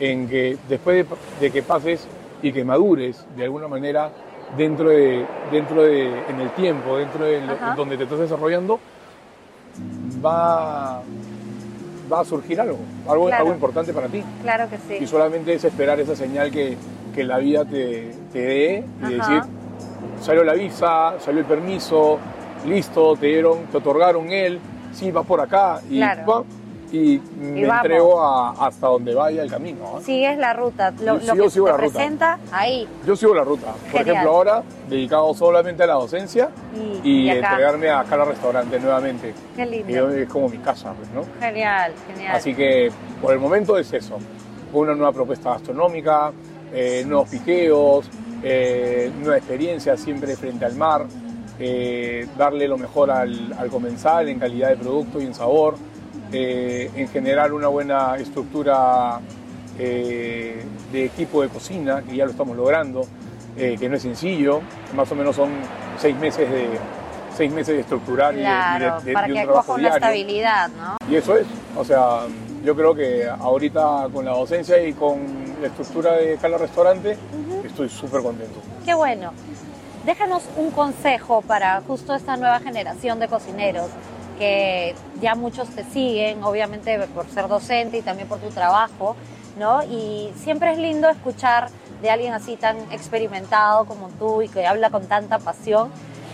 en 0.00 0.28
que 0.28 0.56
después 0.68 1.06
de, 1.40 1.50
que 1.50 1.62
pases 1.62 2.06
y 2.42 2.52
que 2.52 2.64
madures 2.64 3.24
de 3.36 3.44
alguna 3.44 3.68
manera 3.68 4.10
dentro 4.56 4.88
de, 4.90 5.24
dentro 5.52 5.82
de, 5.82 6.08
en 6.28 6.40
el 6.40 6.50
tiempo, 6.50 6.96
dentro 6.98 7.24
de 7.24 7.40
lo- 7.42 7.54
donde 7.76 7.96
te 7.96 8.04
estás 8.04 8.18
desarrollando, 8.18 8.80
va, 10.24 11.02
va 12.12 12.20
a 12.20 12.24
surgir 12.24 12.60
algo, 12.60 12.78
algo, 13.08 13.26
Claro. 13.26 13.42
algo 13.42 13.54
importante 13.54 13.92
para 13.92 14.08
ti. 14.08 14.22
Claro 14.42 14.68
que 14.68 14.76
Y 14.94 14.98
sí. 15.00 15.06
solamente 15.06 15.54
es 15.54 15.64
esperar 15.64 15.98
esa 16.00 16.14
señal 16.16 16.50
que, 16.50 16.76
que 17.14 17.24
la 17.24 17.38
vida 17.38 17.64
te, 17.64 18.14
te 18.32 18.38
dé 18.40 18.84
y 19.00 19.04
Ajá. 19.04 19.10
decir, 19.14 19.42
salió 20.20 20.44
la 20.44 20.54
visa, 20.54 21.14
salió 21.20 21.40
el 21.40 21.46
permiso, 21.46 22.18
listo, 22.66 23.16
te 23.16 23.26
dieron, 23.26 23.64
te 23.70 23.78
otorgaron 23.78 24.30
él, 24.30 24.58
sí, 24.92 25.10
vas 25.10 25.26
por 25.26 25.40
acá 25.40 25.80
y, 25.88 25.98
Claro. 25.98 26.44
Y 26.94 27.20
me 27.40 27.62
entrego 27.62 28.22
a- 28.22 28.50
hasta 28.66 28.86
donde 28.86 29.14
vaya 29.14 29.42
el 29.42 29.50
camino. 29.50 29.94
¿ah? 29.96 30.00
Sigues 30.00 30.38
la 30.38 30.52
ruta. 30.52 30.92
Lo, 31.02 31.18
Yo 31.18 31.34
lo 31.34 31.44
que 31.44 31.50
sigo 31.50 31.66
te 31.66 31.72
la 31.72 31.76
ruta. 31.78 31.92
presenta, 31.92 32.38
ahí. 32.52 32.86
Yo 33.06 33.16
sigo 33.16 33.34
la 33.34 33.42
ruta. 33.42 33.72
Por 33.72 33.98
Genial. 34.00 34.08
ejemplo, 34.08 34.30
ahora 34.30 34.62
dedicado 34.88 35.34
solamente 35.34 35.82
a 35.82 35.86
la 35.88 35.94
docencia 35.94 36.50
Y, 37.02 37.08
y, 37.08 37.22
y 37.26 37.30
acá. 37.30 37.50
entregarme 37.50 37.90
a 37.90 38.04
Cala 38.04 38.24
Restaurante 38.26 38.78
nuevamente. 38.78 39.34
Qué 39.56 39.62
Y 39.64 39.70
lindo. 39.82 40.10
es 40.10 40.28
como 40.28 40.48
mi 40.48 40.58
casa, 40.58 40.92
pues, 40.92 41.10
¿no? 41.10 41.22
Genial, 41.40 41.92
genial. 42.06 42.36
Así 42.36 42.54
que 42.54 42.90
por 43.20 43.32
el 43.32 43.40
momento 43.40 43.76
es 43.76 43.92
eso. 43.92 44.18
Una 44.72 44.94
nueva 44.94 45.12
propuesta 45.12 45.50
gastronómica, 45.50 46.32
eh, 46.72 47.04
nuevos 47.06 47.28
piqueos, 47.28 48.08
eh, 48.42 49.10
nueva 49.20 49.38
experiencia 49.38 49.96
siempre 49.96 50.36
frente 50.36 50.64
al 50.64 50.74
mar, 50.76 51.06
eh, 51.58 52.26
darle 52.36 52.66
lo 52.68 52.76
mejor 52.76 53.10
al, 53.10 53.52
al 53.58 53.68
comensal 53.68 54.28
en 54.28 54.38
calidad 54.38 54.68
de 54.70 54.76
producto 54.76 55.20
y 55.20 55.24
en 55.24 55.34
sabor, 55.34 55.76
eh, 56.36 56.90
en 56.96 57.08
generar 57.08 57.52
una 57.52 57.68
buena 57.68 58.16
estructura 58.16 59.20
eh, 59.78 60.64
de 60.90 61.04
equipo 61.04 61.42
de 61.42 61.48
cocina, 61.48 62.02
que 62.02 62.16
ya 62.16 62.24
lo 62.24 62.32
estamos 62.32 62.56
logrando, 62.56 63.02
eh, 63.56 63.76
que 63.78 63.88
no 63.88 63.96
es 63.96 64.02
sencillo, 64.02 64.60
más 64.96 65.10
o 65.12 65.14
menos 65.14 65.36
son 65.36 65.50
seis 65.98 66.16
meses 66.16 66.50
de, 66.50 66.68
seis 67.36 67.52
meses 67.52 67.74
de 67.76 67.80
estructurar 67.82 68.34
y 68.34 68.38
de- 68.38 68.42
de- 69.04 69.12
para 69.12 69.26
un 69.28 69.32
que 69.34 69.42
trabajo 69.42 69.66
coja 69.66 69.72
una 69.74 69.78
diario. 69.80 69.96
estabilidad, 69.96 70.68
¿no? 70.70 70.96
Y 71.08 71.16
eso 71.16 71.36
es, 71.36 71.46
o 71.76 71.84
sea, 71.84 72.20
yo 72.64 72.74
creo 72.74 72.94
que 72.94 73.28
ahorita 73.28 74.08
con 74.12 74.24
la 74.24 74.32
docencia 74.32 74.80
y 74.84 74.92
con 74.92 75.20
la 75.60 75.68
estructura 75.68 76.14
de 76.14 76.36
Cala 76.36 76.58
Restaurante 76.58 77.16
estoy 77.64 77.88
súper 77.88 78.22
contento. 78.22 78.60
Qué 78.84 78.94
bueno. 78.94 79.32
Déjanos 80.04 80.42
un 80.56 80.70
consejo 80.70 81.40
para 81.42 81.80
justo 81.86 82.14
esta 82.14 82.36
nueva 82.36 82.60
generación 82.60 83.18
de 83.20 83.28
cocineros 83.28 83.86
que 84.38 84.94
ya 85.20 85.34
muchos 85.34 85.68
te 85.70 85.84
siguen, 85.84 86.42
obviamente 86.42 86.98
por 87.08 87.26
ser 87.28 87.48
docente 87.48 87.98
y 87.98 88.02
también 88.02 88.28
por 88.28 88.38
tu 88.38 88.48
trabajo, 88.48 89.16
¿no? 89.58 89.82
Y 89.84 90.32
siempre 90.36 90.72
es 90.72 90.78
lindo 90.78 91.08
escuchar 91.08 91.68
de 92.02 92.10
alguien 92.10 92.34
así 92.34 92.56
tan 92.56 92.76
experimentado 92.92 93.84
como 93.86 94.08
tú 94.18 94.42
y 94.42 94.48
que 94.48 94.66
habla 94.66 94.90
con 94.90 95.06
tanta 95.06 95.38
pasión, 95.38 95.90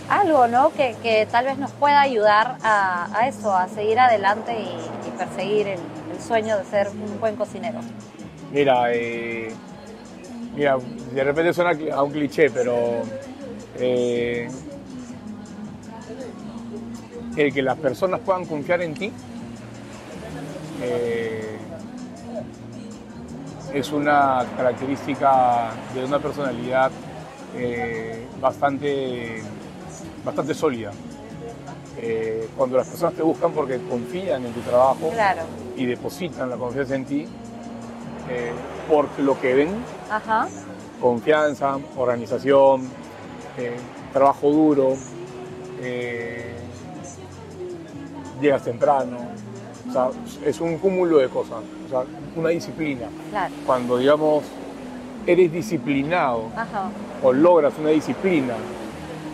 algo, 0.09 0.49
¿no? 0.49 0.73
Que, 0.73 0.97
que 1.03 1.27
tal 1.31 1.45
vez 1.45 1.59
nos 1.59 1.71
pueda 1.73 2.01
ayudar 2.01 2.57
a, 2.63 3.09
a 3.17 3.29
eso, 3.29 3.55
a 3.55 3.69
seguir 3.69 3.99
adelante 4.01 4.53
y, 4.59 5.09
y 5.09 5.11
perseguir 5.17 5.69
el, 5.69 5.81
el 6.13 6.21
sueño 6.21 6.59
de 6.59 6.65
ser 6.65 6.89
un 6.89 7.21
buen 7.21 7.37
cocinero. 7.37 7.79
Mira, 8.51 8.93
eh, 8.93 9.55
mira, 10.57 10.79
de 11.13 11.23
repente 11.23 11.55
suena 11.55 11.95
a 11.95 12.03
un 12.03 12.11
cliché, 12.11 12.51
pero 12.51 13.03
eh, 13.79 14.49
el 17.37 17.53
que 17.53 17.63
las 17.63 17.77
personas 17.79 18.21
puedan 18.21 18.45
confiar 18.45 18.83
en 18.83 18.95
ti 18.95 19.13
eh, 20.83 21.57
es 23.73 23.93
una 23.93 24.45
característica 24.57 25.71
de 25.95 26.05
una 26.05 26.19
personalidad 26.19 26.91
eh, 27.57 28.27
bastante, 28.41 29.43
bastante 30.25 30.55
sólida. 30.55 30.91
Eh, 31.99 32.49
cuando 32.57 32.79
las 32.79 32.89
personas 32.89 33.15
te 33.15 33.23
buscan 33.23 33.53
porque 33.53 33.79
confían 33.89 34.45
en 34.47 34.53
tu 34.53 34.61
trabajo 34.61 35.11
Claro. 35.11 35.43
y 35.77 35.87
depositan 35.87 36.49
la 36.51 36.57
confianza 36.57 36.95
en 36.95 37.05
ti 37.05 37.27
por 38.89 39.09
lo 39.19 39.41
que 39.41 39.55
ven, 39.55 39.71
Ajá. 40.09 40.49
confianza, 41.01 41.79
organización, 41.97 42.89
trabajo 44.13 44.51
duro, 44.51 44.95
eh, 45.81 46.55
llegas 48.41 48.63
temprano, 48.65 49.19
o 49.89 49.93
sea, 49.93 50.11
es 50.45 50.61
un 50.61 50.79
cúmulo 50.79 51.19
de 51.19 51.29
cosas, 51.29 51.59
o 51.87 51.89
sea, 51.89 52.05
una 52.37 52.51
disciplina. 52.51 53.07
Claro. 53.31 53.55
Cuando, 53.67 53.99
digamos, 53.99 54.45
eres 55.27 55.53
disciplinado 55.53 56.47
Ajá. 56.57 56.91
o 57.23 57.33
logras 57.33 57.75
una 57.79 57.91
disciplina 57.91 58.55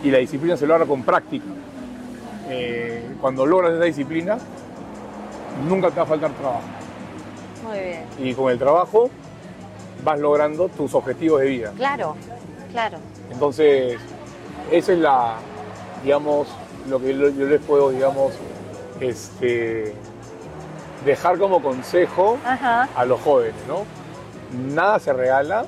y 0.03 0.11
la 0.11 0.17
disciplina 0.19 0.57
se 0.57 0.67
logra 0.67 0.85
con 0.85 1.03
práctica, 1.03 1.45
eh, 2.49 3.03
cuando 3.21 3.45
logras 3.45 3.73
esa 3.73 3.83
disciplina, 3.83 4.37
nunca 5.67 5.89
te 5.89 5.97
va 5.97 6.03
a 6.03 6.05
faltar 6.05 6.31
trabajo. 6.31 6.61
Muy 7.67 7.79
bien. 7.79 8.03
Y 8.19 8.33
con 8.33 8.51
el 8.51 8.57
trabajo 8.57 9.09
vas 10.03 10.19
logrando 10.19 10.69
tus 10.69 10.93
objetivos 10.93 11.41
de 11.41 11.47
vida. 11.47 11.73
Claro, 11.75 12.15
claro. 12.71 12.97
Entonces, 13.31 13.97
esa 14.71 14.93
es 14.93 14.99
la, 14.99 15.35
digamos, 16.03 16.47
lo 16.89 16.99
que 16.99 17.17
yo 17.17 17.29
yo 17.29 17.45
les 17.45 17.61
puedo, 17.61 17.89
digamos, 17.89 18.33
este, 18.99 19.93
dejar 21.05 21.37
como 21.37 21.61
consejo 21.61 22.37
Ajá. 22.45 22.89
a 22.95 23.05
los 23.05 23.19
jóvenes, 23.21 23.55
¿no? 23.67 23.85
Nada 24.73 24.99
se 24.99 25.13
regala, 25.13 25.65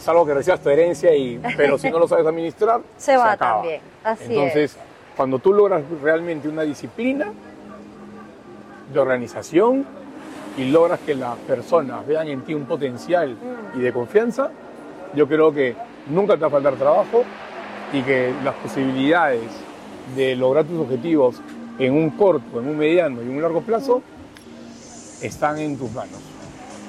salvo 0.00 0.24
que 0.26 0.34
recibas 0.34 0.60
tu 0.60 0.70
herencia, 0.70 1.14
y, 1.14 1.40
pero 1.56 1.78
si 1.78 1.90
no 1.90 1.98
lo 1.98 2.08
sabes 2.08 2.26
administrar, 2.26 2.80
Se 2.96 3.16
va 3.16 3.32
acaba. 3.32 3.60
también. 3.62 3.80
Así 4.02 4.24
Entonces, 4.34 4.76
cuando 5.16 5.38
tú 5.38 5.52
logras 5.52 5.82
realmente 6.02 6.48
una 6.48 6.62
disciplina 6.62 7.32
de 8.92 8.98
organización 8.98 9.84
y 10.56 10.66
logras 10.70 11.00
que 11.00 11.14
las 11.14 11.36
personas 11.38 12.06
vean 12.06 12.28
en 12.28 12.42
ti 12.42 12.54
un 12.54 12.64
potencial 12.66 13.30
Mm. 13.74 13.78
y 13.78 13.82
de 13.82 13.92
confianza, 13.92 14.50
yo 15.14 15.26
creo 15.26 15.52
que 15.52 15.74
nunca 16.08 16.34
te 16.34 16.40
va 16.40 16.46
a 16.48 16.50
faltar 16.50 16.74
trabajo 16.74 17.24
y 17.92 18.02
que 18.02 18.32
las 18.44 18.54
posibilidades 18.56 19.42
de 20.16 20.34
lograr 20.36 20.64
tus 20.64 20.78
objetivos 20.80 21.36
en 21.78 21.92
un 21.92 22.10
corto, 22.10 22.60
en 22.60 22.68
un 22.68 22.76
mediano 22.76 23.22
y 23.22 23.26
en 23.26 23.36
un 23.36 23.42
largo 23.42 23.62
plazo 23.62 24.02
están 25.20 25.58
en 25.58 25.76
tus 25.76 25.90
manos. 25.92 26.18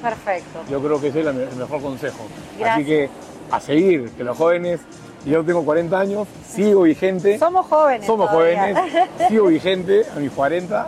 Perfecto. 0.01 0.59
Yo 0.69 0.81
creo 0.81 1.01
que 1.01 1.07
ese 1.07 1.21
es 1.21 1.25
el 1.27 1.55
mejor 1.57 1.81
consejo. 1.81 2.25
Gracias. 2.59 2.75
Así 2.75 2.85
que 2.85 3.09
a 3.51 3.59
seguir, 3.59 4.09
que 4.11 4.23
los 4.23 4.37
jóvenes, 4.37 4.81
yo 5.25 5.43
tengo 5.43 5.63
40 5.63 5.99
años, 5.99 6.27
sigo 6.47 6.83
vigente. 6.83 7.39
Somos 7.39 7.65
jóvenes. 7.67 8.05
Somos 8.05 8.29
todavía. 8.29 8.75
jóvenes, 8.75 9.09
sigo 9.29 9.47
vigente 9.47 10.05
a 10.15 10.19
mis 10.19 10.31
40, 10.31 10.87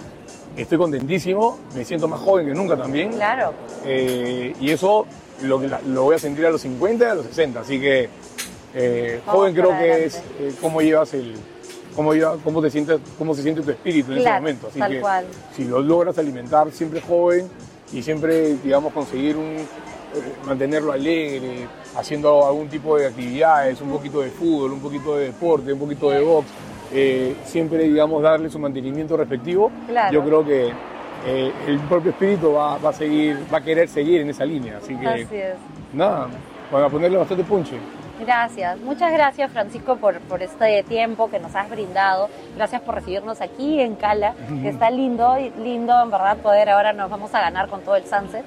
estoy 0.55 0.77
contentísimo, 0.77 1.57
me 1.75 1.83
siento 1.83 2.07
más 2.07 2.19
joven 2.19 2.47
que 2.47 2.53
nunca 2.53 2.77
también. 2.77 3.11
Claro. 3.13 3.53
Eh, 3.85 4.55
y 4.59 4.71
eso 4.71 5.05
lo, 5.41 5.59
voy 6.03 6.15
a 6.15 6.19
sentir 6.19 6.45
a 6.45 6.51
los 6.51 6.61
50 6.61 7.05
y 7.05 7.07
a 7.07 7.15
los 7.15 7.25
60, 7.27 7.59
así 7.59 7.79
que 7.79 8.09
eh, 8.73 9.21
joven 9.25 9.53
creo 9.53 9.69
que 9.69 10.05
es 10.05 10.21
eh, 10.39 10.53
cómo 10.61 10.81
llevas 10.81 11.13
el... 11.13 11.35
Cómo, 11.97 12.61
te 12.61 12.69
sientes, 12.69 12.99
cómo 13.17 13.33
se 13.33 13.41
siente 13.41 13.61
tu 13.63 13.71
espíritu 13.71 14.11
en 14.11 14.19
ese 14.19 14.23
Claro, 14.25 14.41
momento. 14.41 14.67
Así 14.67 14.77
tal 14.79 14.91
que 14.91 15.01
cual. 15.01 15.25
si 15.55 15.65
lo 15.65 15.79
logras 15.81 16.17
alimentar 16.19 16.71
siempre 16.71 17.01
joven 17.01 17.49
y 17.91 18.03
siempre, 18.03 18.55
digamos, 18.63 18.93
conseguir 18.93 19.35
un, 19.35 19.55
eh, 19.55 19.65
mantenerlo 20.45 20.91
alegre, 20.91 21.67
haciendo 21.97 22.45
algún 22.45 22.67
tipo 22.69 22.97
de 22.97 23.07
actividades, 23.07 23.81
un 23.81 23.89
poquito 23.89 24.21
de 24.21 24.29
fútbol, 24.29 24.73
un 24.73 24.79
poquito 24.79 25.17
de 25.17 25.25
deporte, 25.25 25.73
un 25.73 25.79
poquito 25.79 26.11
de 26.11 26.19
box, 26.21 26.47
eh, 26.93 27.35
siempre, 27.45 27.83
digamos, 27.85 28.21
darle 28.21 28.49
su 28.51 28.59
mantenimiento 28.59 29.17
respectivo, 29.17 29.71
Claro. 29.87 30.13
yo 30.13 30.23
creo 30.23 30.45
que 30.45 30.71
eh, 31.25 31.51
el 31.67 31.79
propio 31.79 32.11
espíritu 32.11 32.53
va, 32.53 32.77
va 32.77 32.91
a 32.91 32.93
seguir, 32.93 33.39
va 33.51 33.57
a 33.57 33.61
querer 33.63 33.89
seguir 33.89 34.21
en 34.21 34.29
esa 34.29 34.45
línea. 34.45 34.77
Así 34.77 34.95
que, 34.95 35.07
Así 35.07 35.35
es. 35.35 35.55
nada, 35.93 36.27
van 36.71 36.83
a 36.83 36.89
ponerle 36.89 37.17
bastante 37.17 37.43
punche. 37.43 37.75
Gracias, 38.20 38.80
muchas 38.80 39.11
gracias 39.11 39.51
Francisco 39.51 39.97
por, 39.97 40.20
por 40.22 40.41
este 40.41 40.84
tiempo 40.84 41.30
que 41.30 41.39
nos 41.39 41.55
has 41.55 41.70
brindado. 41.70 42.30
Gracias 42.55 42.82
por 42.82 42.95
recibirnos 42.95 43.41
aquí 43.41 43.80
en 43.80 43.95
Cala, 43.95 44.34
que 44.61 44.70
está 44.70 44.89
lindo, 44.89 45.36
lindo 45.57 46.01
en 46.01 46.09
verdad 46.09 46.38
poder 46.38 46.70
ahora 46.70 46.93
nos 46.93 47.09
vamos 47.09 47.34
a 47.36 47.41
ganar 47.41 47.70
con 47.70 47.82
todo 47.82 47.95
el 47.95 48.05
sunset. 48.05 48.43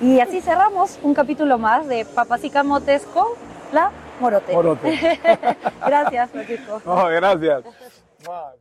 Y 0.00 0.20
así 0.20 0.40
cerramos 0.40 0.98
un 1.02 1.12
capítulo 1.12 1.58
más 1.58 1.86
de 1.86 2.04
Papas 2.04 2.44
y 2.44 2.50
Camotes 2.50 3.04
con 3.04 3.26
la 3.72 3.90
Morote. 4.20 4.52
Morote. 4.52 5.20
gracias 5.86 6.30
Francisco. 6.30 6.82
No, 6.84 7.06
gracias. 7.08 7.64
Ah, 8.28 8.52